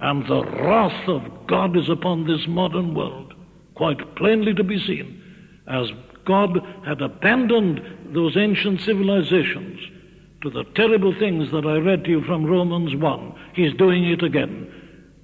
And 0.00 0.26
the 0.26 0.44
wrath 0.44 1.08
of 1.08 1.46
God 1.46 1.76
is 1.76 1.88
upon 1.88 2.26
this 2.26 2.46
modern 2.48 2.94
world, 2.94 3.34
quite 3.74 4.16
plainly 4.16 4.52
to 4.54 4.64
be 4.64 4.84
seen, 4.84 5.22
as 5.68 5.92
God 6.24 6.58
had 6.84 7.00
abandoned 7.00 7.80
those 8.12 8.36
ancient 8.36 8.80
civilizations 8.80 9.78
to 10.46 10.62
the 10.62 10.70
terrible 10.74 11.12
things 11.18 11.50
that 11.50 11.66
I 11.66 11.78
read 11.78 12.04
to 12.04 12.10
you 12.10 12.22
from 12.22 12.44
Romans 12.44 12.94
1. 12.94 13.34
He's 13.54 13.74
doing 13.74 14.04
it 14.04 14.22
again. 14.22 14.72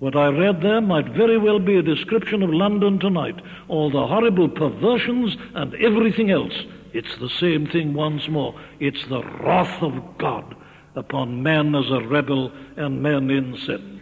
What 0.00 0.16
I 0.16 0.26
read 0.28 0.62
there 0.62 0.80
might 0.80 1.14
very 1.14 1.38
well 1.38 1.60
be 1.60 1.76
a 1.76 1.82
description 1.82 2.42
of 2.42 2.50
London 2.50 2.98
tonight. 2.98 3.40
All 3.68 3.88
the 3.88 4.04
horrible 4.04 4.48
perversions 4.48 5.36
and 5.54 5.74
everything 5.76 6.32
else. 6.32 6.54
It's 6.92 7.16
the 7.20 7.28
same 7.28 7.68
thing 7.68 7.94
once 7.94 8.28
more. 8.28 8.60
It's 8.80 9.06
the 9.08 9.22
wrath 9.22 9.80
of 9.80 9.94
God 10.18 10.56
upon 10.96 11.42
man 11.42 11.76
as 11.76 11.88
a 11.90 12.00
rebel 12.08 12.50
and 12.76 13.00
man 13.00 13.30
in 13.30 13.56
sin. 13.64 14.00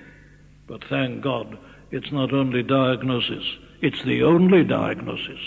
But 0.66 0.84
thank 0.88 1.22
God, 1.22 1.58
it's 1.90 2.10
not 2.10 2.32
only 2.32 2.62
diagnosis, 2.62 3.44
it's 3.82 4.02
the 4.04 4.22
only 4.22 4.64
diagnosis. 4.64 5.40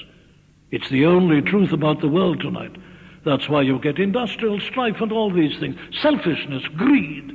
It's 0.69 0.89
the 0.89 1.05
only 1.05 1.41
truth 1.41 1.71
about 1.71 2.01
the 2.01 2.07
world 2.07 2.41
tonight. 2.41 2.75
That's 3.25 3.47
why 3.47 3.61
you 3.61 3.79
get 3.79 3.99
industrial 3.99 4.59
strife 4.59 4.99
and 4.99 5.11
all 5.11 5.31
these 5.31 5.57
things. 5.59 5.77
Selfishness, 6.01 6.63
greed, 6.75 7.31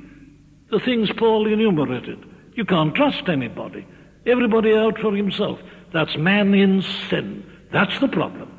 the 0.70 0.80
things 0.80 1.11
Paul 1.16 1.51
enumerated. 1.51 2.24
You 2.55 2.64
can't 2.64 2.95
trust 2.95 3.28
anybody. 3.28 3.86
Everybody 4.26 4.74
out 4.74 4.99
for 4.99 5.14
himself. 5.14 5.59
That's 5.93 6.16
man 6.16 6.53
in 6.55 6.82
sin. 7.09 7.45
That's 7.72 7.99
the 8.01 8.09
problem. 8.09 8.53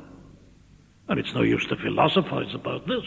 And 1.08 1.20
it's 1.20 1.34
no 1.34 1.42
use 1.42 1.66
to 1.66 1.76
philosophize 1.76 2.54
about 2.54 2.86
this. 2.86 3.04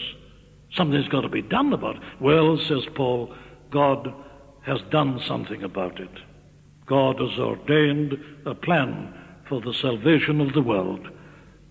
Something's 0.72 1.08
got 1.08 1.22
to 1.22 1.28
be 1.28 1.42
done 1.42 1.72
about 1.72 1.96
it. 1.96 2.02
Well, 2.20 2.58
says 2.58 2.86
Paul, 2.94 3.34
God 3.70 4.12
has 4.62 4.80
done 4.90 5.20
something 5.26 5.62
about 5.62 6.00
it. 6.00 6.10
God 6.86 7.20
has 7.20 7.38
ordained 7.38 8.14
a 8.46 8.54
plan 8.54 9.14
for 9.48 9.60
the 9.60 9.74
salvation 9.74 10.40
of 10.40 10.52
the 10.54 10.62
world 10.62 11.10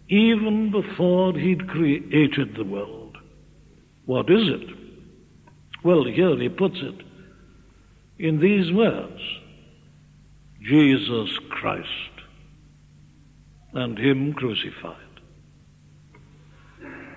even 0.10 0.72
before 0.72 1.34
he'd 1.34 1.68
created 1.70 2.56
the 2.56 2.64
world. 2.64 3.18
What 4.06 4.30
is 4.30 4.48
it? 4.48 4.70
Well, 5.84 6.04
here 6.06 6.38
he 6.38 6.50
puts 6.50 6.78
it 6.82 7.04
in 8.20 8.40
these 8.40 8.72
words 8.72 9.20
Jesus 10.62 11.38
Christ 11.50 11.90
and 13.74 13.98
Him 13.98 14.34
crucified. 14.34 14.98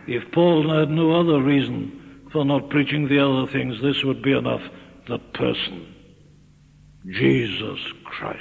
If 0.09 0.33
Paul 0.33 0.79
had 0.79 0.91
no 0.91 1.13
other 1.21 1.43
reason 1.43 2.29
for 2.33 2.45
not 2.45 2.71
preaching 2.71 3.09
the 3.09 3.21
other 3.21 3.51
things, 3.51 3.81
this 3.83 4.03
would 4.05 4.23
be 4.23 4.33
enough. 4.33 4.63
The 5.07 5.19
person, 5.19 5.95
Jesus 7.07 7.79
Christ. 8.05 8.41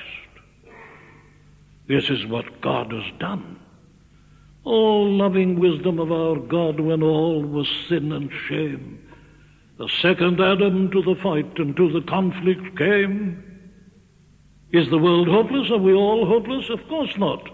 This 1.87 2.09
is 2.09 2.25
what 2.25 2.61
God 2.61 2.91
has 2.91 3.19
done. 3.19 3.59
Oh, 4.65 5.03
loving 5.03 5.59
wisdom 5.59 5.99
of 5.99 6.11
our 6.11 6.37
God 6.39 6.79
when 6.79 7.03
all 7.03 7.43
was 7.43 7.67
sin 7.87 8.11
and 8.11 8.31
shame. 8.47 9.07
The 9.77 9.89
second 10.01 10.41
Adam 10.41 10.89
to 10.91 11.01
the 11.03 11.15
fight 11.21 11.59
and 11.59 11.75
to 11.77 11.91
the 11.91 12.01
conflict 12.01 12.77
came. 12.77 13.43
Is 14.71 14.89
the 14.89 14.97
world 14.97 15.27
hopeless? 15.27 15.69
Are 15.69 15.77
we 15.77 15.93
all 15.93 16.25
hopeless? 16.25 16.69
Of 16.69 16.87
course 16.87 17.15
not. 17.17 17.47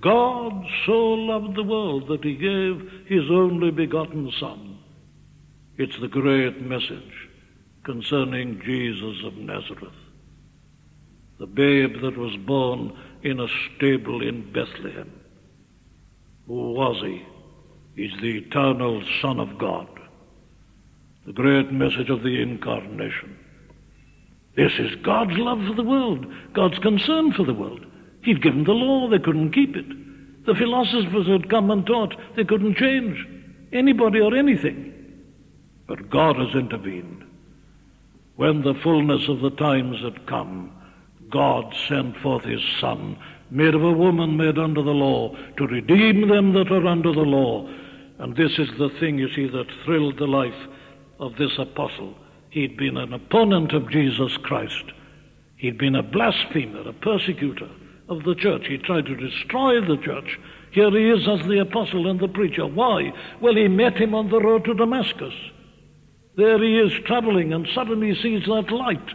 God 0.00 0.64
so 0.86 0.92
loved 0.92 1.56
the 1.56 1.64
world 1.64 2.08
that 2.08 2.24
he 2.24 2.34
gave 2.34 2.90
his 3.06 3.30
only 3.30 3.70
begotten 3.70 4.30
Son. 4.38 4.78
It's 5.76 5.98
the 5.98 6.08
great 6.08 6.60
message 6.62 7.28
concerning 7.84 8.62
Jesus 8.64 9.24
of 9.24 9.36
Nazareth, 9.36 9.92
the 11.38 11.46
babe 11.46 12.00
that 12.02 12.16
was 12.16 12.36
born 12.36 12.96
in 13.22 13.40
a 13.40 13.48
stable 13.76 14.22
in 14.22 14.52
Bethlehem. 14.52 15.19
Who 16.50 16.72
was 16.72 17.00
he? 17.00 17.24
He's 17.94 18.20
the 18.20 18.38
eternal 18.38 19.04
Son 19.22 19.38
of 19.38 19.56
God. 19.56 19.86
The 21.24 21.32
great 21.32 21.70
message 21.70 22.10
of 22.10 22.24
the 22.24 22.42
incarnation. 22.42 23.38
This 24.56 24.72
is 24.80 24.96
God's 24.96 25.38
love 25.38 25.64
for 25.64 25.74
the 25.74 25.88
world, 25.88 26.26
God's 26.52 26.80
concern 26.80 27.32
for 27.34 27.44
the 27.44 27.54
world. 27.54 27.86
He'd 28.24 28.42
given 28.42 28.64
the 28.64 28.72
law, 28.72 29.08
they 29.08 29.20
couldn't 29.20 29.52
keep 29.52 29.76
it. 29.76 30.44
The 30.44 30.56
philosophers 30.56 31.28
had 31.28 31.48
come 31.48 31.70
and 31.70 31.86
taught, 31.86 32.16
they 32.34 32.42
couldn't 32.42 32.78
change 32.78 33.24
anybody 33.72 34.18
or 34.18 34.34
anything. 34.34 34.92
But 35.86 36.10
God 36.10 36.34
has 36.34 36.56
intervened. 36.56 37.22
When 38.34 38.62
the 38.62 38.74
fullness 38.82 39.28
of 39.28 39.38
the 39.38 39.50
times 39.50 40.02
had 40.02 40.26
come, 40.26 40.72
God 41.30 41.72
sent 41.86 42.16
forth 42.16 42.42
his 42.42 42.62
Son 42.80 43.16
made 43.50 43.74
of 43.74 43.82
a 43.82 43.92
woman 43.92 44.36
made 44.36 44.58
under 44.58 44.82
the 44.82 44.90
law, 44.90 45.34
to 45.56 45.66
redeem 45.66 46.28
them 46.28 46.52
that 46.52 46.70
are 46.70 46.86
under 46.86 47.12
the 47.12 47.20
law. 47.20 47.68
And 48.18 48.36
this 48.36 48.58
is 48.58 48.68
the 48.78 48.90
thing, 49.00 49.18
you 49.18 49.28
see, 49.34 49.48
that 49.48 49.66
thrilled 49.84 50.18
the 50.18 50.26
life 50.26 50.68
of 51.18 51.36
this 51.36 51.58
apostle. 51.58 52.14
He'd 52.50 52.76
been 52.76 52.96
an 52.96 53.12
opponent 53.12 53.72
of 53.72 53.90
Jesus 53.90 54.36
Christ. 54.38 54.84
He'd 55.56 55.78
been 55.78 55.94
a 55.94 56.02
blasphemer, 56.02 56.88
a 56.88 56.92
persecutor 56.92 57.68
of 58.08 58.24
the 58.24 58.34
church. 58.34 58.66
He 58.66 58.78
tried 58.78 59.06
to 59.06 59.16
destroy 59.16 59.80
the 59.80 59.96
church. 60.02 60.38
Here 60.72 60.90
he 60.90 61.10
is 61.10 61.28
as 61.28 61.46
the 61.46 61.60
apostle 61.60 62.08
and 62.08 62.18
the 62.18 62.28
preacher. 62.28 62.66
Why? 62.66 63.12
Well, 63.40 63.54
he 63.54 63.68
met 63.68 63.96
him 63.96 64.14
on 64.14 64.30
the 64.30 64.40
road 64.40 64.64
to 64.64 64.74
Damascus. 64.74 65.34
There 66.36 66.62
he 66.62 66.78
is 66.78 66.92
traveling, 67.04 67.52
and 67.52 67.68
suddenly 67.74 68.14
he 68.14 68.22
sees 68.22 68.46
that 68.46 68.70
light, 68.70 69.14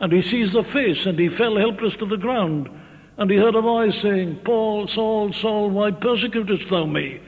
and 0.00 0.12
he 0.12 0.22
sees 0.22 0.52
the 0.52 0.64
face, 0.64 1.04
and 1.06 1.18
he 1.18 1.28
fell 1.28 1.56
helpless 1.56 1.94
to 1.98 2.06
the 2.06 2.16
ground. 2.16 2.68
And 3.18 3.30
he 3.30 3.36
heard 3.36 3.54
a 3.54 3.60
voice 3.60 3.94
saying, 4.02 4.40
Paul, 4.44 4.88
Saul, 4.88 5.32
Saul, 5.34 5.70
why 5.70 5.90
persecutest 5.90 6.64
thou 6.70 6.86
me? 6.86 7.20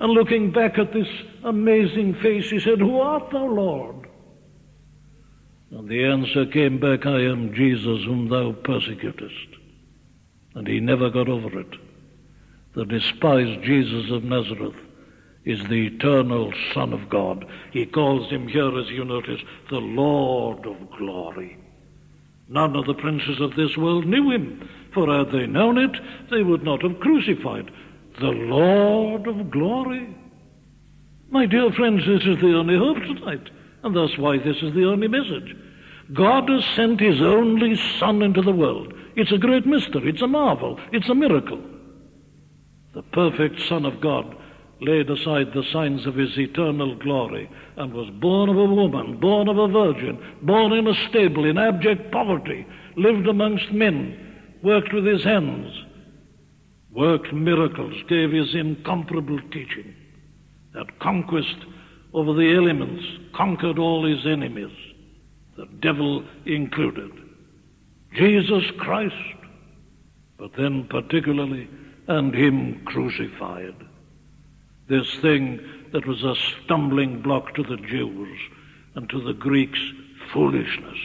And 0.00 0.12
looking 0.12 0.50
back 0.50 0.78
at 0.78 0.92
this 0.92 1.08
amazing 1.44 2.14
face, 2.14 2.50
he 2.50 2.58
said, 2.58 2.80
Who 2.80 2.98
art 3.00 3.30
thou, 3.30 3.46
Lord? 3.46 4.08
And 5.70 5.88
the 5.88 6.04
answer 6.04 6.46
came 6.46 6.78
back, 6.78 7.06
I 7.06 7.22
am 7.22 7.54
Jesus 7.54 8.04
whom 8.04 8.28
thou 8.28 8.52
persecutest. 8.52 9.48
And 10.54 10.66
he 10.66 10.80
never 10.80 11.10
got 11.10 11.28
over 11.28 11.58
it. 11.58 11.74
The 12.74 12.84
despised 12.84 13.62
Jesus 13.62 14.10
of 14.10 14.24
Nazareth 14.24 14.74
is 15.44 15.60
the 15.64 15.86
eternal 15.86 16.52
Son 16.72 16.92
of 16.92 17.08
God. 17.08 17.44
He 17.72 17.86
calls 17.86 18.30
him 18.30 18.48
here, 18.48 18.78
as 18.78 18.88
you 18.88 19.04
notice, 19.04 19.40
the 19.70 19.78
Lord 19.78 20.66
of 20.66 20.90
glory. 20.96 21.58
None 22.48 22.76
of 22.76 22.86
the 22.86 22.94
princes 22.94 23.40
of 23.40 23.54
this 23.56 23.76
world 23.76 24.06
knew 24.06 24.30
him, 24.30 24.68
for 24.94 25.12
had 25.12 25.32
they 25.32 25.46
known 25.46 25.76
it, 25.76 25.96
they 26.30 26.42
would 26.42 26.62
not 26.62 26.82
have 26.82 27.00
crucified 27.00 27.70
the 28.20 28.26
Lord 28.26 29.26
of 29.26 29.50
glory. 29.50 30.14
My 31.30 31.46
dear 31.46 31.72
friends, 31.72 32.02
this 32.06 32.22
is 32.22 32.40
the 32.40 32.54
only 32.54 32.78
hope 32.78 32.98
tonight, 32.98 33.50
and 33.82 33.96
that's 33.96 34.16
why 34.18 34.38
this 34.38 34.56
is 34.62 34.72
the 34.74 34.86
only 34.86 35.08
message. 35.08 35.56
God 36.12 36.48
has 36.48 36.64
sent 36.76 37.00
His 37.00 37.20
only 37.20 37.76
Son 37.98 38.22
into 38.22 38.42
the 38.42 38.52
world. 38.52 38.94
It's 39.16 39.32
a 39.32 39.38
great 39.38 39.66
mystery, 39.66 40.10
it's 40.10 40.22
a 40.22 40.26
marvel, 40.26 40.78
it's 40.92 41.08
a 41.08 41.14
miracle. 41.14 41.60
The 42.94 43.02
perfect 43.02 43.60
Son 43.68 43.84
of 43.84 44.00
God 44.00 44.36
laid 44.80 45.10
aside 45.10 45.52
the 45.52 45.64
signs 45.72 46.06
of 46.06 46.14
his 46.14 46.36
eternal 46.38 46.94
glory 46.96 47.50
and 47.76 47.92
was 47.92 48.10
born 48.20 48.48
of 48.48 48.56
a 48.56 48.64
woman, 48.64 49.18
born 49.18 49.48
of 49.48 49.58
a 49.58 49.68
virgin, 49.68 50.18
born 50.42 50.72
in 50.72 50.86
a 50.86 51.08
stable 51.08 51.44
in 51.44 51.58
abject 51.58 52.12
poverty, 52.12 52.66
lived 52.96 53.26
amongst 53.26 53.72
men, 53.72 54.23
worked 54.64 54.94
with 54.94 55.04
his 55.04 55.22
hands, 55.22 55.70
worked 56.90 57.32
miracles, 57.32 57.94
gave 58.08 58.32
his 58.32 58.54
incomparable 58.54 59.38
teaching, 59.52 59.94
That 60.72 60.98
conquest 61.00 61.56
over 62.14 62.32
the 62.32 62.54
elements, 62.56 63.04
conquered 63.34 63.78
all 63.78 64.06
his 64.06 64.26
enemies, 64.26 64.74
the 65.56 65.66
devil 65.80 66.24
included. 66.46 67.12
Jesus 68.14 68.64
Christ, 68.78 69.14
but 70.38 70.52
then 70.56 70.84
particularly, 70.88 71.68
and 72.08 72.34
him 72.34 72.84
crucified. 72.86 73.76
This 74.88 75.14
thing 75.16 75.60
that 75.92 76.06
was 76.06 76.24
a 76.24 76.34
stumbling 76.64 77.20
block 77.20 77.54
to 77.54 77.62
the 77.62 77.76
Jews 77.76 78.38
and 78.94 79.10
to 79.10 79.20
the 79.20 79.34
Greeks, 79.34 79.80
foolishness. 80.32 80.98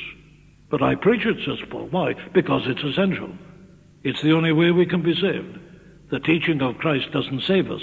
But 0.70 0.82
I 0.82 0.96
preach 0.96 1.26
it, 1.26 1.38
says 1.46 1.60
Paul. 1.70 1.88
Why? 1.88 2.14
Because 2.34 2.64
it's 2.66 2.84
essential. 2.84 3.32
It's 4.04 4.22
the 4.22 4.34
only 4.34 4.52
way 4.52 4.72
we 4.72 4.86
can 4.86 5.02
be 5.02 5.14
saved. 5.14 5.60
The 6.12 6.20
teaching 6.20 6.62
of 6.62 6.78
Christ 6.78 7.12
doesn't 7.12 7.44
save 7.44 7.70
us. 7.70 7.82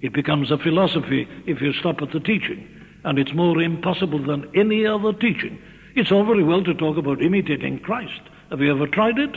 It 0.00 0.12
becomes 0.12 0.50
a 0.50 0.58
philosophy 0.58 1.28
if 1.46 1.60
you 1.60 1.72
stop 1.74 2.00
at 2.00 2.12
the 2.12 2.20
teaching. 2.20 2.66
And 3.04 3.18
it's 3.18 3.32
more 3.34 3.60
impossible 3.60 4.24
than 4.24 4.50
any 4.54 4.86
other 4.86 5.12
teaching. 5.12 5.60
It's 5.94 6.12
all 6.12 6.24
very 6.24 6.44
well 6.44 6.62
to 6.64 6.74
talk 6.74 6.96
about 6.96 7.22
imitating 7.22 7.80
Christ. 7.80 8.20
Have 8.50 8.60
you 8.60 8.74
ever 8.74 8.86
tried 8.86 9.18
it? 9.18 9.36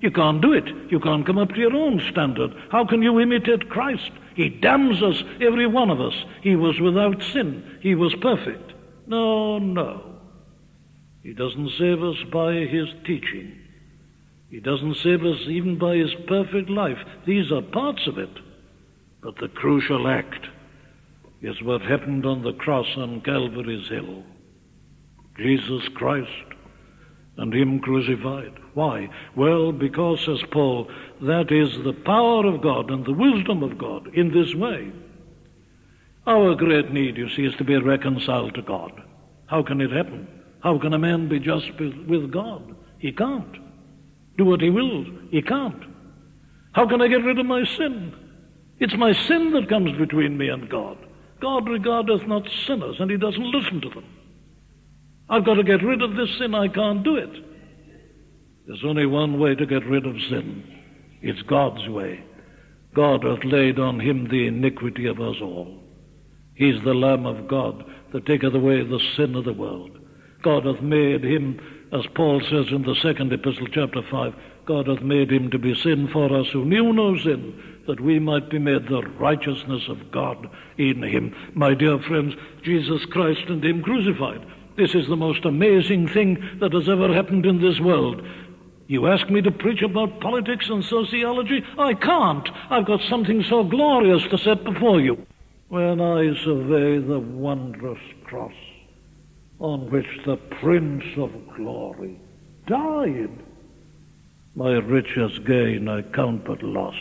You 0.00 0.10
can't 0.10 0.40
do 0.40 0.52
it. 0.52 0.68
You 0.90 1.00
can't 1.00 1.26
come 1.26 1.38
up 1.38 1.50
to 1.50 1.58
your 1.58 1.74
own 1.74 2.00
standard. 2.10 2.52
How 2.70 2.86
can 2.86 3.02
you 3.02 3.18
imitate 3.18 3.68
Christ? 3.68 4.10
He 4.36 4.48
damns 4.48 5.02
us, 5.02 5.24
every 5.40 5.66
one 5.66 5.90
of 5.90 6.00
us. 6.00 6.14
He 6.42 6.54
was 6.54 6.78
without 6.80 7.20
sin. 7.32 7.78
He 7.80 7.96
was 7.96 8.14
perfect. 8.22 8.72
No, 9.06 9.58
no. 9.58 10.20
He 11.22 11.32
doesn't 11.32 11.70
save 11.78 12.02
us 12.02 12.16
by 12.32 12.52
his 12.52 12.86
teaching. 13.04 13.58
He 14.50 14.60
doesn't 14.60 14.96
save 14.96 15.24
us 15.24 15.40
even 15.46 15.78
by 15.78 15.96
his 15.96 16.14
perfect 16.26 16.70
life. 16.70 16.98
These 17.26 17.52
are 17.52 17.62
parts 17.62 18.06
of 18.06 18.18
it. 18.18 18.30
But 19.22 19.36
the 19.36 19.48
crucial 19.48 20.08
act 20.08 20.46
is 21.42 21.62
what 21.62 21.82
happened 21.82 22.24
on 22.24 22.42
the 22.42 22.52
cross 22.52 22.86
on 22.96 23.20
Calvary's 23.20 23.88
Hill. 23.88 24.22
Jesus 25.36 25.86
Christ 25.94 26.30
and 27.36 27.54
Him 27.54 27.80
crucified. 27.80 28.52
Why? 28.74 29.08
Well, 29.36 29.72
because, 29.72 30.24
says 30.24 30.42
Paul, 30.50 30.90
that 31.22 31.52
is 31.52 31.84
the 31.84 31.92
power 31.92 32.46
of 32.46 32.62
God 32.62 32.90
and 32.90 33.04
the 33.04 33.12
wisdom 33.12 33.62
of 33.62 33.78
God 33.78 34.08
in 34.14 34.32
this 34.32 34.54
way. 34.54 34.92
Our 36.26 36.54
great 36.56 36.92
need, 36.92 37.16
you 37.16 37.28
see, 37.30 37.44
is 37.44 37.54
to 37.56 37.64
be 37.64 37.76
reconciled 37.76 38.54
to 38.54 38.62
God. 38.62 38.92
How 39.46 39.62
can 39.62 39.80
it 39.80 39.92
happen? 39.92 40.28
How 40.60 40.78
can 40.78 40.92
a 40.92 40.98
man 40.98 41.28
be 41.28 41.38
just 41.38 41.72
with 41.78 42.32
God? 42.32 42.74
He 42.98 43.12
can't. 43.12 43.56
Do 44.38 44.46
what 44.46 44.62
he 44.62 44.70
wills. 44.70 45.06
He 45.30 45.42
can't. 45.42 45.82
How 46.72 46.88
can 46.88 47.02
I 47.02 47.08
get 47.08 47.24
rid 47.24 47.38
of 47.38 47.46
my 47.46 47.64
sin? 47.76 48.14
It's 48.78 48.96
my 48.96 49.12
sin 49.12 49.52
that 49.52 49.68
comes 49.68 49.98
between 49.98 50.38
me 50.38 50.48
and 50.48 50.70
God. 50.70 50.96
God 51.40 51.68
regardeth 51.68 52.26
not 52.26 52.48
sinners, 52.66 52.96
and 53.00 53.10
he 53.10 53.16
doesn't 53.16 53.52
listen 53.52 53.80
to 53.82 53.90
them. 53.90 54.04
I've 55.28 55.44
got 55.44 55.54
to 55.54 55.62
get 55.62 55.82
rid 55.82 56.02
of 56.02 56.16
this 56.16 56.30
sin. 56.38 56.54
I 56.54 56.68
can't 56.68 57.04
do 57.04 57.16
it. 57.16 57.30
There's 58.66 58.84
only 58.84 59.06
one 59.06 59.38
way 59.38 59.54
to 59.54 59.66
get 59.66 59.84
rid 59.86 60.06
of 60.06 60.14
sin. 60.28 60.62
It's 61.20 61.42
God's 61.42 61.88
way. 61.88 62.24
God 62.94 63.24
hath 63.24 63.44
laid 63.44 63.78
on 63.78 64.00
him 64.00 64.28
the 64.28 64.46
iniquity 64.46 65.06
of 65.06 65.20
us 65.20 65.36
all. 65.42 65.82
He's 66.54 66.82
the 66.84 66.94
Lamb 66.94 67.26
of 67.26 67.48
God 67.48 67.84
that 68.12 68.26
taketh 68.26 68.54
away 68.54 68.82
the 68.82 69.00
sin 69.16 69.34
of 69.34 69.44
the 69.44 69.52
world. 69.52 69.98
God 70.42 70.64
hath 70.66 70.82
made 70.82 71.24
him, 71.24 71.60
as 71.92 72.06
Paul 72.14 72.40
says 72.40 72.66
in 72.70 72.82
the 72.82 72.96
second 73.02 73.32
epistle, 73.32 73.66
chapter 73.68 74.02
5, 74.02 74.34
God 74.66 74.88
hath 74.88 75.00
made 75.00 75.32
him 75.32 75.50
to 75.50 75.58
be 75.58 75.74
sin 75.74 76.08
for 76.12 76.34
us 76.38 76.48
who 76.52 76.64
knew 76.64 76.92
no 76.92 77.16
sin, 77.16 77.80
that 77.86 78.00
we 78.00 78.18
might 78.18 78.50
be 78.50 78.58
made 78.58 78.86
the 78.86 79.02
righteousness 79.18 79.88
of 79.88 80.10
God 80.10 80.50
in 80.76 81.02
him. 81.02 81.34
My 81.54 81.72
dear 81.72 81.98
friends, 81.98 82.34
Jesus 82.62 83.06
Christ 83.06 83.48
and 83.48 83.64
him 83.64 83.82
crucified. 83.82 84.44
This 84.76 84.94
is 84.94 85.08
the 85.08 85.16
most 85.16 85.46
amazing 85.46 86.08
thing 86.08 86.58
that 86.60 86.74
has 86.74 86.88
ever 86.88 87.12
happened 87.14 87.46
in 87.46 87.62
this 87.62 87.80
world. 87.80 88.22
You 88.86 89.06
ask 89.06 89.28
me 89.30 89.40
to 89.40 89.50
preach 89.50 89.80
about 89.80 90.20
politics 90.20 90.68
and 90.68 90.84
sociology? 90.84 91.64
I 91.78 91.94
can't. 91.94 92.48
I've 92.68 92.86
got 92.86 93.00
something 93.08 93.42
so 93.42 93.64
glorious 93.64 94.22
to 94.28 94.36
set 94.38 94.62
before 94.64 95.00
you. 95.00 95.26
When 95.68 96.00
I 96.00 96.34
survey 96.44 96.98
the 96.98 97.18
wondrous 97.18 98.00
cross 98.24 98.52
on 99.60 99.90
which 99.90 100.06
the 100.24 100.36
Prince 100.60 101.04
of 101.16 101.30
Glory 101.56 102.18
died, 102.66 103.30
my 104.54 104.72
richest 104.72 105.44
gain 105.44 105.88
I 105.88 106.02
count 106.02 106.44
but 106.44 106.62
loss, 106.62 106.94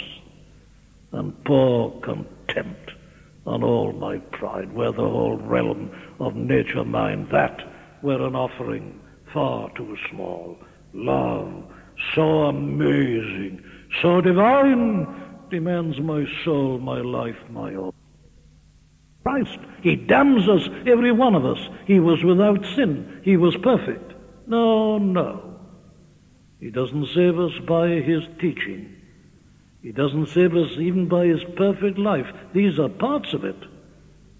and 1.12 1.43
pour 1.45 1.99
contempt 2.01 2.91
on 3.45 3.64
all 3.64 3.93
my 3.93 4.18
pride, 4.18 4.74
were 4.74 4.91
the 4.91 4.97
whole 4.97 5.38
realm 5.38 5.89
of 6.20 6.36
nature 6.36 6.84
mine, 6.84 7.28
that 7.32 7.62
were 8.01 8.26
an 8.26 8.36
offering 8.36 8.99
far 9.34 9.70
too 9.76 9.95
small. 10.10 10.58
Love, 10.93 11.64
so 12.16 12.43
amazing, 12.43 13.64
so 14.01 14.20
divine, 14.20 15.08
demands 15.49 15.99
my 15.99 16.26
soul, 16.43 16.80
my 16.80 16.99
life, 17.01 17.38
my 17.49 17.76
all. 17.76 17.93
Christ, 19.28 19.59
He 19.82 19.95
damns 19.95 20.47
us, 20.47 20.69
every 20.88 21.11
one 21.11 21.36
of 21.36 21.45
us. 21.45 21.59
He 21.86 21.99
was 21.99 22.23
without 22.23 22.63
sin. 22.75 23.21
He 23.23 23.36
was 23.36 23.57
perfect. 23.57 24.13
No, 24.47 24.97
no. 24.97 25.59
He 26.61 26.69
doesn't 26.69 27.07
save 27.13 27.38
us 27.38 27.51
by 27.67 27.89
His 27.89 28.23
teaching. 28.39 28.95
He 29.82 29.91
doesn't 29.91 30.28
save 30.28 30.55
us 30.55 30.71
even 30.80 31.07
by 31.07 31.25
his 31.25 31.43
perfect 31.55 31.97
life. 31.97 32.28
These 32.53 32.80
are 32.80 32.89
parts 32.89 33.34
of 33.34 33.43
it. 33.43 33.55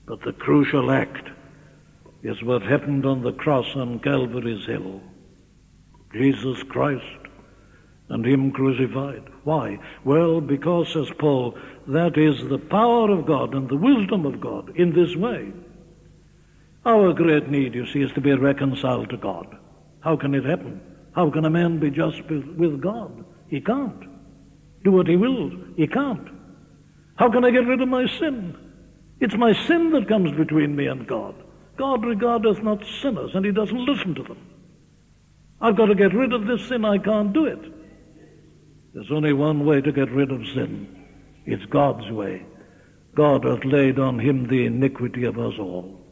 But 0.06 0.22
the 0.22 0.34
crucial 0.34 0.92
act 0.92 1.30
is 2.24 2.42
what 2.44 2.64
happened 2.64 3.06
on 3.06 3.22
the 3.22 3.34
cross 3.34 3.68
on 3.76 4.00
Calvary's 4.00 4.66
Hill. 4.66 5.02
Jesus 6.14 6.64
Christ 6.64 7.04
and 8.10 8.26
him 8.26 8.52
crucified. 8.52 9.24
Why? 9.48 9.80
Well, 10.04 10.42
because, 10.42 10.92
says 10.92 11.10
Paul, 11.18 11.58
that 11.88 12.18
is 12.18 12.50
the 12.50 12.58
power 12.58 13.10
of 13.10 13.26
God 13.26 13.56
and 13.56 13.70
the 13.70 13.78
wisdom 13.78 14.26
of 14.26 14.42
God 14.42 14.76
in 14.76 14.94
this 14.94 15.16
way. 15.16 15.54
Our 16.86 17.14
great 17.14 17.50
need, 17.50 17.74
you 17.74 17.86
see, 17.86 18.02
is 18.02 18.12
to 18.16 18.20
be 18.20 18.34
reconciled 18.34 19.10
to 19.12 19.16
God. 19.16 19.58
How 20.02 20.18
can 20.18 20.36
it 20.36 20.44
happen? 20.44 20.82
How 21.16 21.32
can 21.32 21.46
a 21.46 21.50
man 21.50 21.80
be 21.80 21.90
just 21.90 22.22
with 22.30 22.82
God? 22.82 23.24
He 23.48 23.62
can't 23.62 24.04
do 24.84 24.92
what 24.92 25.08
he 25.08 25.16
wills. 25.16 25.54
He 25.78 25.88
can't. 25.88 26.28
How 27.16 27.32
can 27.32 27.46
I 27.46 27.52
get 27.52 27.68
rid 27.68 27.82
of 27.82 27.88
my 27.88 28.06
sin? 28.20 28.54
It's 29.22 29.38
my 29.38 29.54
sin 29.66 29.92
that 29.92 30.10
comes 30.10 30.34
between 30.34 30.76
me 30.76 30.88
and 30.88 31.08
God. 31.08 31.36
God 31.78 32.04
regardeth 32.04 32.62
not 32.64 32.84
sinners, 33.02 33.32
and 33.34 33.46
he 33.46 33.54
doesn't 33.54 33.86
listen 33.86 34.14
to 34.16 34.24
them. 34.24 34.46
I've 35.62 35.78
got 35.78 35.86
to 35.86 35.96
get 35.96 36.14
rid 36.14 36.34
of 36.34 36.48
this 36.48 36.68
sin. 36.68 36.84
I 36.84 36.98
can't 36.98 37.32
do 37.32 37.46
it. 37.46 37.77
There's 38.98 39.12
only 39.12 39.34
one 39.34 39.64
way 39.64 39.80
to 39.80 39.92
get 39.92 40.10
rid 40.10 40.32
of 40.32 40.42
sin. 40.56 41.06
It's 41.46 41.64
God's 41.66 42.10
way. 42.10 42.44
God 43.14 43.46
hath 43.46 43.64
laid 43.64 44.00
on 44.00 44.18
him 44.18 44.48
the 44.48 44.66
iniquity 44.66 45.26
of 45.26 45.38
us 45.38 45.54
all. 45.60 46.04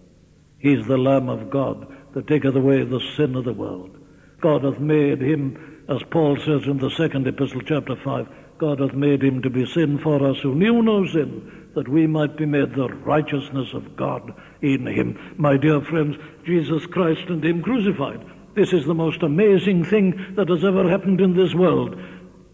He's 0.59 0.85
the 0.85 0.95
Lamb 0.95 1.27
of 1.27 1.49
God 1.49 1.87
that 2.13 2.27
taketh 2.27 2.55
away 2.55 2.83
the 2.83 3.01
sin 3.17 3.35
of 3.35 3.45
the 3.45 3.53
world. 3.53 3.97
God 4.39 4.63
hath 4.63 4.79
made 4.79 5.19
him, 5.19 5.83
as 5.89 6.03
Paul 6.11 6.37
says 6.37 6.67
in 6.67 6.77
the 6.77 6.91
second 6.91 7.25
epistle, 7.25 7.61
chapter 7.61 7.95
5, 7.95 8.27
God 8.59 8.79
hath 8.79 8.93
made 8.93 9.23
him 9.23 9.41
to 9.41 9.49
be 9.49 9.65
sin 9.65 9.97
for 9.97 10.23
us 10.23 10.37
who 10.43 10.53
knew 10.53 10.83
no 10.83 11.07
sin, 11.07 11.71
that 11.73 11.87
we 11.87 12.05
might 12.05 12.37
be 12.37 12.45
made 12.45 12.75
the 12.75 12.89
righteousness 12.89 13.73
of 13.73 13.95
God 13.95 14.31
in 14.61 14.85
him. 14.85 15.33
My 15.39 15.57
dear 15.57 15.81
friends, 15.81 16.17
Jesus 16.45 16.85
Christ 16.85 17.29
and 17.29 17.43
him 17.43 17.63
crucified. 17.63 18.23
This 18.55 18.71
is 18.71 18.85
the 18.85 18.93
most 18.93 19.21
amazing 19.21 19.83
thing 19.83 20.35
that 20.35 20.49
has 20.49 20.63
ever 20.63 20.87
happened 20.87 21.19
in 21.19 21.35
this 21.35 21.53
world. 21.55 21.99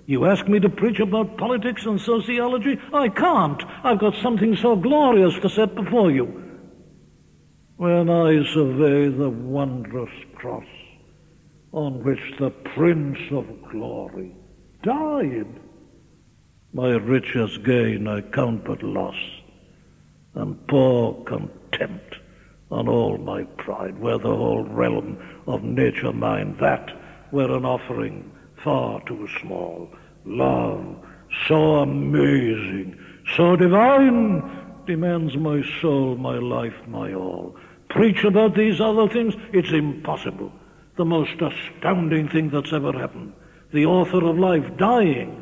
You 0.06 0.26
ask 0.26 0.48
me 0.48 0.60
to 0.60 0.70
preach 0.70 1.00
about 1.00 1.38
politics 1.38 1.86
and 1.86 2.00
sociology? 2.00 2.80
I 2.94 3.10
can't. 3.10 3.62
I've 3.84 4.00
got 4.00 4.16
something 4.22 4.56
so 4.56 4.76
glorious 4.76 5.40
to 5.42 5.50
set 5.50 5.76
before 5.76 6.12
you. 6.12 6.26
When 7.78 8.10
I 8.10 8.44
survey 8.54 9.10
the 9.10 9.30
wondrous 9.30 10.12
cross 10.36 10.66
on 11.72 12.04
which 12.04 12.20
the 12.40 12.50
Prince 12.50 13.18
of 13.32 13.46
Glory 13.72 14.36
died, 14.84 15.48
my 16.74 16.92
richest 16.92 17.64
gain 17.64 18.08
I 18.08 18.22
count 18.22 18.66
but 18.66 18.84
loss, 18.84 19.16
and 20.36 20.68
pour 20.68 21.24
contempt 21.24 22.16
on 22.70 22.88
all 22.88 23.18
my 23.18 23.44
pride, 23.58 24.00
were 24.00 24.18
the 24.18 24.36
whole 24.36 24.64
realm 24.64 25.18
of 25.48 25.64
nature 25.64 26.14
mine, 26.14 26.56
that 26.60 26.90
were 27.32 27.56
an 27.56 27.66
offering 27.66 28.32
far 28.64 29.02
too 29.06 29.28
small. 29.42 29.90
Love, 30.26 30.98
so 31.48 31.78
amazing, 31.78 32.98
so 33.36 33.56
divine, 33.56 34.42
demands 34.86 35.36
my 35.38 35.62
soul, 35.82 36.16
my 36.16 36.38
life, 36.38 36.76
my 36.88 37.14
all. 37.14 37.56
Preach 37.90 38.24
about 38.24 38.56
these 38.56 38.80
other 38.80 39.08
things? 39.10 39.34
It's 39.54 39.72
impossible. 39.72 40.52
The 40.98 41.06
most 41.06 41.42
astounding 41.42 42.30
thing 42.30 42.50
that's 42.50 42.74
ever 42.74 42.94
happened. 42.94 43.34
The 43.74 43.86
author 43.86 44.26
of 44.26 44.38
life 44.38 44.78
dying 44.78 45.42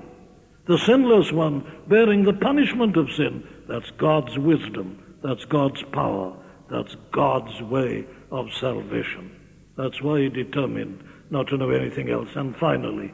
the 0.70 0.78
sinless 0.78 1.32
one 1.32 1.66
bearing 1.88 2.24
the 2.24 2.34
punishment 2.34 2.96
of 2.96 3.12
sin. 3.14 3.44
That's 3.68 3.90
God's 3.98 4.38
wisdom. 4.38 5.04
That's 5.24 5.44
God's 5.46 5.82
power. 5.92 6.38
That's 6.70 6.96
God's 7.12 7.60
way 7.64 8.06
of 8.32 8.54
salvation. 8.54 9.32
That's 9.76 10.00
why 10.04 10.22
he 10.22 10.30
determined 10.30 11.04
not 11.30 11.48
to 11.48 11.58
know 11.58 11.70
anything 11.70 12.10
else. 12.10 12.30
And 12.36 12.56
finally, 12.58 13.14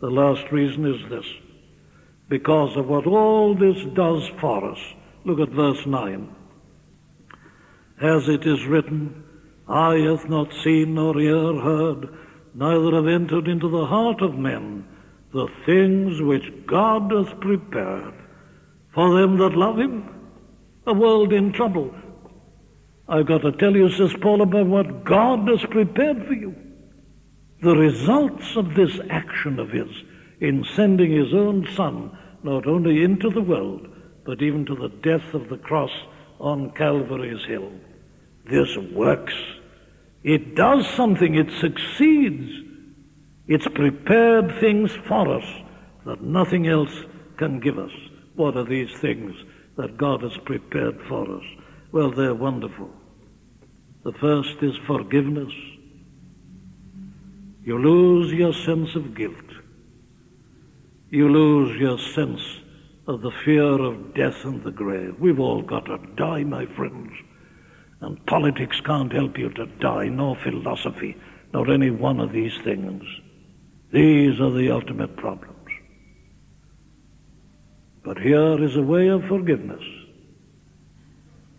The 0.00 0.10
last 0.10 0.50
reason 0.50 0.86
is 0.86 1.10
this 1.10 1.26
because 2.30 2.74
of 2.76 2.88
what 2.88 3.06
all 3.06 3.54
this 3.54 3.76
does 3.94 4.26
for 4.40 4.70
us. 4.70 4.78
Look 5.24 5.40
at 5.40 5.54
verse 5.54 5.84
9. 5.84 6.34
As 8.00 8.28
it 8.28 8.46
is 8.46 8.64
written, 8.66 9.24
Eye 9.68 9.98
hath 9.98 10.28
not 10.28 10.48
seen 10.64 10.94
nor 10.94 11.18
ear 11.20 11.60
heard, 11.60 12.08
neither 12.54 12.96
have 12.96 13.06
entered 13.08 13.46
into 13.46 13.68
the 13.68 13.84
heart 13.84 14.22
of 14.22 14.38
men 14.38 14.86
the 15.34 15.48
things 15.66 16.22
which 16.22 16.66
God 16.66 17.12
hath 17.12 17.38
prepared 17.40 18.14
for 18.94 19.20
them 19.20 19.36
that 19.38 19.56
love 19.56 19.78
him. 19.78 20.08
A 20.86 20.94
world 20.94 21.32
in 21.32 21.52
trouble. 21.52 21.94
I've 23.06 23.26
got 23.26 23.42
to 23.42 23.52
tell 23.52 23.76
you, 23.76 23.90
says 23.90 24.14
Paul, 24.22 24.40
about 24.40 24.66
what 24.66 25.04
God 25.04 25.46
has 25.48 25.64
prepared 25.70 26.26
for 26.26 26.32
you. 26.32 26.54
The 27.62 27.76
results 27.76 28.56
of 28.56 28.74
this 28.74 28.98
action 29.10 29.58
of 29.58 29.70
his 29.70 29.90
in 30.40 30.64
sending 30.74 31.12
his 31.12 31.34
own 31.34 31.66
Son 31.76 32.16
not 32.42 32.66
only 32.66 33.02
into 33.02 33.28
the 33.28 33.42
world, 33.42 33.86
but 34.24 34.40
even 34.40 34.64
to 34.66 34.74
the 34.74 34.88
death 34.88 35.34
of 35.34 35.48
the 35.50 35.58
cross 35.58 35.90
on 36.38 36.70
Calvary's 36.70 37.44
Hill. 37.44 37.70
This 38.46 38.74
works. 38.94 39.34
It 40.22 40.54
does 40.54 40.88
something. 40.88 41.34
It 41.34 41.50
succeeds. 41.60 42.50
It's 43.46 43.68
prepared 43.68 44.58
things 44.58 44.92
for 45.06 45.36
us 45.36 45.44
that 46.06 46.22
nothing 46.22 46.66
else 46.66 47.04
can 47.36 47.60
give 47.60 47.78
us. 47.78 47.92
What 48.36 48.56
are 48.56 48.64
these 48.64 48.92
things 49.00 49.34
that 49.76 49.98
God 49.98 50.22
has 50.22 50.36
prepared 50.44 50.98
for 51.08 51.36
us? 51.36 51.44
Well, 51.92 52.10
they're 52.10 52.34
wonderful. 52.34 52.90
The 54.04 54.12
first 54.12 54.62
is 54.62 54.76
forgiveness. 54.86 55.52
You 57.62 57.78
lose 57.78 58.32
your 58.32 58.54
sense 58.54 58.94
of 58.94 59.14
guilt. 59.14 59.34
You 61.10 61.28
lose 61.28 61.78
your 61.78 61.98
sense 61.98 62.40
of 63.06 63.20
the 63.20 63.32
fear 63.44 63.64
of 63.64 64.14
death 64.14 64.44
and 64.44 64.62
the 64.62 64.70
grave. 64.70 65.16
We've 65.18 65.40
all 65.40 65.60
got 65.60 65.86
to 65.86 65.98
die, 66.16 66.44
my 66.44 66.66
friends. 66.74 67.12
And 68.00 68.24
politics 68.26 68.80
can't 68.80 69.12
help 69.12 69.36
you 69.36 69.50
to 69.50 69.66
die, 69.66 70.08
nor 70.08 70.36
philosophy, 70.36 71.16
nor 71.52 71.70
any 71.70 71.90
one 71.90 72.20
of 72.20 72.32
these 72.32 72.56
things. 72.64 73.02
These 73.92 74.40
are 74.40 74.52
the 74.52 74.70
ultimate 74.70 75.16
problems. 75.16 75.56
But 78.02 78.18
here 78.18 78.62
is 78.64 78.76
a 78.76 78.82
way 78.82 79.08
of 79.08 79.24
forgiveness. 79.24 79.82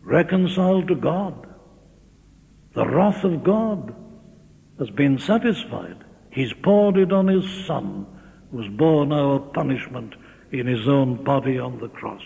Reconciled 0.01 0.87
to 0.87 0.95
God. 0.95 1.47
The 2.73 2.87
wrath 2.87 3.23
of 3.23 3.43
God 3.43 3.93
has 4.81 4.89
been 4.89 5.19
satisfied. 5.19 6.03
He's 6.31 6.53
poured 6.63 6.97
it 6.97 7.13
on 7.13 7.27
His 7.27 7.45
Son, 7.67 8.07
who's 8.51 8.67
borne 8.69 9.13
our 9.13 9.37
punishment 9.37 10.15
in 10.51 10.65
His 10.65 10.87
own 10.87 11.23
body 11.23 11.59
on 11.59 11.79
the 11.79 11.89
cross. 11.89 12.23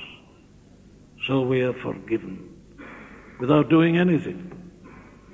So 1.28 1.42
we 1.42 1.64
are 1.64 1.74
forgiven 1.74 2.50
without 3.42 3.70
doing 3.70 3.98
anything, 3.98 4.72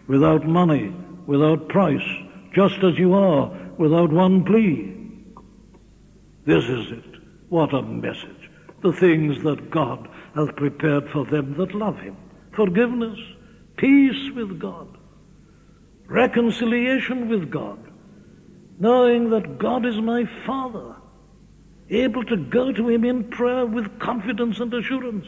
without 0.08 0.48
money, 0.48 0.92
without 1.28 1.70
price, 1.70 2.10
just 2.56 2.84
as 2.84 2.98
you 2.98 3.14
are, 3.14 3.52
without 3.78 4.12
one 4.12 4.44
plea. 4.44 4.92
This 6.48 6.64
is 6.64 6.92
it. 6.92 7.22
What 7.50 7.72
a 7.72 7.84
message. 7.84 8.50
The 8.82 8.94
things 8.94 9.44
that 9.44 9.70
God 9.70 10.10
hath 10.34 10.56
prepared 10.56 11.08
for 11.14 11.26
them 11.26 11.56
that 11.60 11.76
love 11.76 12.00
Him 12.00 12.18
forgiveness, 12.56 13.20
peace 13.78 14.32
with 14.36 14.60
God, 14.60 14.98
reconciliation 16.12 17.30
with 17.30 17.50
God, 17.50 17.80
knowing 18.80 19.30
that 19.30 19.58
God 19.58 19.86
is 19.86 19.96
my 19.98 20.26
Father, 20.46 20.96
able 21.90 22.24
to 22.26 22.36
go 22.36 22.72
to 22.72 22.90
Him 22.90 23.06
in 23.06 23.30
prayer 23.30 23.66
with 23.66 24.00
confidence 24.00 24.60
and 24.60 24.74
assurance 24.74 25.26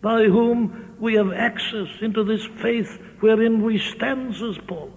by 0.00 0.24
whom 0.24 0.94
we 1.00 1.14
have 1.14 1.32
access 1.32 1.88
into 2.00 2.22
this 2.22 2.46
faith 2.62 3.00
wherein 3.18 3.62
we 3.62 3.78
stand, 3.78 4.36
says 4.36 4.56
Paul. 4.68 4.92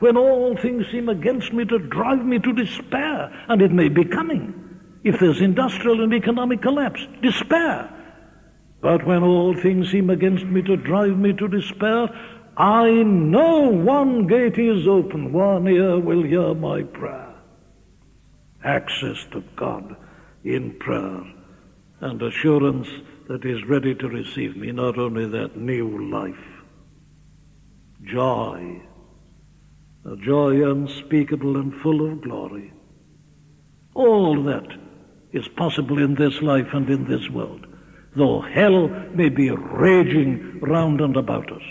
When 0.00 0.16
all 0.16 0.56
things 0.56 0.86
seem 0.90 1.08
against 1.08 1.52
me 1.52 1.64
to 1.66 1.78
drive 1.78 2.24
me 2.24 2.40
to 2.40 2.52
despair, 2.52 3.46
and 3.48 3.62
it 3.62 3.70
may 3.70 3.88
be 3.88 4.04
coming 4.04 4.60
if 5.04 5.20
there's 5.20 5.40
industrial 5.40 6.02
and 6.02 6.12
economic 6.12 6.60
collapse, 6.60 7.06
despair. 7.22 7.88
But 8.80 9.06
when 9.06 9.22
all 9.22 9.54
things 9.54 9.90
seem 9.92 10.10
against 10.10 10.44
me 10.44 10.62
to 10.62 10.76
drive 10.76 11.16
me 11.16 11.32
to 11.34 11.46
despair, 11.46 12.08
I 12.56 12.90
know 13.02 13.68
one 13.68 14.28
gate 14.28 14.58
is 14.58 14.86
open, 14.86 15.32
one 15.32 15.66
ear 15.66 15.98
will 15.98 16.22
hear 16.22 16.54
my 16.54 16.82
prayer. 16.84 17.34
Access 18.62 19.26
to 19.32 19.42
God 19.56 19.96
in 20.44 20.78
prayer 20.78 21.22
and 22.00 22.22
assurance 22.22 22.88
that 23.28 23.44
is 23.44 23.64
ready 23.64 23.94
to 23.96 24.08
receive 24.08 24.56
me, 24.56 24.70
not 24.70 24.98
only 24.98 25.26
that 25.26 25.56
new 25.56 26.10
life, 26.10 26.34
joy, 28.04 28.80
a 30.04 30.16
joy 30.16 30.70
unspeakable 30.70 31.56
and 31.56 31.74
full 31.80 32.06
of 32.06 32.20
glory. 32.22 32.72
All 33.94 34.42
that 34.44 34.68
is 35.32 35.48
possible 35.48 36.00
in 36.00 36.14
this 36.14 36.40
life 36.42 36.68
and 36.72 36.88
in 36.88 37.04
this 37.08 37.28
world. 37.30 37.66
Though 38.14 38.42
hell 38.42 38.88
may 38.88 39.28
be 39.28 39.50
raging 39.50 40.60
round 40.60 41.00
and 41.00 41.16
about 41.16 41.50
us, 41.50 41.62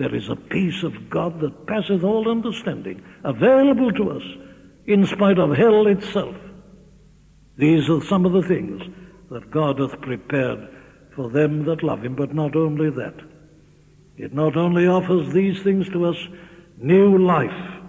there 0.00 0.14
is 0.14 0.30
a 0.30 0.36
peace 0.36 0.82
of 0.82 1.10
God 1.10 1.40
that 1.40 1.66
passeth 1.66 2.02
all 2.02 2.30
understanding, 2.30 3.02
available 3.22 3.92
to 3.92 4.12
us 4.12 4.22
in 4.86 5.04
spite 5.04 5.38
of 5.38 5.54
hell 5.54 5.86
itself. 5.86 6.34
These 7.58 7.90
are 7.90 8.02
some 8.04 8.24
of 8.24 8.32
the 8.32 8.42
things 8.42 8.80
that 9.30 9.50
God 9.50 9.78
hath 9.78 10.00
prepared 10.00 10.70
for 11.14 11.28
them 11.28 11.66
that 11.66 11.82
love 11.82 12.02
him, 12.02 12.14
but 12.14 12.34
not 12.34 12.56
only 12.56 12.88
that. 12.88 13.14
It 14.16 14.32
not 14.32 14.56
only 14.56 14.86
offers 14.88 15.34
these 15.34 15.62
things 15.62 15.86
to 15.90 16.06
us 16.06 16.16
new 16.78 17.18
life, 17.18 17.82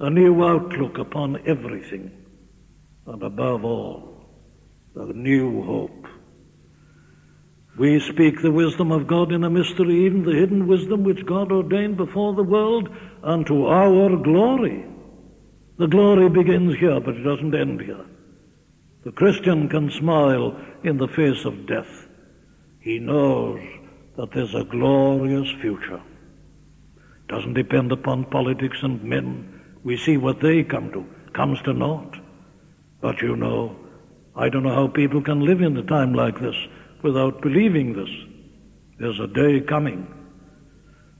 a 0.00 0.10
new 0.10 0.44
outlook 0.44 0.98
upon 0.98 1.40
everything, 1.46 2.10
and 3.06 3.22
above 3.22 3.64
all, 3.64 4.26
a 4.96 5.12
new 5.12 5.62
hope. 5.62 6.08
We 7.78 8.00
speak 8.00 8.42
the 8.42 8.52
wisdom 8.52 8.92
of 8.92 9.06
God 9.06 9.32
in 9.32 9.44
a 9.44 9.50
mystery, 9.50 10.04
even 10.04 10.24
the 10.24 10.34
hidden 10.34 10.66
wisdom 10.66 11.04
which 11.04 11.24
God 11.24 11.50
ordained 11.50 11.96
before 11.96 12.34
the 12.34 12.42
world 12.42 12.88
unto 13.22 13.64
our 13.66 14.14
glory. 14.16 14.84
The 15.78 15.86
glory 15.86 16.28
begins 16.28 16.76
here, 16.76 17.00
but 17.00 17.16
it 17.16 17.22
doesn't 17.22 17.54
end 17.54 17.80
here. 17.80 18.04
The 19.04 19.12
Christian 19.12 19.68
can 19.68 19.90
smile 19.90 20.60
in 20.84 20.98
the 20.98 21.08
face 21.08 21.44
of 21.46 21.66
death. 21.66 22.08
He 22.80 22.98
knows 22.98 23.60
that 24.16 24.32
there's 24.32 24.54
a 24.54 24.64
glorious 24.64 25.50
future. 25.62 26.02
It 26.96 27.28
doesn't 27.28 27.54
depend 27.54 27.90
upon 27.90 28.26
politics 28.26 28.78
and 28.82 29.02
men. 29.02 29.60
We 29.82 29.96
see 29.96 30.18
what 30.18 30.40
they 30.40 30.62
come 30.62 30.92
to. 30.92 31.06
Comes 31.32 31.60
to 31.62 31.72
naught. 31.72 32.18
But 33.00 33.22
you 33.22 33.34
know, 33.34 33.74
I 34.36 34.50
don't 34.50 34.62
know 34.62 34.74
how 34.74 34.88
people 34.88 35.22
can 35.22 35.40
live 35.40 35.62
in 35.62 35.76
a 35.76 35.82
time 35.82 36.12
like 36.12 36.38
this 36.38 36.56
without 37.02 37.40
believing 37.42 37.94
this. 37.94 38.10
There's 38.98 39.20
a 39.20 39.26
day 39.26 39.60
coming 39.60 40.06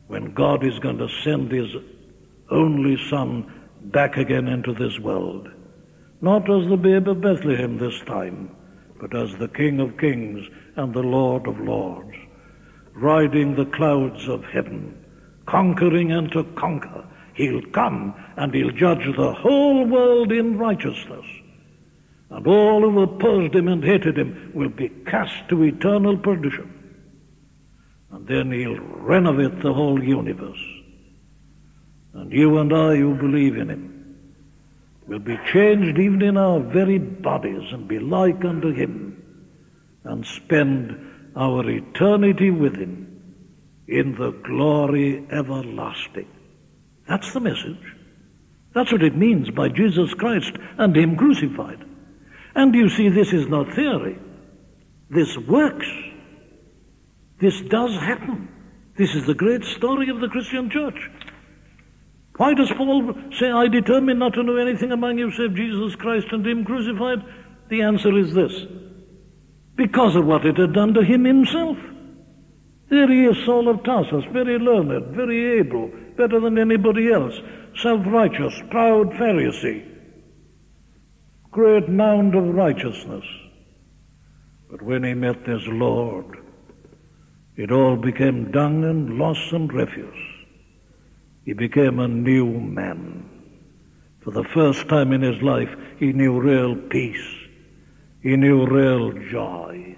when 0.06 0.34
God 0.34 0.64
is 0.64 0.78
going 0.78 0.98
to 0.98 1.08
send 1.24 1.50
His 1.50 1.74
only 2.50 2.96
Son 3.08 3.52
back 3.84 4.16
again 4.16 4.48
into 4.48 4.74
this 4.74 4.98
world 4.98 5.48
not 6.22 6.48
as 6.48 6.68
the 6.68 6.76
babe 6.76 7.08
of 7.08 7.20
Bethlehem 7.20 7.78
this 7.78 8.00
time, 8.06 8.48
but 9.00 9.14
as 9.14 9.34
the 9.38 9.48
King 9.48 9.80
of 9.80 9.98
kings 9.98 10.46
and 10.76 10.94
the 10.94 11.02
Lord 11.02 11.48
of 11.48 11.58
lords, 11.58 12.16
riding 12.94 13.56
the 13.56 13.66
clouds 13.66 14.28
of 14.28 14.44
heaven, 14.44 15.04
conquering 15.46 16.12
and 16.12 16.30
to 16.30 16.44
conquer. 16.54 17.04
He'll 17.34 17.62
come 17.72 18.14
and 18.36 18.54
he'll 18.54 18.70
judge 18.70 19.04
the 19.16 19.32
whole 19.32 19.84
world 19.84 20.30
in 20.30 20.58
righteousness. 20.58 21.26
And 22.32 22.46
all 22.46 22.80
who 22.80 23.02
opposed 23.02 23.54
him 23.54 23.68
and 23.68 23.84
hated 23.84 24.16
him 24.16 24.52
will 24.54 24.70
be 24.70 24.88
cast 24.88 25.50
to 25.50 25.64
eternal 25.64 26.16
perdition. 26.16 26.68
And 28.10 28.26
then 28.26 28.50
he'll 28.50 28.80
renovate 28.80 29.60
the 29.60 29.74
whole 29.74 30.02
universe. 30.02 30.64
And 32.14 32.32
you 32.32 32.56
and 32.56 32.72
I 32.72 32.96
who 32.96 33.14
believe 33.14 33.58
in 33.58 33.68
him 33.68 34.16
will 35.06 35.18
be 35.18 35.38
changed 35.52 35.98
even 35.98 36.22
in 36.22 36.38
our 36.38 36.60
very 36.60 36.98
bodies 36.98 37.70
and 37.70 37.86
be 37.86 37.98
like 37.98 38.42
unto 38.46 38.72
him 38.72 39.22
and 40.04 40.24
spend 40.24 41.32
our 41.36 41.68
eternity 41.68 42.50
with 42.50 42.76
him 42.76 43.36
in 43.88 44.14
the 44.14 44.30
glory 44.30 45.22
everlasting. 45.30 46.28
That's 47.06 47.30
the 47.34 47.40
message. 47.40 47.94
That's 48.74 48.90
what 48.90 49.02
it 49.02 49.16
means 49.16 49.50
by 49.50 49.68
Jesus 49.68 50.14
Christ 50.14 50.52
and 50.78 50.96
him 50.96 51.16
crucified. 51.16 51.84
And 52.54 52.74
you 52.74 52.88
see, 52.90 53.08
this 53.08 53.32
is 53.32 53.48
not 53.48 53.74
theory. 53.74 54.18
This 55.10 55.36
works. 55.48 55.88
This 57.40 57.60
does 57.62 57.94
happen. 58.00 58.48
This 58.96 59.14
is 59.14 59.26
the 59.26 59.34
great 59.34 59.64
story 59.64 60.10
of 60.10 60.20
the 60.20 60.28
Christian 60.28 60.70
church. 60.70 61.10
Why 62.36 62.54
does 62.54 62.70
Paul 62.76 63.14
say, 63.38 63.50
I 63.50 63.68
determine 63.68 64.18
not 64.18 64.34
to 64.34 64.42
know 64.42 64.56
anything 64.56 64.92
among 64.92 65.18
you 65.18 65.30
save 65.32 65.54
Jesus 65.54 65.94
Christ 65.96 66.26
and 66.30 66.46
Him 66.46 66.64
crucified? 66.64 67.18
The 67.68 67.82
answer 67.82 68.18
is 68.18 68.34
this 68.34 68.52
because 69.76 70.16
of 70.16 70.26
what 70.26 70.44
it 70.44 70.56
had 70.58 70.72
done 70.72 70.94
to 70.94 71.02
him 71.02 71.24
himself. 71.24 71.76
There 72.90 73.08
he 73.08 73.24
is, 73.24 73.44
Saul 73.46 73.68
of 73.68 73.82
Tarsus, 73.84 74.24
very 74.32 74.58
learned, 74.58 75.16
very 75.16 75.58
able, 75.60 75.90
better 76.16 76.40
than 76.40 76.58
anybody 76.58 77.10
else, 77.10 77.34
self 77.82 78.02
righteous, 78.06 78.52
proud 78.70 79.10
Pharisee, 79.12 79.82
great 81.52 81.86
mound 81.86 82.34
of 82.34 82.54
righteousness. 82.54 83.24
But 84.70 84.80
when 84.80 85.04
he 85.04 85.12
met 85.12 85.46
his 85.46 85.66
Lord, 85.68 86.38
it 87.56 87.70
all 87.70 87.96
became 87.96 88.50
dung 88.50 88.84
and 88.84 89.18
loss 89.18 89.52
and 89.52 89.70
refuse. 89.70 90.32
He 91.44 91.52
became 91.52 91.98
a 91.98 92.08
new 92.08 92.46
man. 92.46 93.28
For 94.20 94.30
the 94.30 94.44
first 94.44 94.88
time 94.88 95.12
in 95.12 95.20
his 95.20 95.42
life, 95.42 95.68
he 95.98 96.14
knew 96.14 96.40
real 96.40 96.74
peace. 96.74 97.34
He 98.22 98.36
knew 98.36 98.66
real 98.66 99.12
joy. 99.30 99.96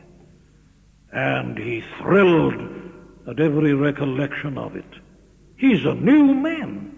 And 1.13 1.57
he 1.57 1.85
thrilled 2.01 2.61
at 3.29 3.39
every 3.39 3.75
recollection 3.75 4.59
of 4.59 4.75
it. 4.75 4.93
He's 5.57 5.85
a 5.85 5.95
new 5.95 6.35
man. 6.35 6.94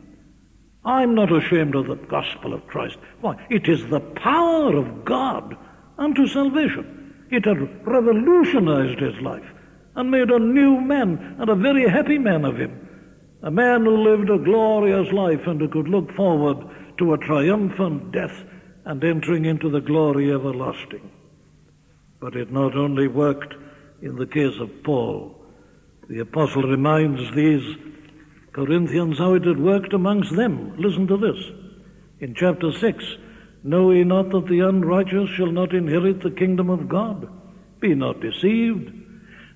I'm 0.86 1.16
not 1.16 1.32
ashamed 1.32 1.74
of 1.74 1.88
the 1.88 1.96
gospel 1.96 2.54
of 2.54 2.66
Christ. 2.68 2.96
Why? 3.20 3.44
It 3.50 3.68
is 3.68 3.84
the 3.88 4.00
power 4.00 4.76
of 4.76 5.04
God 5.04 5.56
unto 5.98 6.28
salvation. 6.28 7.26
It 7.30 7.44
had 7.44 7.84
revolutionized 7.84 9.00
his 9.00 9.20
life 9.20 9.44
and 9.96 10.12
made 10.12 10.30
a 10.30 10.38
new 10.38 10.80
man 10.80 11.36
and 11.40 11.50
a 11.50 11.56
very 11.56 11.88
happy 11.88 12.18
man 12.18 12.44
of 12.44 12.56
him. 12.56 12.88
A 13.42 13.50
man 13.50 13.84
who 13.84 13.96
lived 13.96 14.30
a 14.30 14.38
glorious 14.38 15.12
life 15.12 15.46
and 15.46 15.60
who 15.60 15.68
could 15.68 15.88
look 15.88 16.12
forward 16.12 16.58
to 16.98 17.14
a 17.14 17.18
triumphant 17.18 18.12
death 18.12 18.44
and 18.84 19.02
entering 19.02 19.44
into 19.44 19.68
the 19.68 19.80
glory 19.80 20.32
everlasting. 20.32 21.10
But 22.20 22.36
it 22.36 22.52
not 22.52 22.76
only 22.76 23.08
worked 23.08 23.54
in 24.02 24.14
the 24.16 24.26
case 24.26 24.58
of 24.60 24.84
Paul. 24.84 25.34
The 26.08 26.20
apostle 26.20 26.62
reminds 26.62 27.34
these 27.34 27.76
Corinthians 28.56 29.18
how 29.18 29.34
it 29.34 29.44
had 29.44 29.60
worked 29.60 29.92
amongst 29.92 30.34
them. 30.34 30.74
Listen 30.78 31.06
to 31.06 31.18
this. 31.18 31.36
In 32.20 32.34
chapter 32.34 32.72
6, 32.72 33.04
Know 33.62 33.90
ye 33.90 34.02
not 34.02 34.30
that 34.30 34.46
the 34.48 34.60
unrighteous 34.60 35.28
shall 35.36 35.52
not 35.52 35.74
inherit 35.74 36.22
the 36.22 36.30
kingdom 36.30 36.70
of 36.70 36.88
God? 36.88 37.28
Be 37.80 37.94
not 37.94 38.20
deceived. 38.20 38.92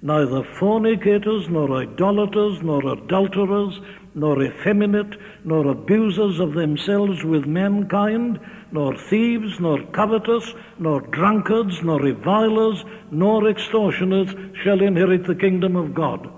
Neither 0.02 0.42
fornicators, 0.58 1.48
nor 1.48 1.76
idolaters, 1.76 2.60
nor 2.60 2.86
adulterers, 2.92 3.80
nor 4.14 4.42
effeminate, 4.42 5.16
nor 5.44 5.68
abusers 5.68 6.40
of 6.40 6.52
themselves 6.52 7.24
with 7.24 7.46
mankind, 7.46 8.38
nor 8.72 8.96
thieves, 9.08 9.58
nor 9.60 9.80
covetous, 9.92 10.52
nor 10.78 11.00
drunkards, 11.00 11.82
nor 11.82 12.00
revilers, 12.00 12.84
nor 13.10 13.48
extortioners 13.48 14.34
shall 14.62 14.82
inherit 14.82 15.24
the 15.26 15.34
kingdom 15.34 15.76
of 15.76 15.94
God. 15.94 16.28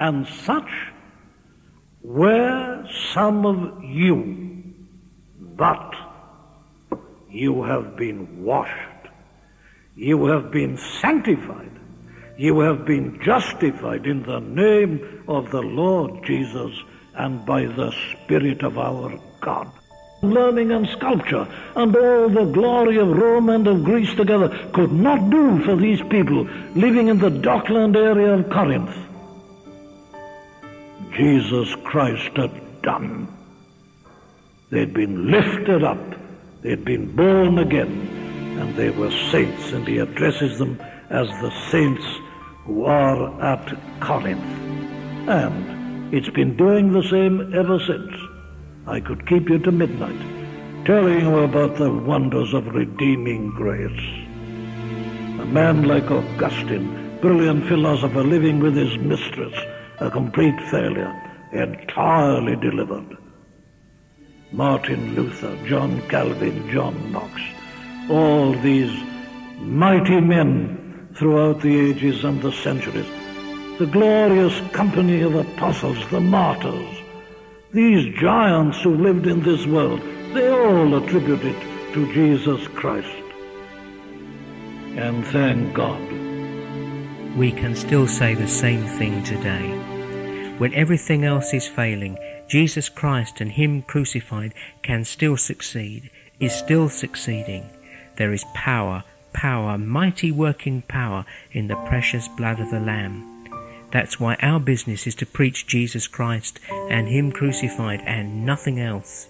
And 0.00 0.26
such 0.26 0.92
were 2.04 2.86
some 3.14 3.46
of 3.46 3.82
you, 3.82 4.62
but 5.40 5.94
you 7.30 7.62
have 7.62 7.96
been 7.96 8.44
washed, 8.44 9.08
you 9.96 10.26
have 10.26 10.50
been 10.50 10.76
sanctified, 11.00 11.70
you 12.36 12.60
have 12.60 12.84
been 12.84 13.18
justified 13.22 14.06
in 14.06 14.22
the 14.22 14.40
name 14.40 15.24
of 15.28 15.50
the 15.50 15.62
Lord 15.62 16.24
Jesus 16.26 16.72
and 17.14 17.44
by 17.46 17.64
the 17.64 17.90
Spirit 18.12 18.62
of 18.62 18.76
our 18.76 19.18
God. 19.40 19.70
Learning 20.22 20.72
and 20.72 20.86
sculpture 20.88 21.46
and 21.74 21.96
all 21.96 22.28
the 22.28 22.44
glory 22.44 22.98
of 22.98 23.08
Rome 23.08 23.48
and 23.48 23.66
of 23.66 23.84
Greece 23.84 24.14
together 24.14 24.48
could 24.72 24.92
not 24.92 25.30
do 25.30 25.62
for 25.64 25.76
these 25.76 26.02
people 26.02 26.44
living 26.74 27.08
in 27.08 27.18
the 27.18 27.30
dockland 27.30 27.96
area 27.96 28.34
of 28.34 28.50
Corinth. 28.50 28.94
Jesus 31.14 31.68
Christ 31.84 32.36
had 32.36 32.82
done. 32.82 33.28
They'd 34.70 34.92
been 34.92 35.30
lifted 35.30 35.84
up, 35.84 36.02
they'd 36.62 36.84
been 36.84 37.14
born 37.14 37.58
again, 37.58 38.08
and 38.58 38.74
they 38.74 38.90
were 38.90 39.12
saints, 39.30 39.70
and 39.72 39.86
he 39.86 39.98
addresses 39.98 40.58
them 40.58 40.80
as 41.10 41.28
the 41.28 41.52
saints 41.70 42.04
who 42.64 42.84
are 42.84 43.40
at 43.40 44.00
Corinth. 44.00 44.42
And 45.28 46.12
it's 46.12 46.30
been 46.30 46.56
doing 46.56 46.92
the 46.92 47.04
same 47.04 47.54
ever 47.54 47.78
since. 47.78 48.12
I 48.88 48.98
could 48.98 49.28
keep 49.28 49.48
you 49.48 49.60
to 49.60 49.70
midnight, 49.70 50.84
telling 50.84 51.20
you 51.20 51.38
about 51.38 51.76
the 51.76 51.92
wonders 51.92 52.52
of 52.54 52.66
redeeming 52.74 53.50
grace. 53.50 54.26
A 55.40 55.46
man 55.46 55.84
like 55.86 56.10
Augustine, 56.10 57.18
brilliant 57.20 57.68
philosopher 57.68 58.24
living 58.24 58.58
with 58.58 58.74
his 58.74 58.98
mistress, 58.98 59.54
a 59.98 60.10
complete 60.10 60.60
failure, 60.70 61.12
entirely 61.52 62.56
delivered. 62.56 63.16
Martin 64.52 65.14
Luther, 65.14 65.56
John 65.66 66.00
Calvin, 66.08 66.68
John 66.70 67.12
Knox, 67.12 67.40
all 68.08 68.52
these 68.60 68.92
mighty 69.58 70.20
men 70.20 71.08
throughout 71.16 71.60
the 71.60 71.90
ages 71.90 72.24
and 72.24 72.40
the 72.42 72.52
centuries, 72.52 73.08
the 73.78 73.86
glorious 73.86 74.60
company 74.72 75.22
of 75.22 75.34
apostles, 75.34 75.98
the 76.10 76.20
martyrs, 76.20 76.96
these 77.72 78.14
giants 78.20 78.80
who 78.82 78.94
lived 78.94 79.26
in 79.26 79.42
this 79.42 79.66
world, 79.66 80.00
they 80.32 80.48
all 80.48 80.94
attribute 80.96 81.44
it 81.44 81.92
to 81.92 82.12
Jesus 82.12 82.66
Christ. 82.68 83.08
And 84.96 85.26
thank 85.26 85.74
God. 85.74 86.00
We 87.36 87.50
can 87.50 87.74
still 87.74 88.06
say 88.06 88.34
the 88.34 88.46
same 88.46 88.84
thing 88.84 89.24
today. 89.24 89.83
When 90.58 90.72
everything 90.74 91.24
else 91.24 91.52
is 91.52 91.66
failing, 91.66 92.16
Jesus 92.48 92.88
Christ 92.88 93.40
and 93.40 93.52
Him 93.52 93.82
crucified 93.82 94.54
can 94.82 95.04
still 95.04 95.36
succeed, 95.36 96.10
is 96.38 96.54
still 96.54 96.88
succeeding. 96.88 97.68
There 98.16 98.32
is 98.32 98.44
power, 98.54 99.02
power, 99.32 99.76
mighty 99.76 100.30
working 100.30 100.82
power 100.82 101.24
in 101.50 101.66
the 101.66 101.76
precious 101.86 102.28
blood 102.28 102.60
of 102.60 102.70
the 102.70 102.78
Lamb. 102.78 103.48
That's 103.90 104.20
why 104.20 104.36
our 104.36 104.60
business 104.60 105.06
is 105.06 105.14
to 105.16 105.26
preach 105.26 105.66
Jesus 105.66 106.06
Christ 106.06 106.60
and 106.90 107.08
Him 107.08 107.32
crucified 107.32 108.02
and 108.06 108.46
nothing 108.46 108.78
else. 108.78 109.28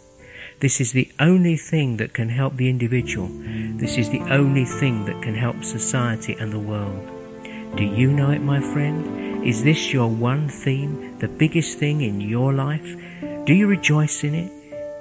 This 0.60 0.80
is 0.80 0.92
the 0.92 1.10
only 1.18 1.56
thing 1.56 1.96
that 1.96 2.14
can 2.14 2.28
help 2.28 2.56
the 2.56 2.68
individual. 2.68 3.28
This 3.76 3.96
is 3.96 4.10
the 4.10 4.22
only 4.30 4.64
thing 4.64 5.04
that 5.06 5.22
can 5.22 5.34
help 5.34 5.64
society 5.64 6.34
and 6.38 6.52
the 6.52 6.58
world. 6.58 7.08
Do 7.76 7.84
you 7.84 8.12
know 8.12 8.30
it, 8.30 8.40
my 8.40 8.60
friend? 8.60 9.44
Is 9.44 9.62
this 9.62 9.92
your 9.92 10.08
one 10.08 10.48
theme, 10.48 11.13
the 11.24 11.38
biggest 11.38 11.78
thing 11.78 12.02
in 12.02 12.20
your 12.20 12.52
life? 12.52 12.96
Do 13.46 13.54
you 13.54 13.66
rejoice 13.66 14.24
in 14.24 14.34
it? 14.34 14.52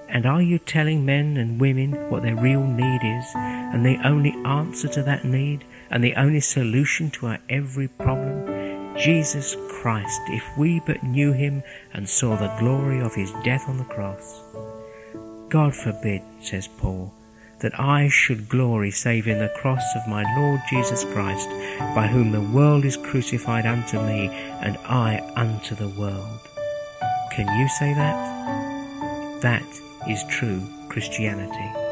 And 0.07 0.25
are 0.25 0.41
you 0.41 0.57
telling 0.57 1.05
men 1.05 1.35
and 1.35 1.59
women 1.59 1.91
what 2.09 2.23
their 2.23 2.37
real 2.37 2.63
need 2.63 3.01
is, 3.03 3.25
and 3.35 3.85
the 3.85 3.99
only 4.07 4.31
answer 4.45 4.87
to 4.87 5.03
that 5.03 5.25
need, 5.25 5.65
and 5.91 6.01
the 6.01 6.15
only 6.15 6.39
solution 6.39 7.11
to 7.11 7.27
our 7.27 7.39
every 7.49 7.89
problem? 7.89 8.95
Jesus 8.95 9.57
Christ, 9.67 10.21
if 10.27 10.45
we 10.57 10.79
but 10.85 11.03
knew 11.03 11.33
him 11.33 11.61
and 11.93 12.07
saw 12.07 12.37
the 12.37 12.55
glory 12.57 13.01
of 13.01 13.13
his 13.13 13.33
death 13.43 13.67
on 13.67 13.77
the 13.77 13.83
cross. 13.83 14.39
God 15.49 15.75
forbid, 15.75 16.21
says 16.39 16.69
Paul, 16.69 17.13
that 17.63 17.79
I 17.79 18.09
should 18.09 18.49
glory 18.49 18.91
save 18.91 19.25
in 19.25 19.39
the 19.39 19.49
cross 19.49 19.83
of 19.95 20.07
my 20.07 20.23
Lord 20.37 20.59
Jesus 20.69 21.05
Christ, 21.05 21.49
by 21.95 22.07
whom 22.07 22.31
the 22.31 22.41
world 22.41 22.83
is 22.85 22.97
crucified 22.97 23.65
unto 23.65 23.99
me, 24.01 24.27
and 24.61 24.77
I 24.85 25.21
unto 25.35 25.73
the 25.73 25.87
world. 25.87 26.39
Can 27.31 27.47
you 27.57 27.67
say 27.69 27.93
that? 27.93 29.41
That 29.41 29.81
is 30.07 30.23
true 30.25 30.61
Christianity. 30.89 31.82